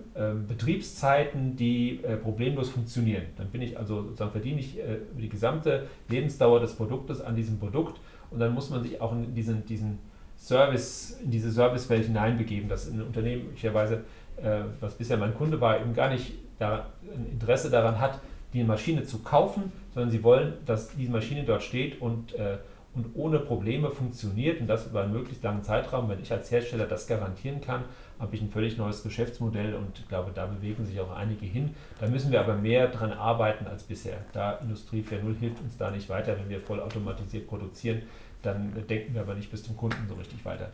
Betriebszeiten, 0.48 1.56
die 1.56 2.04
äh, 2.04 2.16
problemlos 2.16 2.70
funktionieren. 2.70 3.24
Dann 3.38 3.48
bin 3.48 3.63
ich 3.63 3.78
also 3.78 4.04
sozusagen 4.04 4.32
verdiene 4.32 4.60
ich 4.60 4.78
äh, 4.78 5.00
die 5.18 5.30
gesamte 5.30 5.88
Lebensdauer 6.10 6.60
des 6.60 6.76
Produktes 6.76 7.22
an 7.22 7.36
diesem 7.36 7.58
Produkt 7.58 8.00
und 8.30 8.40
dann 8.40 8.54
muss 8.54 8.70
man 8.70 8.84
sich 8.84 9.02
auch 9.02 9.13
in 9.13 9.34
diesen, 9.34 9.66
diesen 9.66 9.98
Service, 10.47 11.19
in 11.23 11.31
diese 11.31 11.51
Servicewelt 11.51 12.05
hineinbegeben, 12.05 12.69
dass 12.69 12.88
ein 12.88 13.01
Unternehmen 13.01 13.45
möglicherweise, 13.45 14.03
äh, 14.38 14.62
was 14.79 14.95
bisher 14.95 15.17
mein 15.17 15.36
Kunde 15.36 15.60
war, 15.60 15.79
eben 15.79 15.93
gar 15.93 16.10
nicht 16.10 16.33
daran, 16.57 16.86
ein 17.13 17.27
Interesse 17.33 17.69
daran 17.69 17.99
hat, 17.99 18.19
die 18.53 18.63
Maschine 18.63 19.03
zu 19.03 19.19
kaufen, 19.19 19.71
sondern 19.93 20.10
sie 20.10 20.23
wollen, 20.23 20.53
dass 20.65 20.89
diese 20.95 21.12
Maschine 21.12 21.43
dort 21.43 21.63
steht 21.63 22.01
und, 22.01 22.33
äh, 22.36 22.57
und 22.95 23.07
ohne 23.15 23.39
Probleme 23.39 23.91
funktioniert 23.91 24.62
und 24.62 24.67
das 24.67 24.88
über 24.88 25.03
einen 25.03 25.12
möglichst 25.12 25.43
langen 25.43 25.63
Zeitraum. 25.63 26.10
Wenn 26.10 26.21
ich 26.21 26.31
als 26.31 26.49
Hersteller 26.49 26.86
das 26.86 27.07
garantieren 27.07 27.60
kann, 27.62 27.83
habe 28.17 28.36
ich 28.36 28.41
ein 28.41 28.49
völlig 28.49 28.77
neues 28.77 29.03
Geschäftsmodell 29.03 29.75
und 29.75 29.99
ich 29.99 30.07
glaube, 30.07 30.31
da 30.33 30.47
bewegen 30.47 30.86
sich 30.86 30.99
auch 30.99 31.15
einige 31.15 31.45
hin. 31.45 31.75
Da 31.99 32.07
müssen 32.07 32.31
wir 32.31 32.39
aber 32.39 32.55
mehr 32.55 32.88
dran 32.88 33.12
arbeiten 33.12 33.67
als 33.67 33.83
bisher. 33.83 34.17
Da 34.33 34.53
Industrie 34.53 35.03
4.0 35.03 35.38
hilft 35.39 35.62
uns 35.62 35.77
da 35.77 35.91
nicht 35.91 36.10
weiter, 36.10 36.36
wenn 36.39 36.49
wir 36.49 36.60
vollautomatisiert 36.60 37.47
produzieren, 37.47 38.01
dann 38.47 38.73
denken 38.89 39.13
wir 39.13 39.21
aber 39.21 39.36
nicht 39.36 39.51
bis 39.51 39.63
zum 39.63 39.77
Kunden 39.77 40.07
so 40.07 40.15
richtig 40.15 40.43
weiter. 40.45 40.69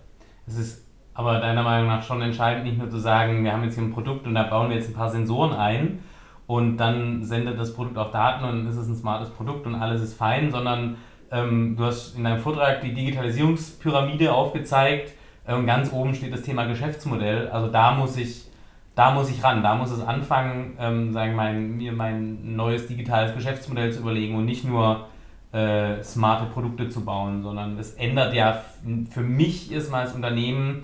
Es 0.47 0.57
ist 0.57 0.85
aber 1.13 1.39
deiner 1.39 1.63
Meinung 1.63 1.87
nach 1.87 2.03
schon 2.03 2.21
entscheidend, 2.21 2.65
nicht 2.65 2.77
nur 2.77 2.89
zu 2.89 2.97
sagen, 2.97 3.43
wir 3.43 3.53
haben 3.53 3.63
jetzt 3.63 3.75
hier 3.75 3.83
ein 3.83 3.93
Produkt 3.93 4.25
und 4.25 4.33
da 4.33 4.43
bauen 4.43 4.69
wir 4.69 4.77
jetzt 4.77 4.89
ein 4.89 4.95
paar 4.95 5.09
Sensoren 5.09 5.53
ein 5.53 5.99
und 6.47 6.77
dann 6.77 7.23
sendet 7.23 7.59
das 7.59 7.73
Produkt 7.73 7.97
auch 7.97 8.11
Daten 8.11 8.45
und 8.45 8.67
ist 8.67 8.75
es 8.75 8.87
ein 8.87 8.95
smartes 8.95 9.29
Produkt 9.29 9.65
und 9.65 9.75
alles 9.75 10.01
ist 10.01 10.15
fein, 10.15 10.51
sondern 10.51 10.97
ähm, 11.31 11.75
du 11.75 11.85
hast 11.85 12.17
in 12.17 12.23
deinem 12.23 12.39
Vortrag 12.39 12.81
die 12.81 12.93
Digitalisierungspyramide 12.93 14.33
aufgezeigt 14.33 15.13
und 15.45 15.65
ganz 15.65 15.91
oben 15.91 16.15
steht 16.15 16.33
das 16.33 16.41
Thema 16.41 16.65
Geschäftsmodell. 16.65 17.49
Also 17.49 17.67
da 17.67 17.91
muss 17.91 18.17
ich, 18.17 18.45
da 18.95 19.11
muss 19.11 19.29
ich 19.29 19.43
ran, 19.43 19.61
da 19.61 19.75
muss 19.75 19.91
es 19.91 20.01
anfangen, 20.01 20.77
ähm, 20.79 21.11
sagen 21.11 21.35
mein, 21.35 21.77
mir 21.77 21.91
mein 21.91 22.55
neues 22.55 22.87
digitales 22.87 23.35
Geschäftsmodell 23.35 23.91
zu 23.91 23.99
überlegen 23.99 24.35
und 24.35 24.45
nicht 24.45 24.63
nur 24.63 25.07
äh, 25.53 26.03
smarte 26.03 26.51
Produkte 26.51 26.89
zu 26.89 27.05
bauen, 27.05 27.43
sondern 27.43 27.77
es 27.77 27.93
ändert 27.93 28.33
ja 28.33 28.63
für 29.11 29.21
mich 29.21 29.71
erstmal 29.71 30.01
als 30.01 30.13
Unternehmen 30.13 30.83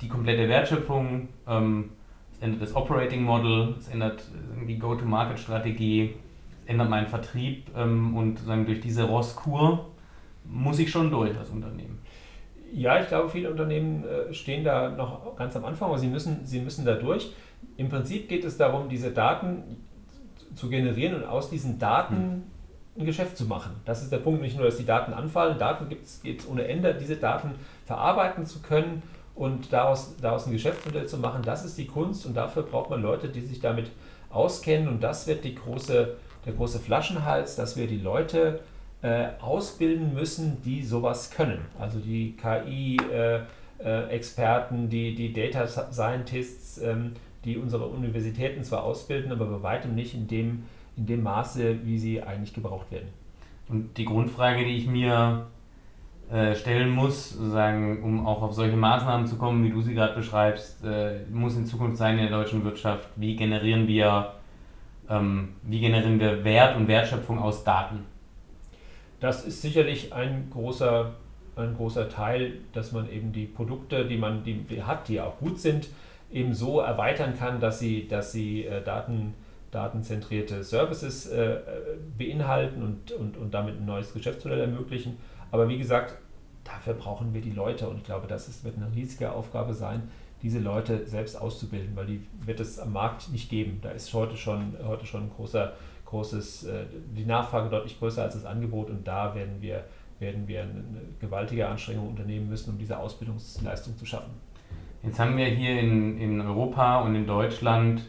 die 0.00 0.08
komplette 0.08 0.48
Wertschöpfung, 0.48 1.28
ähm, 1.48 1.90
es 2.32 2.42
ändert 2.42 2.62
das 2.62 2.76
Operating 2.76 3.22
Model, 3.22 3.74
es 3.78 3.88
ändert 3.88 4.22
die 4.68 4.78
Go-to-Market-Strategie, 4.78 6.14
es 6.62 6.68
ändert 6.68 6.90
meinen 6.90 7.06
Vertrieb 7.06 7.70
ähm, 7.74 8.14
und 8.14 8.40
sagen, 8.40 8.66
durch 8.66 8.80
diese 8.80 9.04
Rosskur 9.04 9.86
muss 10.44 10.78
ich 10.78 10.90
schon 10.90 11.10
durch 11.10 11.36
als 11.38 11.48
Unternehmen. 11.48 11.98
Ja, 12.74 13.00
ich 13.00 13.08
glaube, 13.08 13.30
viele 13.30 13.50
Unternehmen 13.50 14.04
äh, 14.04 14.34
stehen 14.34 14.64
da 14.64 14.90
noch 14.90 15.34
ganz 15.36 15.56
am 15.56 15.64
Anfang, 15.64 15.88
aber 15.88 15.98
sie 15.98 16.08
müssen, 16.08 16.44
sie 16.44 16.60
müssen 16.60 16.84
da 16.84 16.94
durch. 16.94 17.32
Im 17.78 17.88
Prinzip 17.88 18.28
geht 18.28 18.44
es 18.44 18.58
darum, 18.58 18.90
diese 18.90 19.12
Daten 19.12 19.78
zu 20.54 20.68
generieren 20.68 21.14
und 21.14 21.24
aus 21.24 21.48
diesen 21.48 21.78
Daten 21.78 22.16
hm. 22.16 22.42
Ein 22.96 23.04
Geschäft 23.04 23.36
zu 23.36 23.44
machen. 23.44 23.72
Das 23.84 24.02
ist 24.02 24.12
der 24.12 24.18
Punkt, 24.18 24.40
nicht 24.40 24.56
nur, 24.56 24.66
dass 24.66 24.76
die 24.76 24.86
Daten 24.86 25.12
anfallen, 25.12 25.58
Daten 25.58 25.88
gibt 25.88 26.06
es 26.06 26.20
ohne 26.48 26.68
Ende, 26.68 26.94
diese 26.94 27.16
Daten 27.16 27.50
verarbeiten 27.86 28.46
zu 28.46 28.60
können 28.60 29.02
und 29.34 29.72
daraus, 29.72 30.14
daraus 30.20 30.46
ein 30.46 30.52
Geschäftsmodell 30.52 31.06
zu 31.06 31.18
machen, 31.18 31.42
das 31.42 31.64
ist 31.64 31.76
die 31.76 31.86
Kunst 31.86 32.24
und 32.24 32.34
dafür 32.34 32.62
braucht 32.62 32.90
man 32.90 33.02
Leute, 33.02 33.28
die 33.28 33.40
sich 33.40 33.58
damit 33.60 33.90
auskennen 34.30 34.86
und 34.88 35.02
das 35.02 35.26
wird 35.26 35.42
die 35.44 35.56
große, 35.56 36.14
der 36.46 36.52
große 36.52 36.78
Flaschenhals, 36.78 37.56
dass 37.56 37.76
wir 37.76 37.88
die 37.88 37.98
Leute 37.98 38.60
äh, 39.02 39.26
ausbilden 39.40 40.14
müssen, 40.14 40.62
die 40.62 40.84
sowas 40.84 41.30
können. 41.30 41.62
Also 41.78 41.98
die 41.98 42.36
KI-Experten, 42.36 44.82
äh, 44.82 44.84
äh, 44.84 44.88
die, 44.88 45.14
die 45.14 45.32
Data 45.32 45.66
Scientists, 45.66 46.78
ähm, 46.78 47.14
die 47.44 47.58
unsere 47.58 47.86
Universitäten 47.86 48.64
zwar 48.64 48.82
ausbilden, 48.84 49.32
aber 49.32 49.46
bei 49.46 49.62
weitem 49.62 49.94
nicht 49.94 50.14
in 50.14 50.26
dem, 50.26 50.64
in 50.96 51.06
dem 51.06 51.22
Maße, 51.22 51.84
wie 51.84 51.98
sie 51.98 52.22
eigentlich 52.22 52.54
gebraucht 52.54 52.90
werden. 52.90 53.08
Und 53.68 53.96
die 53.96 54.04
Grundfrage, 54.04 54.64
die 54.64 54.76
ich 54.76 54.86
mir 54.86 55.46
äh, 56.30 56.54
stellen 56.54 56.90
muss, 56.90 57.30
sozusagen, 57.30 58.02
um 58.02 58.26
auch 58.26 58.42
auf 58.42 58.54
solche 58.54 58.76
Maßnahmen 58.76 59.26
zu 59.26 59.36
kommen, 59.36 59.64
wie 59.64 59.70
du 59.70 59.80
sie 59.80 59.94
gerade 59.94 60.14
beschreibst, 60.14 60.84
äh, 60.84 61.20
muss 61.30 61.56
in 61.56 61.66
Zukunft 61.66 61.96
sein 61.96 62.18
in 62.18 62.28
der 62.28 62.38
deutschen 62.38 62.64
Wirtschaft, 62.64 63.08
wie 63.16 63.36
generieren 63.36 63.86
wir, 63.86 64.32
ähm, 65.08 65.50
wie 65.62 65.80
generieren 65.80 66.18
wir 66.18 66.44
Wert 66.44 66.76
und 66.76 66.88
Wertschöpfung 66.88 67.38
aus 67.38 67.64
Daten? 67.64 68.06
Das 69.20 69.44
ist 69.44 69.62
sicherlich 69.62 70.12
ein 70.12 70.48
großer, 70.50 71.12
ein 71.56 71.74
großer 71.76 72.08
Teil, 72.08 72.54
dass 72.72 72.92
man 72.92 73.10
eben 73.10 73.32
die 73.32 73.46
Produkte, 73.46 74.06
die 74.06 74.16
man 74.16 74.44
die, 74.44 74.54
die 74.54 74.82
hat, 74.82 75.08
die 75.08 75.20
auch 75.20 75.38
gut 75.38 75.58
sind, 75.58 75.88
eben 76.32 76.52
so 76.52 76.80
erweitern 76.80 77.34
kann, 77.38 77.60
dass 77.60 77.78
sie, 77.78 78.08
dass 78.08 78.32
sie 78.32 78.64
äh, 78.64 78.82
Daten, 78.82 79.34
datenzentrierte 79.74 80.62
Services 80.62 81.26
äh, 81.26 81.58
beinhalten 82.16 82.82
und, 82.82 83.12
und, 83.12 83.36
und 83.36 83.52
damit 83.52 83.80
ein 83.80 83.86
neues 83.86 84.12
Geschäftsmodell 84.12 84.60
ermöglichen. 84.60 85.16
Aber 85.50 85.68
wie 85.68 85.78
gesagt, 85.78 86.16
dafür 86.64 86.94
brauchen 86.94 87.34
wir 87.34 87.40
die 87.40 87.52
Leute 87.52 87.88
und 87.88 87.98
ich 87.98 88.04
glaube, 88.04 88.26
das 88.26 88.48
ist, 88.48 88.64
wird 88.64 88.76
eine 88.76 88.94
riesige 88.94 89.32
Aufgabe 89.32 89.74
sein, 89.74 90.02
diese 90.42 90.58
Leute 90.58 91.06
selbst 91.06 91.40
auszubilden, 91.40 91.96
weil 91.96 92.06
die 92.06 92.26
wird 92.44 92.60
es 92.60 92.78
am 92.78 92.92
Markt 92.92 93.30
nicht 93.30 93.50
geben. 93.50 93.78
Da 93.82 93.90
ist 93.90 94.12
heute 94.12 94.36
schon, 94.36 94.74
heute 94.86 95.06
schon 95.06 95.24
ein 95.24 95.30
großer 95.34 95.72
großes, 96.14 96.64
äh, 96.64 96.84
die 97.16 97.24
Nachfrage 97.24 97.68
deutlich 97.68 97.98
größer 97.98 98.22
als 98.22 98.34
das 98.34 98.44
Angebot 98.44 98.88
und 98.88 99.06
da 99.06 99.34
werden 99.34 99.60
wir, 99.60 99.84
werden 100.20 100.46
wir 100.46 100.62
eine 100.62 100.84
gewaltige 101.20 101.66
Anstrengung 101.66 102.08
unternehmen 102.08 102.48
müssen, 102.48 102.70
um 102.70 102.78
diese 102.78 102.98
Ausbildungsleistung 102.98 103.96
zu 103.96 104.06
schaffen. 104.06 104.30
Jetzt 105.02 105.18
haben 105.18 105.36
wir 105.36 105.46
hier 105.46 105.80
in, 105.80 106.18
in 106.18 106.40
Europa 106.40 107.00
und 107.00 107.14
in 107.14 107.26
Deutschland 107.26 108.02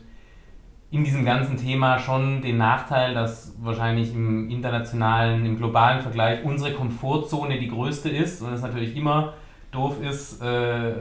in 0.91 1.04
diesem 1.04 1.26
ganzen 1.26 1.58
Thema 1.58 2.00
schon 2.00 2.41
den 2.41 2.58
Nachteil, 2.58 3.13
dass 3.13 3.56
wahrscheinlich 3.60 4.13
im 4.13 4.50
internationalen, 4.50 5.45
im 5.45 5.58
globalen 5.58 6.02
Vergleich 6.02 6.43
unsere 6.43 6.74
Komfortzone 6.74 7.60
die 7.60 7.67
größte 7.67 8.10
ist 8.10 8.41
und 8.41 8.54
es 8.54 8.62
natürlich 8.62 8.95
immer 8.95 9.34
doof 9.71 10.02
ist, 10.02 10.41
äh, 10.41 10.93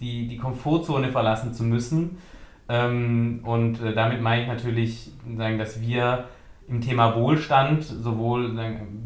die, 0.00 0.28
die 0.28 0.36
Komfortzone 0.36 1.10
verlassen 1.10 1.54
zu 1.54 1.64
müssen. 1.64 2.18
Ähm, 2.68 3.40
und 3.44 3.80
äh, 3.82 3.94
damit 3.94 4.20
meine 4.20 4.42
ich 4.42 4.48
natürlich, 4.48 5.10
dass 5.26 5.80
wir 5.80 6.24
im 6.68 6.82
Thema 6.82 7.16
Wohlstand, 7.16 7.84
sowohl 7.84 8.54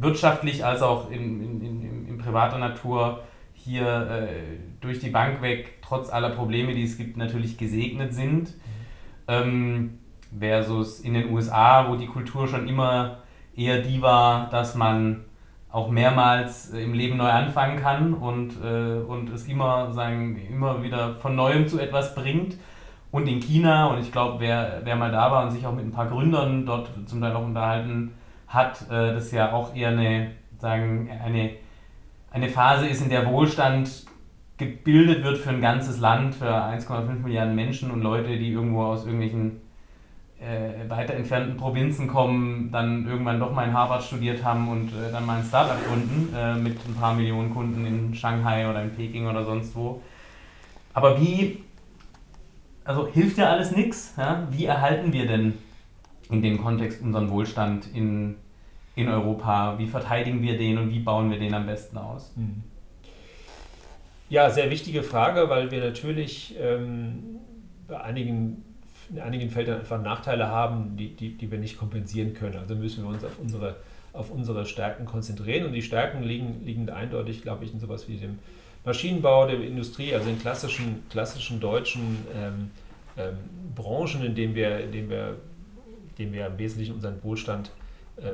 wirtschaftlich 0.01 0.65
als 0.65 0.83
auch 0.83 1.11
in, 1.11 1.41
in, 1.41 1.61
in, 1.61 2.09
in 2.09 2.19
privater 2.19 2.59
Natur, 2.59 3.23
hier 3.55 4.11
äh, 4.11 4.27
durch 4.81 4.99
die 4.99 5.11
Bank 5.11 5.43
weg, 5.43 5.79
trotz 5.81 6.11
aller 6.11 6.31
Probleme, 6.31 6.75
die 6.75 6.83
es 6.83 6.97
gibt, 6.99 7.17
natürlich 7.17 7.57
gesegnet 7.57 8.13
sind. 8.13 8.55
Ähm, 9.41 9.99
versus 10.39 11.01
in 11.01 11.15
den 11.15 11.31
USA, 11.31 11.89
wo 11.89 11.97
die 11.97 12.07
Kultur 12.07 12.49
schon 12.49 12.69
immer 12.69 13.19
eher 13.55 13.81
die 13.83 14.01
war, 14.01 14.49
dass 14.51 14.75
man 14.75 15.25
auch 15.71 15.91
mehrmals 15.91 16.73
äh, 16.73 16.83
im 16.83 16.95
Leben 16.95 17.17
neu 17.17 17.31
anfangen 17.31 17.79
kann 17.81 18.15
und, 18.15 18.53
äh, 18.63 19.01
und 19.01 19.31
es 19.31 19.47
immer, 19.47 19.93
sagen, 19.93 20.39
immer 20.51 20.83
wieder 20.83 21.17
von 21.17 21.35
neuem 21.35 21.67
zu 21.67 21.81
etwas 21.81 22.15
bringt 22.15 22.57
und 23.11 23.27
in 23.27 23.41
China. 23.41 23.87
Und 23.87 24.01
ich 24.01 24.13
glaube, 24.13 24.39
wer, 24.39 24.83
wer 24.85 24.97
mal 24.97 25.11
da 25.11 25.31
war 25.31 25.45
und 25.45 25.51
sich 25.51 25.67
auch 25.67 25.75
mit 25.75 25.85
ein 25.85 25.93
paar 25.93 26.09
Gründern 26.09 26.67
dort 26.67 26.91
zum 27.07 27.21
Teil 27.21 27.35
auch 27.35 27.45
unterhalten 27.45 28.13
hat, 28.49 28.83
äh, 28.91 29.15
das 29.15 29.33
ja 29.33 29.53
auch 29.53 29.75
eher 29.75 29.91
eine, 29.91 30.33
sagen, 30.59 31.11
eine, 31.25 31.51
eine 32.31 32.49
Phase 32.49 32.87
ist, 32.87 33.03
in 33.03 33.09
der 33.09 33.27
Wohlstand 33.27 34.07
gebildet 34.63 35.25
wird 35.25 35.39
für 35.39 35.51
ein 35.51 35.61
ganzes 35.61 35.99
Land, 35.99 36.35
für 36.35 36.47
1,5 36.47 37.21
Milliarden 37.23 37.55
Menschen 37.55 37.91
und 37.91 38.03
Leute, 38.03 38.37
die 38.39 38.53
irgendwo 38.53 38.83
aus 38.85 39.05
irgendwelchen 39.05 39.61
äh, 40.41 40.89
weiter 40.89 41.15
entfernten 41.15 41.57
Provinzen 41.57 42.09
kommen, 42.09 42.71
dann 42.71 43.07
irgendwann 43.07 43.39
doch 43.39 43.53
mal 43.53 43.67
in 43.67 43.73
Harvard 43.73 44.03
studiert 44.03 44.45
haben 44.45 44.69
und 44.69 44.89
äh, 44.89 45.11
dann 45.11 45.27
mal 45.27 45.39
ein 45.39 45.45
Startup 45.45 45.79
gründen 45.87 46.35
äh, 46.35 46.55
mit 46.57 46.77
ein 46.87 46.95
paar 46.95 47.15
Millionen 47.15 47.51
Kunden 47.51 47.87
in 47.87 48.15
Shanghai 48.15 48.69
oder 48.69 48.83
in 48.83 48.95
Peking 48.95 49.27
oder 49.27 49.45
sonst 49.45 49.75
wo. 49.75 50.03
Aber 50.95 51.21
wie, 51.21 51.63
also 52.85 53.07
hilft 53.09 53.39
ja 53.39 53.51
alles 53.51 53.75
nichts. 53.75 54.15
Ja? 54.17 54.47
Wie 54.51 54.67
erhalten 54.67 55.13
wir 55.13 55.27
denn 55.27 55.55
in 56.31 56.43
dem 56.43 56.63
Kontext 56.63 57.03
unseren 57.03 57.31
Wohlstand 57.31 57.89
in, 57.95 58.37
in 58.95 59.09
Europa? 59.09 59.79
Wie 59.79 59.87
verteidigen 59.87 60.43
wir 60.43 60.59
den 60.59 60.79
und 60.79 60.91
wie 60.91 61.01
bauen 61.01 61.31
wir 61.31 61.39
den 61.39 61.55
am 61.55 61.67
besten 61.67 61.99
aus? 61.99 62.33
Mhm. 62.37 62.63
Ja, 64.33 64.49
sehr 64.49 64.71
wichtige 64.71 65.03
Frage, 65.03 65.51
weil 65.51 65.71
wir 65.71 65.85
natürlich 65.85 66.57
ähm, 66.59 67.41
bei 67.87 68.01
einigen, 68.01 68.65
in 69.11 69.21
einigen 69.21 69.51
Feldern 69.51 69.81
einfach 69.81 70.01
Nachteile 70.01 70.49
haben, 70.49 70.97
die, 70.97 71.15
die, 71.15 71.37
die 71.37 71.51
wir 71.51 71.59
nicht 71.59 71.77
kompensieren 71.77 72.33
können. 72.33 72.57
Also 72.57 72.75
müssen 72.75 73.05
wir 73.05 73.11
uns 73.11 73.23
auf 73.25 73.39
unsere, 73.39 73.77
auf 74.15 74.31
unsere 74.31 74.65
Stärken 74.65 75.05
konzentrieren. 75.05 75.67
Und 75.67 75.75
die 75.75 75.83
Stärken 75.83 76.23
liegen, 76.23 76.65
liegen 76.65 76.89
eindeutig, 76.89 77.43
glaube 77.43 77.67
ich, 77.67 77.75
in 77.75 77.79
sowas 77.79 78.09
wie 78.09 78.17
dem 78.17 78.39
Maschinenbau, 78.87 79.47
der 79.49 79.61
Industrie, 79.61 80.15
also 80.15 80.31
in 80.31 80.39
klassischen, 80.39 81.03
klassischen 81.11 81.61
deutschen 81.61 82.25
ähm, 82.35 82.71
ähm, 83.19 83.37
Branchen, 83.75 84.25
in 84.25 84.35
denen 84.35 84.55
wir, 84.55 84.87
denen 84.87 85.11
wir, 85.11 85.37
denen 86.19 86.33
wir 86.33 86.47
im 86.47 86.57
Wesentlichen 86.57 86.95
unseren 86.95 87.23
Wohlstand 87.23 87.71
äh, 88.17 88.31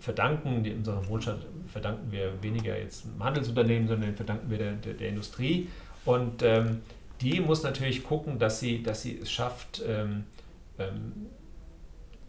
verdanken. 0.00 0.64
Die, 0.64 0.72
unseren 0.72 1.08
Wohlstand 1.08 1.46
verdanken 1.68 2.10
wir 2.10 2.42
weniger 2.42 2.78
jetzt 2.78 3.04
einem 3.06 3.22
Handelsunternehmen, 3.22 3.88
sondern 3.88 4.10
den 4.10 4.16
verdanken 4.16 4.50
wir 4.50 4.58
der, 4.58 4.72
der, 4.72 4.94
der 4.94 5.08
Industrie. 5.08 5.68
Und 6.04 6.42
ähm, 6.42 6.82
die 7.20 7.40
muss 7.40 7.62
natürlich 7.62 8.04
gucken, 8.04 8.38
dass 8.38 8.60
sie, 8.60 8.82
dass 8.82 9.02
sie 9.02 9.18
es 9.20 9.30
schafft, 9.30 9.82
ähm, 9.86 10.24
ähm, 10.78 11.26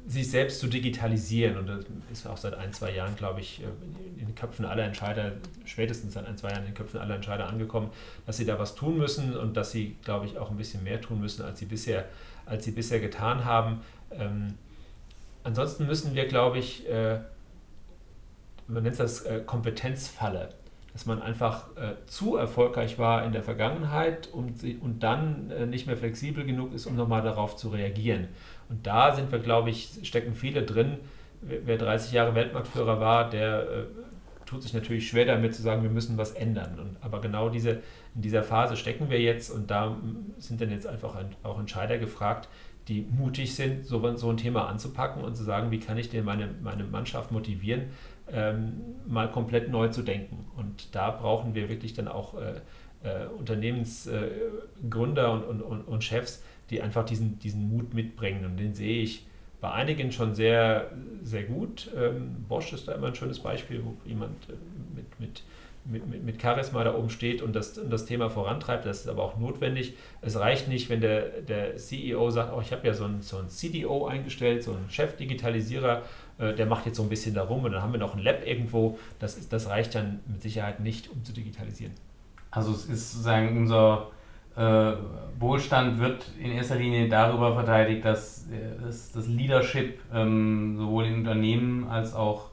sich 0.08 0.32
selbst 0.32 0.62
zu 0.62 0.68
digitalisieren. 0.68 1.58
Und 1.58 1.68
das 1.68 1.86
ist 2.12 2.28
auch 2.28 2.38
seit 2.38 2.54
ein, 2.56 2.72
zwei 2.72 2.92
Jahren, 2.92 3.16
glaube 3.18 3.42
ich, 3.42 3.62
in 4.18 4.26
den 4.26 4.36
Köpfen 4.36 4.66
aller 4.66 4.84
Entscheider, 4.84 5.34
spätestens 5.66 6.14
seit 6.14 6.26
ein, 6.26 6.38
zwei 6.38 6.50
Jahren 6.50 6.62
in 6.62 6.68
den 6.68 6.76
Köpfen 6.76 7.00
aller 7.00 7.16
Entscheider 7.16 7.48
angekommen, 7.48 7.90
dass 8.26 8.38
sie 8.38 8.46
da 8.46 8.58
was 8.58 8.74
tun 8.76 8.98
müssen 8.98 9.36
und 9.36 9.58
dass 9.58 9.72
sie, 9.72 9.98
glaube 10.04 10.26
ich, 10.26 10.38
auch 10.38 10.50
ein 10.50 10.58
bisschen 10.58 10.84
mehr 10.84 11.02
tun 11.02 11.20
müssen, 11.20 11.44
als 11.44 11.60
sie 11.60 11.66
bisher, 11.66 12.06
als 12.46 12.64
sie 12.64 12.72
bisher 12.72 13.02
getan 13.02 13.44
haben. 13.44 13.82
Ähm, 14.12 14.54
ansonsten 15.44 15.86
müssen 15.88 16.16
wir, 16.16 16.26
glaube 16.26 16.60
ich, 16.60 16.88
äh, 16.88 17.20
man 18.68 18.84
nennt 18.84 19.00
das 19.00 19.22
äh, 19.22 19.42
Kompetenzfalle, 19.46 20.50
dass 20.94 21.06
man 21.06 21.22
einfach 21.22 21.76
äh, 21.76 21.94
zu 22.06 22.36
erfolgreich 22.36 22.98
war 22.98 23.24
in 23.26 23.32
der 23.32 23.44
Vergangenheit 23.44 24.28
und, 24.28 24.64
und 24.82 25.04
dann 25.04 25.52
äh, 25.52 25.66
nicht 25.66 25.88
mehr 25.88 25.98
flexibel 25.98 26.46
genug 26.46 26.74
ist, 26.74 26.86
um 26.86 26.96
nochmal 26.96 27.22
darauf 27.22 27.56
zu 27.56 27.70
reagieren. 27.70 28.28
Und 28.70 28.86
da 28.86 29.16
sind 29.16 29.32
wir, 29.32 29.40
glaube 29.40 29.70
ich, 29.70 30.00
stecken 30.04 30.34
viele 30.34 30.64
drin. 30.64 30.98
Wer 31.42 31.78
30 31.78 32.14
Jahre 32.14 32.36
Weltmarktführer 32.36 33.00
war, 33.00 33.30
der 33.30 33.62
äh, 33.62 33.86
tut 34.48 34.64
sich 34.64 34.74
natürlich 34.74 35.08
schwer 35.08 35.26
damit 35.26 35.54
zu 35.54 35.62
sagen, 35.62 35.84
wir 35.84 35.90
müssen 35.90 36.18
was 36.18 36.32
ändern. 36.32 36.80
Und, 36.80 36.98
aber 37.02 37.22
genau 37.22 37.50
diese, 37.50 37.82
in 38.16 38.22
dieser 38.22 38.44
Phase 38.44 38.76
stecken 38.76 39.10
wir 39.10 39.22
jetzt 39.22 39.52
und 39.52 39.70
da 39.70 39.96
sind 40.40 40.60
dann 40.60 40.72
jetzt 40.72 40.88
einfach 40.88 41.16
ein, 41.16 41.36
auch 41.44 41.60
Entscheider 41.60 41.98
gefragt, 41.98 42.50
die 42.88 43.02
mutig 43.02 43.54
sind, 43.54 43.86
so, 43.86 44.16
so 44.16 44.30
ein 44.30 44.38
Thema 44.38 44.68
anzupacken 44.68 45.24
und 45.24 45.36
zu 45.36 45.44
sagen, 45.44 45.72
wie 45.72 45.80
kann 45.80 45.98
ich 45.98 46.10
denn 46.10 46.24
meine, 46.24 46.50
meine 46.64 46.86
Mannschaft 46.86 47.32
motivieren, 47.32 47.90
ähm, 48.32 48.82
mal 49.08 49.32
komplett 49.32 49.70
neu 49.70 49.90
zu 49.90 50.02
denken. 50.02 50.46
Und 50.56 50.96
da 50.96 51.12
brauchen 51.12 51.56
wir 51.56 51.70
wirklich 51.70 51.94
dann 51.94 52.08
auch 52.08 52.36
äh, 52.36 52.62
äh, 53.04 53.28
Unternehmensgründer 53.28 55.28
äh, 55.28 55.32
und, 55.32 55.62
und, 55.62 55.82
und, 55.82 56.04
Chefs, 56.04 56.44
die 56.70 56.82
einfach 56.82 57.06
diesen, 57.06 57.40
diesen 57.40 57.70
Mut 57.70 57.94
mitbringen. 57.94 58.46
Und 58.46 58.58
den 58.58 58.74
sehe 58.74 59.02
ich 59.02 59.26
bei 59.62 59.72
einigen 59.72 60.12
schon 60.12 60.36
sehr, 60.36 60.92
sehr 61.24 61.44
gut. 61.44 61.90
Ähm, 61.96 62.46
Bosch 62.48 62.74
ist 62.74 62.88
da 62.88 62.94
immer 62.94 63.08
ein 63.08 63.16
schönes 63.16 63.40
Beispiel, 63.40 63.84
wo 63.84 63.96
jemand 64.08 64.50
äh, 64.50 64.54
mit, 64.96 65.20
mit 65.20 65.44
mit, 65.90 66.08
mit, 66.08 66.24
mit 66.24 66.42
Charisma 66.42 66.84
da 66.84 66.96
oben 66.96 67.10
steht 67.10 67.42
und 67.42 67.56
das, 67.56 67.78
und 67.78 67.90
das 67.90 68.06
Thema 68.06 68.30
vorantreibt. 68.30 68.86
Das 68.86 69.02
ist 69.02 69.08
aber 69.08 69.24
auch 69.24 69.38
notwendig. 69.38 69.94
Es 70.22 70.38
reicht 70.38 70.68
nicht, 70.68 70.90
wenn 70.90 71.02
der, 71.02 71.42
der 71.42 71.78
CEO 71.78 72.30
sagt, 72.30 72.54
oh, 72.54 72.62
ich 72.62 72.72
habe 72.72 72.86
ja 72.86 72.94
so 72.94 73.06
einen, 73.06 73.22
so 73.22 73.38
einen 73.38 73.50
CDO 73.50 74.06
eingestellt, 74.06 74.64
so 74.64 74.74
einen 74.74 74.90
Chefdigitalisierer, 74.90 76.04
äh, 76.40 76.54
der 76.54 76.66
macht 76.66 76.86
jetzt 76.86 76.98
so 76.98 77.04
ein 77.04 77.10
bisschen 77.10 77.36
darum 77.36 77.64
und 77.64 77.72
dann 77.72 77.82
haben 77.82 77.94
wir 77.94 78.00
noch 78.00 78.16
ein 78.16 78.22
Lab 78.22 78.46
irgendwo. 78.46 78.98
Das, 79.20 79.38
ist, 79.38 79.52
das 79.52 79.70
reicht 79.70 79.96
dann 79.96 80.20
mit 80.28 80.42
Sicherheit 80.42 80.80
nicht, 80.80 81.10
um 81.10 81.24
zu 81.24 81.34
digitalisieren. 81.34 81.94
Also 82.52 82.72
es 82.72 82.86
ist 82.86 83.12
sozusagen 83.12 83.58
unser 83.58 84.08
äh, 84.56 84.94
Wohlstand 85.40 86.00
wird 86.00 86.26
in 86.42 86.52
erster 86.52 86.76
Linie 86.76 87.08
darüber 87.08 87.54
verteidigt, 87.54 88.04
dass 88.06 88.48
äh, 88.48 88.84
das, 88.84 89.12
das 89.12 89.28
Leadership 89.28 90.00
ähm, 90.14 90.78
sowohl 90.78 91.06
in 91.06 91.16
Unternehmen 91.16 91.88
als 91.88 92.14
auch 92.14 92.50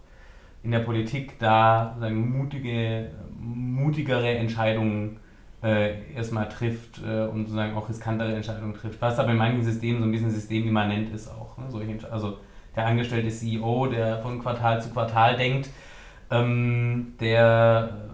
in 0.63 0.71
der 0.71 0.81
Politik 0.81 1.39
da 1.39 1.97
sagen, 2.01 2.39
mutige, 2.39 3.11
mutigere 3.39 4.29
Entscheidungen 4.29 5.19
äh, 5.63 6.13
erstmal 6.15 6.49
trifft 6.49 7.01
äh, 7.03 7.27
und 7.27 7.47
sozusagen 7.47 7.75
auch 7.75 7.89
riskantere 7.89 8.35
Entscheidungen 8.35 8.75
trifft. 8.75 9.01
Was 9.01 9.19
aber 9.19 9.31
in 9.33 9.39
manchen 9.39 9.63
Systemen 9.63 10.01
so 10.01 10.07
ein 10.07 10.13
bisschen 10.13 10.31
systemimmanent 10.31 11.15
ist 11.15 11.29
auch. 11.29 11.57
Ne? 11.59 11.65
Solche, 11.71 12.13
also 12.13 12.39
der 12.77 12.87
angestellte 12.87 13.29
CEO, 13.29 13.87
der 13.87 14.19
von 14.19 14.41
Quartal 14.41 14.83
zu 14.83 14.91
Quartal 14.91 15.37
denkt, 15.37 15.71
ähm, 16.31 17.15
der, 17.21 18.11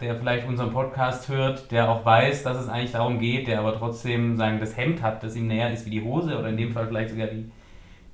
der 0.00 0.16
vielleicht 0.16 0.46
unseren 0.46 0.70
Podcast 0.70 1.28
hört, 1.28 1.70
der 1.70 1.88
auch 1.90 2.04
weiß, 2.04 2.42
dass 2.42 2.58
es 2.58 2.68
eigentlich 2.68 2.92
darum 2.92 3.18
geht, 3.18 3.46
der 3.46 3.60
aber 3.60 3.76
trotzdem 3.76 4.36
sagen, 4.36 4.60
das 4.60 4.76
Hemd 4.76 5.02
hat, 5.02 5.22
das 5.22 5.36
ihm 5.36 5.46
näher 5.46 5.72
ist 5.72 5.86
wie 5.86 5.90
die 5.90 6.02
Hose 6.02 6.38
oder 6.38 6.48
in 6.48 6.56
dem 6.56 6.72
Fall 6.72 6.86
vielleicht 6.86 7.10
sogar 7.10 7.28
die, 7.28 7.50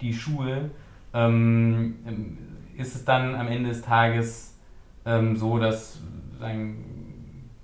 die 0.01 0.13
Schuhe. 0.13 0.71
Ähm, 1.15 1.97
ist 2.77 2.95
es 2.95 3.05
dann 3.05 3.35
am 3.35 3.49
Ende 3.49 3.71
des 3.71 3.83
Tages 3.83 4.59
ähm, 5.07 5.37
so, 5.37 5.59
dass 5.59 6.01
sagen, 6.39 6.97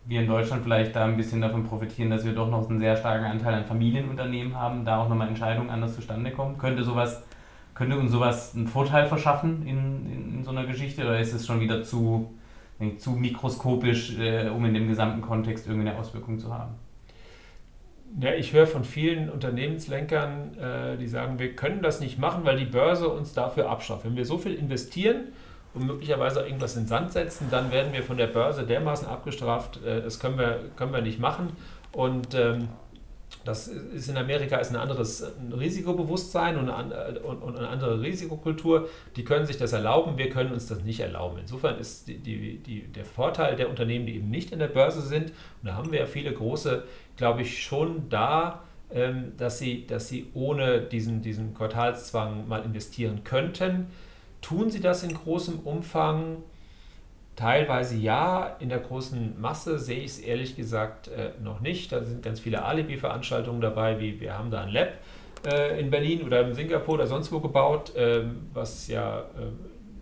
wir 0.05 0.21
in 0.21 0.27
Deutschland 0.27 0.63
vielleicht 0.65 0.97
da 0.97 1.05
ein 1.05 1.17
bisschen 1.17 1.41
davon 1.41 1.65
profitieren, 1.65 2.11
dass 2.11 2.25
wir 2.25 2.33
doch 2.33 2.51
noch 2.51 2.69
einen 2.69 2.81
sehr 2.81 2.97
starken 2.97 3.25
Anteil 3.25 3.55
an 3.55 3.65
Familienunternehmen 3.65 4.57
haben, 4.57 4.85
da 4.85 4.99
auch 4.99 5.09
nochmal 5.09 5.29
Entscheidungen 5.29 5.71
anders 5.71 5.95
zustande 5.95 6.31
kommen? 6.31 6.59
Könnte 6.59 6.83
sowas, 6.83 7.23
könnte 7.75 7.99
uns 7.99 8.13
sowas 8.13 8.55
einen 8.55 8.69
Vorteil 8.69 9.07
verschaffen 9.07 9.67
in, 9.67 10.07
in, 10.07 10.35
in 10.37 10.45
so 10.45 10.51
einer 10.51 10.67
Geschichte 10.67 11.03
oder 11.03 11.21
ist 11.21 11.33
es 11.33 11.47
schon 11.47 11.61
wieder 11.61 11.83
zu, 11.83 12.33
zu 12.99 13.11
mikroskopisch, 13.13 14.19
äh, 14.19 14.49
um 14.49 14.65
in 14.65 14.75
dem 14.75 14.89
gesamten 14.89 15.23
Kontext 15.23 15.67
irgendeine 15.67 15.99
Auswirkung 15.99 16.39
zu 16.39 16.53
haben? 16.53 16.75
Ja, 18.21 18.35
ich 18.35 18.53
höre 18.53 18.67
von 18.67 18.85
vielen 18.85 19.31
Unternehmenslenkern, 19.31 20.59
äh, 20.59 20.97
die 20.99 21.07
sagen, 21.07 21.39
wir 21.39 21.57
können 21.57 21.81
das 21.81 22.01
nicht 22.01 22.19
machen, 22.19 22.45
weil 22.45 22.59
die 22.59 22.67
Börse 22.67 23.09
uns 23.09 23.33
dafür 23.33 23.71
abschafft. 23.71 24.05
Wenn 24.05 24.17
wir 24.17 24.27
so 24.27 24.37
viel 24.37 24.55
investieren 24.55 25.29
und 25.73 25.87
möglicherweise 25.87 26.43
irgendwas 26.43 26.77
in 26.77 26.87
Sand 26.87 27.13
setzen, 27.13 27.47
dann 27.51 27.73
werden 27.73 27.95
wir 27.95 28.03
von 28.03 28.19
der 28.19 28.27
Börse 28.27 28.65
dermaßen 28.65 29.09
abgestraft, 29.09 29.83
äh, 29.83 30.03
das 30.03 30.21
können 30.21 30.37
wir, 30.37 30.61
können 30.77 30.93
wir 30.93 31.01
nicht 31.01 31.21
machen. 31.21 31.51
Und 31.93 32.35
ähm, 32.35 32.69
das 33.45 33.67
ist 33.67 34.09
in 34.09 34.17
Amerika 34.17 34.57
ist 34.59 34.71
ein 34.71 34.77
anderes 34.77 35.27
Risikobewusstsein 35.59 36.57
und 36.57 36.71
eine, 36.71 37.21
und 37.21 37.57
eine, 37.57 37.69
andere 37.69 38.01
Risikokultur. 38.01 38.89
Die 39.17 39.25
können 39.25 39.47
sich 39.47 39.57
das 39.57 39.73
erlauben, 39.73 40.17
wir 40.17 40.31
können 40.31 40.53
uns 40.53 40.67
das 40.67 40.83
nicht 40.83 41.01
erlauben. 41.01 41.39
Insofern 41.41 41.79
ist 41.79 42.07
die, 42.07 42.19
die, 42.19 42.59
die, 42.59 42.83
der 42.83 43.05
Vorteil 43.05 43.57
der 43.57 43.69
Unternehmen, 43.69 44.07
die 44.07 44.17
eben 44.17 44.31
nicht 44.31 44.53
in 44.53 44.61
der 44.61 44.69
Börse 44.69 45.03
sind, 45.03 45.31
und 45.31 45.69
da 45.69 45.75
haben 45.75 45.91
wir 45.91 46.01
ja 46.01 46.07
viele 46.07 46.33
große, 46.33 46.85
glaube 47.17 47.43
ich, 47.43 47.63
schon 47.63 48.09
da, 48.09 48.63
ähm, 48.91 49.33
dass, 49.39 49.59
sie, 49.59 49.87
dass 49.87 50.09
sie 50.09 50.29
ohne 50.35 50.81
diesen, 50.81 51.23
diesen 51.23 51.55
Quartalszwang 51.55 52.47
mal 52.47 52.63
investieren 52.65 53.25
könnten. 53.25 53.87
Tun 54.41 54.71
sie 54.71 54.81
das 54.81 55.03
in 55.03 55.15
großem 55.15 55.61
Umfang? 55.61 56.39
Teilweise 57.37 57.97
ja, 57.97 58.57
in 58.61 58.69
der 58.69 58.79
großen 58.79 59.41
Masse 59.41 59.79
sehe 59.79 60.01
ich 60.01 60.13
es 60.13 60.19
ehrlich 60.19 60.55
gesagt 60.55 61.09
äh, 61.09 61.31
noch 61.43 61.61
nicht. 61.61 61.91
Da 61.91 62.05
sind 62.05 62.23
ganz 62.23 62.41
viele 62.41 62.65
Alibi-Veranstaltungen 62.65 63.61
dabei, 63.61 64.01
wie 64.01 64.21
wir 64.21 64.37
haben 64.37 64.51
da 64.51 64.63
ein 64.63 64.69
Lab 64.69 64.89
äh, 65.47 65.81
in 65.81 65.91
Berlin 65.91 66.23
oder 66.23 66.47
in 66.47 66.55
Singapur 66.55 66.95
oder 66.95 67.07
sonst 67.07 67.33
wo 67.33 67.41
gebaut, 67.41 67.95
äh, 67.97 68.25
was 68.53 68.87
ja 68.89 69.21
äh, 69.21 69.23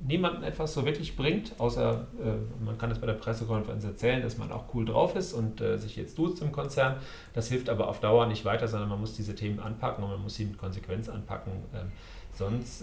niemanden 0.07 0.43
etwas 0.43 0.75
so 0.75 0.85
wirklich 0.85 1.17
bringt, 1.17 1.53
außer 1.59 2.07
äh, 2.23 2.65
man 2.65 2.79
kann 2.79 2.91
es 2.91 2.99
bei 2.99 3.07
der 3.07 3.15
Pressekonferenz 3.15 3.85
erzählen, 3.85 4.23
dass 4.23 4.39
man 4.39 4.51
auch 4.51 4.65
cool 4.75 4.85
drauf 4.85 5.15
ist 5.15 5.33
und 5.33 5.61
äh, 5.61 5.79
sich 5.79 5.97
jetzt 5.97 6.19
duzt 6.19 6.43
im 6.43 6.53
Konzern. 6.53 6.97
Das 7.35 7.49
hilft 7.49 7.69
aber 7.69 7.89
auf 7.89 8.01
Dauer 8.01 8.27
nicht 8.27 8.45
weiter, 8.45 8.67
sondern 8.67 8.89
man 8.89 9.01
muss 9.01 9.15
diese 9.15 9.35
Themen 9.35 9.61
anpacken 9.61 10.03
und 10.03 10.11
man 10.11 10.23
muss 10.23 10.35
sie 10.35 10.47
mit 10.47 10.59
Konsequenz 10.59 11.09
anpacken. 11.09 11.53
Ähm, 11.75 11.93
sonst 12.33 12.83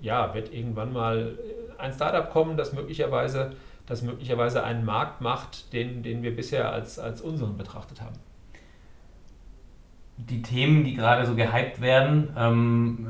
ja, 0.00 0.34
wird 0.34 0.52
irgendwann 0.52 0.92
mal 0.92 1.38
ein 1.78 1.92
Startup 1.92 2.30
kommen, 2.30 2.56
das 2.56 2.72
möglicherweise, 2.72 3.52
das 3.86 4.02
möglicherweise 4.02 4.64
einen 4.64 4.84
Markt 4.84 5.20
macht, 5.20 5.72
den, 5.72 6.02
den 6.02 6.22
wir 6.22 6.34
bisher 6.34 6.72
als, 6.72 6.98
als 6.98 7.20
unseren 7.20 7.56
betrachtet 7.56 8.00
haben. 8.00 8.16
Die 10.16 10.42
Themen, 10.42 10.84
die 10.84 10.94
gerade 10.94 11.24
so 11.24 11.34
gehypt 11.34 11.80
werden, 11.80 12.30
ähm, 12.36 13.06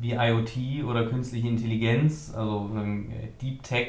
wie 0.00 0.12
IoT 0.12 0.84
oder 0.84 1.06
künstliche 1.06 1.48
Intelligenz, 1.48 2.32
also 2.34 2.70
ähm, 2.74 3.10
Deep 3.40 3.62
Tech, 3.62 3.88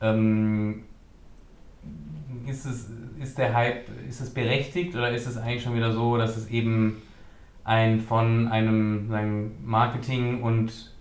ähm, 0.00 0.84
ist, 2.46 2.64
es, 2.64 2.90
ist 3.20 3.38
der 3.38 3.54
Hype, 3.54 3.88
ist 4.08 4.20
es 4.20 4.32
berechtigt 4.32 4.94
oder 4.94 5.10
ist 5.10 5.26
es 5.26 5.36
eigentlich 5.36 5.62
schon 5.62 5.74
wieder 5.74 5.92
so, 5.92 6.16
dass 6.16 6.36
es 6.36 6.48
eben 6.48 7.02
ein 7.64 8.00
von 8.00 8.48
einem 8.48 9.08
sagen, 9.08 9.52
Marketing- 9.64 10.42
und 10.42 10.92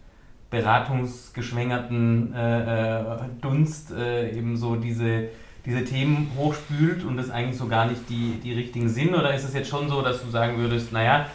beratungsgeschwängerten 0.50 2.34
äh, 2.34 3.02
äh, 3.02 3.18
Dunst 3.42 3.92
äh, 3.92 4.32
eben 4.38 4.56
so 4.56 4.76
diese, 4.76 5.30
diese 5.66 5.84
Themen 5.84 6.32
hochspült 6.38 7.04
und 7.04 7.18
das 7.18 7.32
eigentlich 7.32 7.58
so 7.58 7.68
gar 7.68 7.88
nicht 7.88 8.10
die, 8.10 8.40
die 8.44 8.54
richtigen 8.54 8.88
sind? 8.88 9.16
Oder 9.16 9.34
ist 9.34 9.44
es 9.44 9.54
jetzt 9.54 9.70
schon 9.70 9.90
so, 9.90 10.02
dass 10.02 10.24
du 10.24 10.30
sagen 10.30 10.58
würdest, 10.58 10.94
naja, 10.94 11.26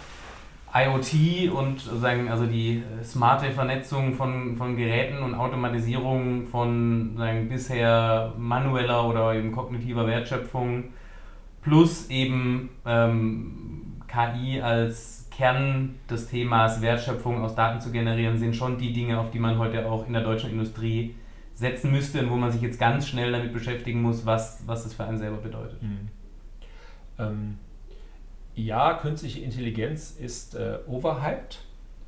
IoT 0.73 1.51
und 1.51 1.81
sagen, 1.81 2.29
also 2.29 2.47
die 2.47 2.83
smarte 3.03 3.51
Vernetzung 3.51 4.15
von, 4.15 4.57
von 4.57 4.77
Geräten 4.77 5.23
und 5.23 5.35
Automatisierung 5.35 6.47
von 6.47 7.15
sagen, 7.17 7.49
bisher 7.49 8.35
manueller 8.39 9.05
oder 9.09 9.35
eben 9.35 9.51
kognitiver 9.53 10.07
Wertschöpfung 10.07 10.85
plus 11.63 12.09
eben 12.11 12.71
ähm, 12.87 13.99
KI 14.07 14.61
als 14.61 15.18
Kern 15.39 15.95
des 16.11 16.27
Themas 16.27 16.83
Wertschöpfung 16.83 17.45
aus 17.45 17.55
Daten 17.55 17.81
zu 17.81 17.93
generieren, 17.93 18.37
sind 18.39 18.57
schon 18.57 18.77
die 18.77 18.93
Dinge, 18.93 19.21
auf 19.21 19.31
die 19.31 19.39
man 19.39 19.57
heute 19.57 19.89
auch 19.89 20.05
in 20.05 20.13
der 20.13 20.25
deutschen 20.25 20.51
Industrie 20.51 21.15
setzen 21.55 21.93
müsste 21.93 22.21
und 22.21 22.31
wo 22.31 22.37
man 22.37 22.51
sich 22.51 22.61
jetzt 22.61 22.81
ganz 22.81 23.07
schnell 23.07 23.31
damit 23.31 23.53
beschäftigen 23.53 24.03
muss, 24.03 24.27
was, 24.27 24.65
was 24.67 24.83
das 24.83 24.95
für 24.95 25.05
einen 25.05 25.17
selber 25.17 25.37
bedeutet. 25.37 25.81
Mhm. 25.81 26.09
Ähm 27.21 27.59
ja, 28.57 28.95
künstliche 28.95 29.41
Intelligenz 29.41 30.11
ist 30.19 30.57
äh, 30.57 30.79
overhyped. 30.89 31.61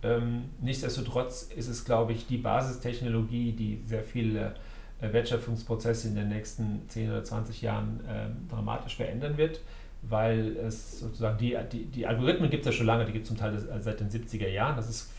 Ähm, 0.02 0.46
nichtsdestotrotz 0.60 1.44
ist 1.54 1.68
es, 1.68 1.84
glaube 1.84 2.12
ich, 2.12 2.26
die 2.26 2.38
Basistechnologie, 2.38 3.52
die 3.52 3.80
sehr 3.86 4.02
viele 4.02 4.56
äh, 5.00 5.12
Wertschöpfungsprozesse 5.12 6.08
in 6.08 6.16
den 6.16 6.30
nächsten 6.30 6.88
10 6.88 7.10
oder 7.10 7.22
20 7.22 7.62
Jahren 7.62 8.00
äh, 8.08 8.50
dramatisch 8.52 8.96
verändern 8.96 9.36
wird, 9.36 9.60
weil 10.02 10.56
es 10.56 11.00
sozusagen 11.00 11.38
die, 11.38 11.56
die, 11.70 11.84
die 11.86 12.06
Algorithmen 12.06 12.50
gibt 12.50 12.64
es 12.64 12.66
ja 12.66 12.72
schon 12.72 12.86
lange, 12.86 13.04
die 13.04 13.12
gibt 13.12 13.24
es 13.24 13.28
zum 13.28 13.36
Teil 13.36 13.58
seit 13.80 14.00
den 14.00 14.08
70er 14.08 14.48
Jahren, 14.48 14.76
das 14.76 14.88
ist 14.88 15.10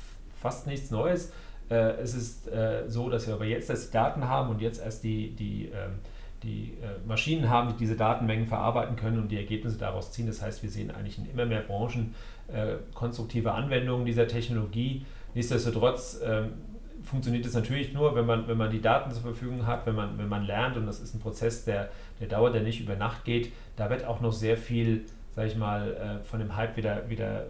fast 0.42 0.68
nichts 0.68 0.92
Neues. 0.92 1.32
Äh, 1.70 2.02
es 2.02 2.14
ist 2.14 2.48
äh, 2.50 2.84
so, 2.88 3.10
dass 3.10 3.28
wir 3.28 3.36
aber 3.36 3.46
jetzt 3.46 3.70
erst 3.70 3.96
Daten 3.96 4.28
haben 4.28 4.50
und 4.50 4.62
jetzt 4.62 4.84
erst 4.84 5.04
die, 5.04 5.36
die 5.36 5.66
ähm, 5.66 6.00
die 6.44 6.74
äh, 6.82 7.08
Maschinen 7.08 7.52
haben, 7.52 7.70
die 7.70 7.78
diese 7.78 7.96
Datenmengen 7.96 8.48
verarbeiten 8.48 8.96
können 8.96 9.20
und 9.20 9.28
die 9.30 9.38
Ergebnisse 9.38 9.78
daraus 9.78 10.12
ziehen. 10.12 10.26
Das 10.26 10.42
heißt, 10.42 10.64
wir 10.64 10.72
sehen 10.72 10.90
eigentlich 10.90 11.20
in 11.20 11.30
immer 11.30 11.46
mehr 11.46 11.62
Branchen 11.62 12.16
konstruktive 12.94 13.54
Anwendungen 13.54 14.06
dieser 14.06 14.28
Technologie. 14.28 15.06
Nichtsdestotrotz 15.36 16.20
ähm, 16.22 16.52
funktioniert 17.12 17.46
es 17.46 17.54
natürlich 17.54 17.94
nur, 17.94 18.16
wenn 18.16 18.26
man, 18.26 18.48
wenn 18.48 18.58
man 18.58 18.72
die 18.72 18.82
Daten 18.82 19.12
zur 19.12 19.22
Verfügung 19.22 19.68
hat, 19.68 19.86
wenn 19.86 19.96
man, 19.96 20.18
wenn 20.18 20.30
man 20.30 20.46
lernt 20.46 20.78
und 20.78 20.88
das 20.88 21.02
ist 21.02 21.14
ein 21.14 21.20
Prozess, 21.20 21.66
der, 21.66 21.90
der 22.20 22.28
dauert, 22.28 22.56
der 22.56 22.62
nicht 22.62 22.80
über 22.80 22.96
Nacht 22.96 23.26
geht. 23.26 23.52
Da 23.76 23.90
wird 23.90 24.06
auch 24.06 24.22
noch 24.22 24.32
sehr 24.32 24.58
viel, 24.58 25.06
sage 25.36 25.50
ich 25.50 25.58
mal, 25.58 25.94
äh, 25.94 26.24
von 26.24 26.40
dem 26.40 26.56
Hype 26.56 26.78
wieder, 26.78 27.10
wieder 27.10 27.48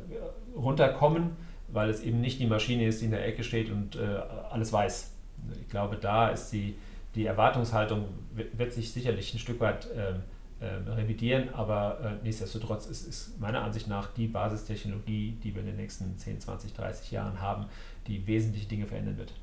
runterkommen, 0.56 1.38
weil 1.68 1.90
es 1.90 2.02
eben 2.02 2.20
nicht 2.20 2.40
die 2.40 2.48
Maschine 2.48 2.88
ist, 2.88 3.02
die 3.02 3.06
in 3.06 3.12
der 3.12 3.26
Ecke 3.26 3.44
steht 3.44 3.70
und 3.70 3.96
äh, 3.96 4.00
alles 4.50 4.74
weiß. 4.74 5.14
Ich 5.62 5.70
glaube, 5.70 5.96
da 5.96 6.30
ist 6.30 6.50
die, 6.52 6.76
die 7.14 7.26
Erwartungshaltung 7.26 8.06
wird 8.34 8.74
sich 8.74 8.92
sicherlich 8.92 9.34
ein 9.34 9.40
Stück 9.40 9.60
weit 9.60 9.88
ähm, 9.96 10.24
ähm, 10.60 10.88
revidieren, 10.88 11.54
aber 11.54 12.00
äh, 12.04 12.24
nichtsdestotrotz 12.24 12.88
ist, 12.88 13.08
ist 13.08 13.40
meiner 13.40 13.62
Ansicht 13.62 13.88
nach 13.88 14.14
die 14.14 14.28
Basistechnologie, 14.28 15.38
die 15.44 15.54
wir 15.54 15.62
in 15.62 15.68
den 15.68 15.78
nächsten 15.78 16.18
10, 16.18 16.40
20, 16.40 16.74
30 16.74 17.12
Jahren 17.12 17.40
haben, 17.42 17.66
die 18.08 18.26
wesentliche 18.26 18.68
Dinge 18.68 18.88
verändern 18.88 19.18
wird. 19.18 19.34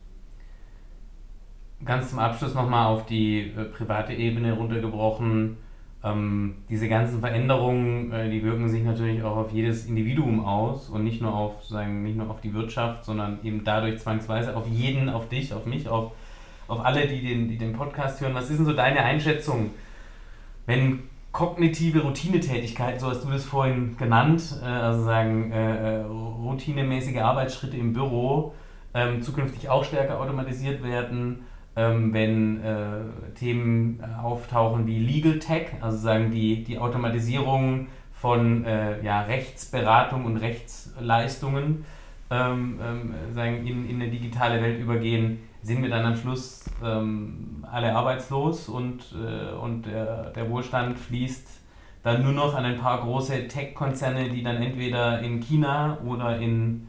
Ganz 1.85 2.11
zum 2.11 2.19
Abschluss 2.19 2.55
nochmal 2.55 2.87
auf 2.87 3.07
die 3.07 3.53
äh, 3.57 3.65
private 3.65 4.13
Ebene 4.13 4.53
runtergebrochen. 4.53 5.57
Ähm, 6.03 6.55
diese 6.69 6.89
ganzen 6.89 7.21
Veränderungen, 7.21 8.13
äh, 8.13 8.31
die 8.31 8.43
wirken 8.43 8.69
sich 8.69 8.85
natürlich 8.85 9.23
auch 9.23 9.37
auf 9.37 9.53
jedes 9.53 9.87
Individuum 9.87 10.45
aus 10.45 10.89
und 10.89 11.05
nicht 11.05 11.21
nur 11.21 11.35
auf, 11.35 11.65
sagen, 11.65 12.03
nicht 12.03 12.17
nur 12.17 12.31
auf 12.31 12.41
die 12.41 12.55
Wirtschaft, 12.55 13.05
sondern 13.05 13.39
eben 13.43 13.65
dadurch 13.65 13.99
zwangsweise 13.99 14.57
auf 14.57 14.67
jeden, 14.69 15.09
auf 15.09 15.29
dich, 15.29 15.53
auf 15.55 15.67
mich, 15.67 15.89
auf 15.89 16.13
auf 16.69 16.85
alle, 16.85 17.07
die 17.07 17.23
den, 17.23 17.49
die 17.49 17.57
den 17.57 17.73
Podcast 17.73 18.21
hören. 18.21 18.35
Was 18.35 18.51
ist 18.51 18.59
denn 18.59 18.67
so 18.67 18.75
deine 18.75 19.03
Einschätzung, 19.03 19.71
wenn 20.67 21.03
kognitive 21.33 22.03
Routinetätigkeiten, 22.03 23.01
so 23.01 23.09
hast 23.09 23.25
du 23.25 23.31
das 23.31 23.45
vorhin 23.45 23.97
genannt, 23.97 24.61
äh, 24.63 24.67
also 24.67 25.05
sagen 25.05 25.51
äh, 25.51 26.01
äh, 26.01 26.05
routinemäßige 26.05 27.19
Arbeitsschritte 27.19 27.77
im 27.77 27.93
Büro, 27.93 28.55
ähm, 28.95 29.23
zukünftig 29.23 29.69
auch 29.69 29.85
stärker 29.85 30.21
automatisiert 30.21 30.83
werden, 30.83 31.45
wenn 32.13 32.63
äh, 32.63 33.35
Themen 33.35 34.01
äh, 34.01 34.21
auftauchen 34.21 34.87
wie 34.87 34.99
Legal 34.99 35.39
Tech, 35.39 35.69
also 35.81 35.97
sagen 35.97 36.31
die, 36.31 36.65
die 36.65 36.79
Automatisierung 36.79 37.87
von 38.13 38.65
äh, 38.65 39.03
ja, 39.05 39.23
Rechtsberatung 39.23 40.25
und 40.25 40.39
Rechtsleistungen 40.39 41.85
ähm, 42.31 42.81
ähm, 42.83 43.15
sagen, 43.33 43.67
in, 43.67 43.89
in 43.89 44.03
eine 44.03 44.11
digitale 44.11 44.61
Welt 44.61 44.81
übergehen 44.81 45.41
sind 45.63 45.83
wir 45.83 45.91
dann 45.91 46.05
am 46.05 46.17
Schluss 46.17 46.65
ähm, 46.85 47.65
alle 47.71 47.95
arbeitslos 47.95 48.69
und, 48.69 49.15
äh, 49.15 49.55
und 49.55 49.87
der, 49.87 50.31
der 50.31 50.51
Wohlstand 50.51 50.99
fließt 50.99 51.49
dann 52.03 52.23
nur 52.23 52.33
noch 52.33 52.55
an 52.55 52.65
ein 52.65 52.79
paar 52.79 53.03
große 53.03 53.49
Tech-Konzerne, 53.49 54.29
die 54.29 54.43
dann 54.43 54.57
entweder 54.63 55.21
in 55.21 55.41
China 55.41 55.99
oder 56.05 56.39
in 56.39 56.89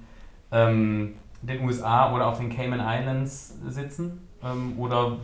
ähm, 0.52 1.16
den 1.42 1.66
USA 1.66 2.14
oder 2.14 2.28
auf 2.28 2.40
den 2.40 2.50
Cayman 2.50 2.80
Islands 2.80 3.60
sitzen? 3.68 4.29
Ähm, 4.44 4.78
oder 4.78 5.18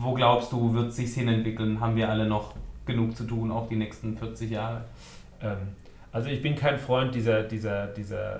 wo 0.00 0.14
glaubst 0.14 0.52
du, 0.52 0.74
wird 0.74 0.92
sich 0.92 1.14
hin 1.14 1.28
entwickeln? 1.28 1.80
Haben 1.80 1.96
wir 1.96 2.08
alle 2.08 2.26
noch 2.26 2.54
genug 2.86 3.16
zu 3.16 3.24
tun, 3.24 3.50
auch 3.50 3.68
die 3.68 3.76
nächsten 3.76 4.16
40 4.16 4.50
Jahre? 4.50 4.84
Ähm, 5.42 5.56
also 6.10 6.30
ich 6.30 6.40
bin 6.40 6.56
kein 6.56 6.78
Freund 6.78 7.14
dieser, 7.14 7.42
dieser, 7.42 7.88
dieser 7.88 8.36
äh, 8.36 8.38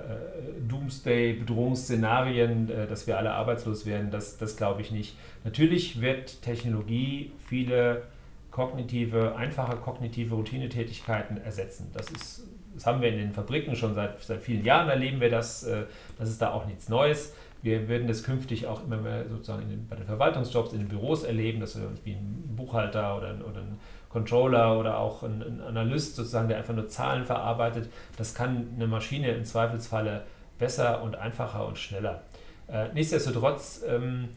Doomsday-Bedrohungsszenarien, 0.67 2.69
äh, 2.69 2.87
dass 2.87 3.05
wir 3.05 3.17
alle 3.17 3.31
arbeitslos 3.31 3.85
werden. 3.85 4.09
Das, 4.09 4.37
das 4.37 4.57
glaube 4.57 4.81
ich 4.81 4.91
nicht. 4.91 5.15
Natürlich 5.43 6.01
wird 6.01 6.41
Technologie 6.41 7.31
viele 7.47 8.03
kognitive, 8.51 9.35
einfache 9.35 9.77
kognitive 9.77 10.33
Routinetätigkeiten 10.33 11.37
ersetzen. 11.37 11.91
Das, 11.93 12.09
ist, 12.09 12.47
das 12.73 12.87
haben 12.87 13.01
wir 13.01 13.09
in 13.09 13.19
den 13.19 13.33
Fabriken 13.33 13.75
schon 13.75 13.93
seit, 13.93 14.19
seit 14.21 14.41
vielen 14.41 14.65
Jahren, 14.65 14.89
erleben 14.89 15.21
wir 15.21 15.29
das. 15.29 15.63
Äh, 15.63 15.83
das 16.17 16.29
ist 16.29 16.41
da 16.41 16.51
auch 16.51 16.65
nichts 16.65 16.89
Neues. 16.89 17.35
Wir 17.61 17.89
werden 17.89 18.07
das 18.07 18.23
künftig 18.23 18.67
auch 18.67 18.83
immer 18.83 18.97
mehr 18.97 19.27
sozusagen 19.27 19.67
den, 19.69 19.87
bei 19.87 19.95
den 19.95 20.05
Verwaltungsjobs 20.05 20.73
in 20.73 20.79
den 20.79 20.87
Büros 20.87 21.23
erleben, 21.23 21.59
dass 21.59 21.79
wir 21.79 21.87
uns 21.87 21.99
wie 22.05 22.13
ein 22.13 22.55
Buchhalter 22.55 23.17
oder, 23.17 23.35
oder 23.47 23.61
ein 23.61 23.77
Controller 24.09 24.79
oder 24.79 24.97
auch 24.97 25.23
ein, 25.23 25.41
ein, 25.41 25.61
Analyst 25.61 26.15
sozusagen, 26.15 26.47
der 26.47 26.57
einfach 26.57 26.73
nur 26.73 26.87
Zahlen 26.87 27.25
verarbeitet, 27.25 27.89
das 28.17 28.33
kann 28.33 28.67
eine 28.75 28.87
Maschine 28.87 29.31
im 29.31 29.45
Zweifelsfalle 29.45 30.23
besser 30.57 31.03
und 31.03 31.15
einfacher 31.15 31.67
und 31.67 31.77
schneller. 31.77 32.23
Äh, 32.67 32.87
nichtsdestotrotz 32.93 33.83
ähm, 33.87 34.29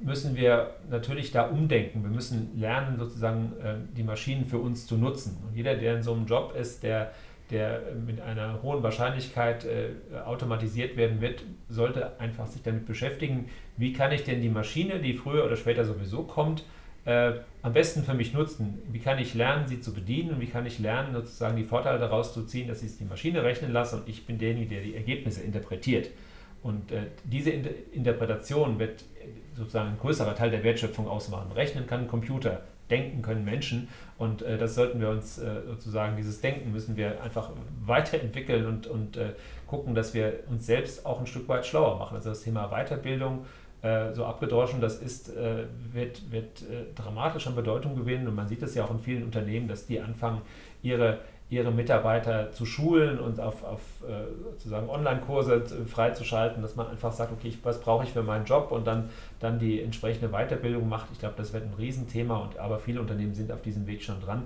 müssen 0.00 0.36
wir 0.36 0.74
natürlich 0.90 1.30
da 1.30 1.46
umdenken. 1.46 2.02
Wir 2.02 2.10
müssen 2.10 2.58
lernen, 2.58 2.98
sozusagen 2.98 3.52
äh, 3.62 3.74
die 3.96 4.02
Maschinen 4.02 4.44
für 4.44 4.58
uns 4.58 4.86
zu 4.86 4.96
nutzen. 4.96 5.38
Und 5.46 5.56
jeder, 5.56 5.74
der 5.74 5.96
in 5.96 6.02
so 6.02 6.12
einem 6.12 6.26
Job 6.26 6.54
ist, 6.58 6.82
der, 6.82 7.12
der 7.52 7.82
mit 8.06 8.20
einer 8.20 8.62
hohen 8.62 8.82
Wahrscheinlichkeit 8.82 9.64
äh, 9.64 9.90
automatisiert 10.24 10.96
werden 10.96 11.20
wird, 11.20 11.44
sollte 11.68 12.18
einfach 12.18 12.46
sich 12.46 12.62
damit 12.62 12.86
beschäftigen, 12.86 13.50
wie 13.76 13.92
kann 13.92 14.10
ich 14.10 14.24
denn 14.24 14.40
die 14.40 14.48
Maschine, 14.48 15.00
die 15.00 15.14
früher 15.14 15.44
oder 15.44 15.56
später 15.56 15.84
sowieso 15.84 16.22
kommt, 16.22 16.64
äh, 17.04 17.32
am 17.62 17.72
besten 17.72 18.04
für 18.04 18.14
mich 18.14 18.32
nutzen? 18.32 18.78
Wie 18.90 18.98
kann 18.98 19.18
ich 19.18 19.34
lernen, 19.34 19.68
sie 19.68 19.80
zu 19.80 19.92
bedienen 19.92 20.30
und 20.30 20.40
wie 20.40 20.46
kann 20.46 20.66
ich 20.66 20.78
lernen, 20.78 21.12
sozusagen 21.12 21.56
die 21.56 21.64
Vorteile 21.64 21.98
daraus 21.98 22.32
zu 22.32 22.44
ziehen, 22.44 22.68
dass 22.68 22.82
ich 22.82 22.96
die 22.96 23.04
Maschine 23.04 23.44
rechnen 23.44 23.72
lasse 23.72 23.96
und 23.96 24.08
ich 24.08 24.26
bin 24.26 24.38
derjenige, 24.38 24.74
der 24.74 24.82
die 24.82 24.96
Ergebnisse 24.96 25.42
interpretiert. 25.42 26.10
Und 26.62 26.90
äh, 26.90 27.02
diese 27.24 27.50
Inter 27.50 27.70
Interpretation 27.92 28.78
wird 28.78 29.04
sozusagen 29.54 29.90
ein 29.90 29.98
größerer 29.98 30.34
Teil 30.34 30.50
der 30.50 30.64
Wertschöpfung 30.64 31.06
ausmachen. 31.06 31.52
Rechnen 31.52 31.86
kann 31.86 32.02
ein 32.02 32.08
Computer, 32.08 32.62
denken 32.92 33.22
können 33.22 33.44
Menschen 33.44 33.88
und 34.18 34.42
äh, 34.42 34.56
das 34.56 34.76
sollten 34.76 35.00
wir 35.00 35.08
uns 35.08 35.38
äh, 35.38 35.62
sozusagen, 35.66 36.16
dieses 36.16 36.40
Denken 36.40 36.70
müssen 36.70 36.96
wir 36.96 37.20
einfach 37.22 37.50
weiterentwickeln 37.84 38.66
und, 38.66 38.86
und 38.86 39.16
äh, 39.16 39.30
gucken, 39.66 39.96
dass 39.96 40.14
wir 40.14 40.44
uns 40.48 40.66
selbst 40.66 41.04
auch 41.04 41.18
ein 41.18 41.26
Stück 41.26 41.48
weit 41.48 41.66
schlauer 41.66 41.98
machen. 41.98 42.14
Also 42.14 42.28
das 42.28 42.42
Thema 42.42 42.68
Weiterbildung 42.68 43.46
äh, 43.82 44.12
so 44.12 44.24
abgedroschen 44.24 44.80
das 44.80 45.02
ist, 45.02 45.34
äh, 45.34 45.64
wird, 45.92 46.30
wird 46.30 46.62
äh, 46.62 46.94
dramatisch 46.94 47.48
an 47.48 47.56
Bedeutung 47.56 47.96
gewinnen. 47.96 48.28
Und 48.28 48.36
man 48.36 48.46
sieht 48.46 48.62
es 48.62 48.76
ja 48.76 48.84
auch 48.84 48.92
in 48.92 49.00
vielen 49.00 49.24
Unternehmen, 49.24 49.66
dass 49.66 49.86
die 49.86 50.00
anfangen, 50.00 50.42
ihre, 50.82 51.18
ihre 51.52 51.70
Mitarbeiter 51.70 52.50
zu 52.52 52.64
schulen 52.64 53.18
und 53.18 53.38
auf, 53.40 53.62
auf 53.62 53.80
sozusagen 54.52 54.88
Online-Kurse 54.88 55.64
freizuschalten, 55.86 56.62
dass 56.62 56.76
man 56.76 56.88
einfach 56.88 57.12
sagt, 57.12 57.32
okay, 57.32 57.52
was 57.62 57.80
brauche 57.80 58.04
ich 58.04 58.10
für 58.10 58.22
meinen 58.22 58.44
Job 58.44 58.72
und 58.72 58.86
dann, 58.86 59.10
dann 59.38 59.58
die 59.58 59.82
entsprechende 59.82 60.28
Weiterbildung 60.28 60.88
macht. 60.88 61.08
Ich 61.12 61.18
glaube, 61.18 61.34
das 61.36 61.52
wird 61.52 61.64
ein 61.64 61.74
Riesenthema, 61.74 62.38
und, 62.38 62.58
aber 62.58 62.78
viele 62.78 63.00
Unternehmen 63.00 63.34
sind 63.34 63.52
auf 63.52 63.62
diesem 63.62 63.86
Weg 63.86 64.02
schon 64.02 64.20
dran. 64.20 64.44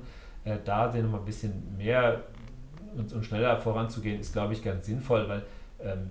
da 0.65 0.91
sehen 0.91 1.05
wir 1.05 1.11
mal 1.11 1.19
ein 1.19 1.25
bisschen 1.25 1.77
mehr 1.77 2.23
und, 2.97 3.13
und 3.13 3.25
schneller 3.25 3.57
voranzugehen, 3.57 4.21
ist, 4.21 4.33
glaube 4.33 4.53
ich, 4.53 4.63
ganz 4.63 4.87
sinnvoll, 4.87 5.29
weil 5.29 5.43
ähm, 5.81 6.11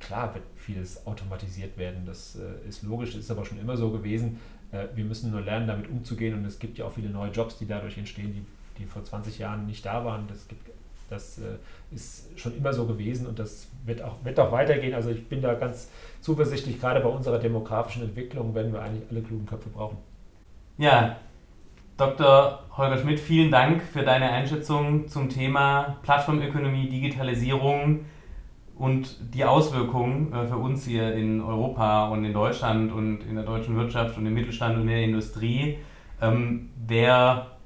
klar 0.00 0.34
wird 0.34 0.44
vieles 0.56 1.06
automatisiert 1.06 1.78
werden. 1.78 2.04
Das 2.04 2.36
äh, 2.36 2.68
ist 2.68 2.82
logisch, 2.82 3.14
ist 3.14 3.30
aber 3.30 3.44
schon 3.44 3.60
immer 3.60 3.76
so 3.76 3.90
gewesen. 3.90 4.40
Äh, 4.72 4.86
wir 4.94 5.04
müssen 5.04 5.30
nur 5.30 5.40
lernen, 5.40 5.66
damit 5.66 5.88
umzugehen 5.88 6.34
und 6.34 6.44
es 6.44 6.58
gibt 6.58 6.78
ja 6.78 6.86
auch 6.86 6.92
viele 6.92 7.10
neue 7.10 7.30
Jobs, 7.30 7.58
die 7.58 7.66
dadurch 7.66 7.96
entstehen, 7.96 8.32
die, 8.32 8.44
die 8.80 8.86
vor 8.86 9.04
20 9.04 9.38
Jahren 9.38 9.66
nicht 9.66 9.84
da 9.84 10.04
waren. 10.04 10.26
Das, 10.28 10.48
gibt, 10.48 10.70
das 11.08 11.38
äh, 11.38 11.58
ist 11.94 12.38
schon 12.38 12.56
immer 12.56 12.72
so 12.72 12.86
gewesen 12.86 13.26
und 13.26 13.38
das 13.38 13.68
wird 13.84 14.02
auch, 14.02 14.16
wird 14.24 14.40
auch 14.40 14.50
weitergehen. 14.52 14.94
Also 14.94 15.10
ich 15.10 15.28
bin 15.28 15.42
da 15.42 15.54
ganz 15.54 15.90
zuversichtlich, 16.20 16.80
gerade 16.80 17.00
bei 17.00 17.08
unserer 17.08 17.38
demografischen 17.38 18.02
Entwicklung 18.02 18.54
werden 18.54 18.72
wir 18.72 18.82
eigentlich 18.82 19.04
alle 19.10 19.22
klugen 19.22 19.46
Köpfe 19.46 19.68
brauchen. 19.68 19.98
Ja, 20.78 21.16
Dr. 21.96 22.60
Holger 22.78 22.96
Schmidt, 22.96 23.20
vielen 23.20 23.50
Dank 23.50 23.82
für 23.82 24.02
deine 24.02 24.30
Einschätzung 24.30 25.06
zum 25.08 25.28
Thema 25.28 25.98
Plattformökonomie, 26.02 26.88
Digitalisierung 26.88 28.06
und 28.78 29.34
die 29.34 29.44
Auswirkungen 29.44 30.32
äh, 30.32 30.46
für 30.46 30.56
uns 30.56 30.86
hier 30.86 31.12
in 31.12 31.42
Europa 31.42 32.08
und 32.08 32.24
in 32.24 32.32
Deutschland 32.32 32.90
und 32.90 33.20
in 33.28 33.34
der 33.34 33.44
deutschen 33.44 33.76
Wirtschaft 33.76 34.16
und 34.16 34.24
im 34.24 34.32
Mittelstand 34.32 34.76
und 34.76 34.82
in 34.82 34.88
der 34.88 35.04
Industrie. 35.04 35.76
Ähm, 36.22 36.70
wer 36.86 37.58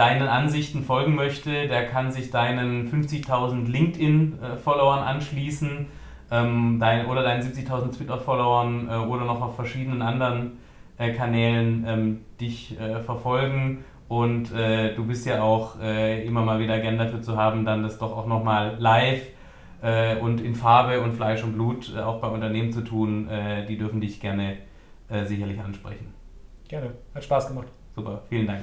deinen 0.00 0.28
Ansichten 0.28 0.82
folgen 0.82 1.14
möchte, 1.14 1.68
der 1.68 1.86
kann 1.86 2.10
sich 2.10 2.30
deinen 2.30 2.90
50.000 2.90 3.68
LinkedIn-Followern 3.68 5.00
anschließen 5.00 5.88
ähm, 6.30 6.78
dein, 6.80 7.04
oder 7.04 7.22
deinen 7.22 7.42
70.000 7.42 7.98
Twitter-Followern 7.98 8.88
äh, 8.88 8.94
oder 8.94 9.26
noch 9.26 9.42
auf 9.42 9.56
verschiedenen 9.56 10.00
anderen 10.00 10.52
äh, 10.96 11.12
Kanälen 11.12 11.84
ähm, 11.86 12.20
dich 12.40 12.80
äh, 12.80 13.00
verfolgen. 13.00 13.84
Und 14.08 14.54
äh, 14.54 14.94
du 14.94 15.06
bist 15.06 15.26
ja 15.26 15.42
auch 15.42 15.78
äh, 15.82 16.24
immer 16.26 16.46
mal 16.46 16.60
wieder 16.60 16.80
gern 16.80 16.96
dafür 16.96 17.20
zu 17.20 17.36
haben, 17.36 17.66
dann 17.66 17.82
das 17.82 17.98
doch 17.98 18.16
auch 18.16 18.26
nochmal 18.26 18.76
live 18.78 19.20
äh, 19.82 20.16
und 20.16 20.40
in 20.40 20.54
Farbe 20.54 21.02
und 21.02 21.12
Fleisch 21.12 21.44
und 21.44 21.52
Blut 21.52 21.94
äh, 21.94 22.00
auch 22.00 22.22
bei 22.22 22.28
Unternehmen 22.28 22.72
zu 22.72 22.80
tun, 22.80 23.28
äh, 23.28 23.66
die 23.66 23.76
dürfen 23.76 24.00
dich 24.00 24.18
gerne 24.18 24.56
äh, 25.10 25.26
sicherlich 25.26 25.60
ansprechen. 25.60 26.14
Gerne, 26.68 26.94
hat 27.14 27.22
Spaß 27.22 27.48
gemacht. 27.48 27.68
Super, 27.94 28.22
vielen 28.30 28.46
Dank. 28.46 28.60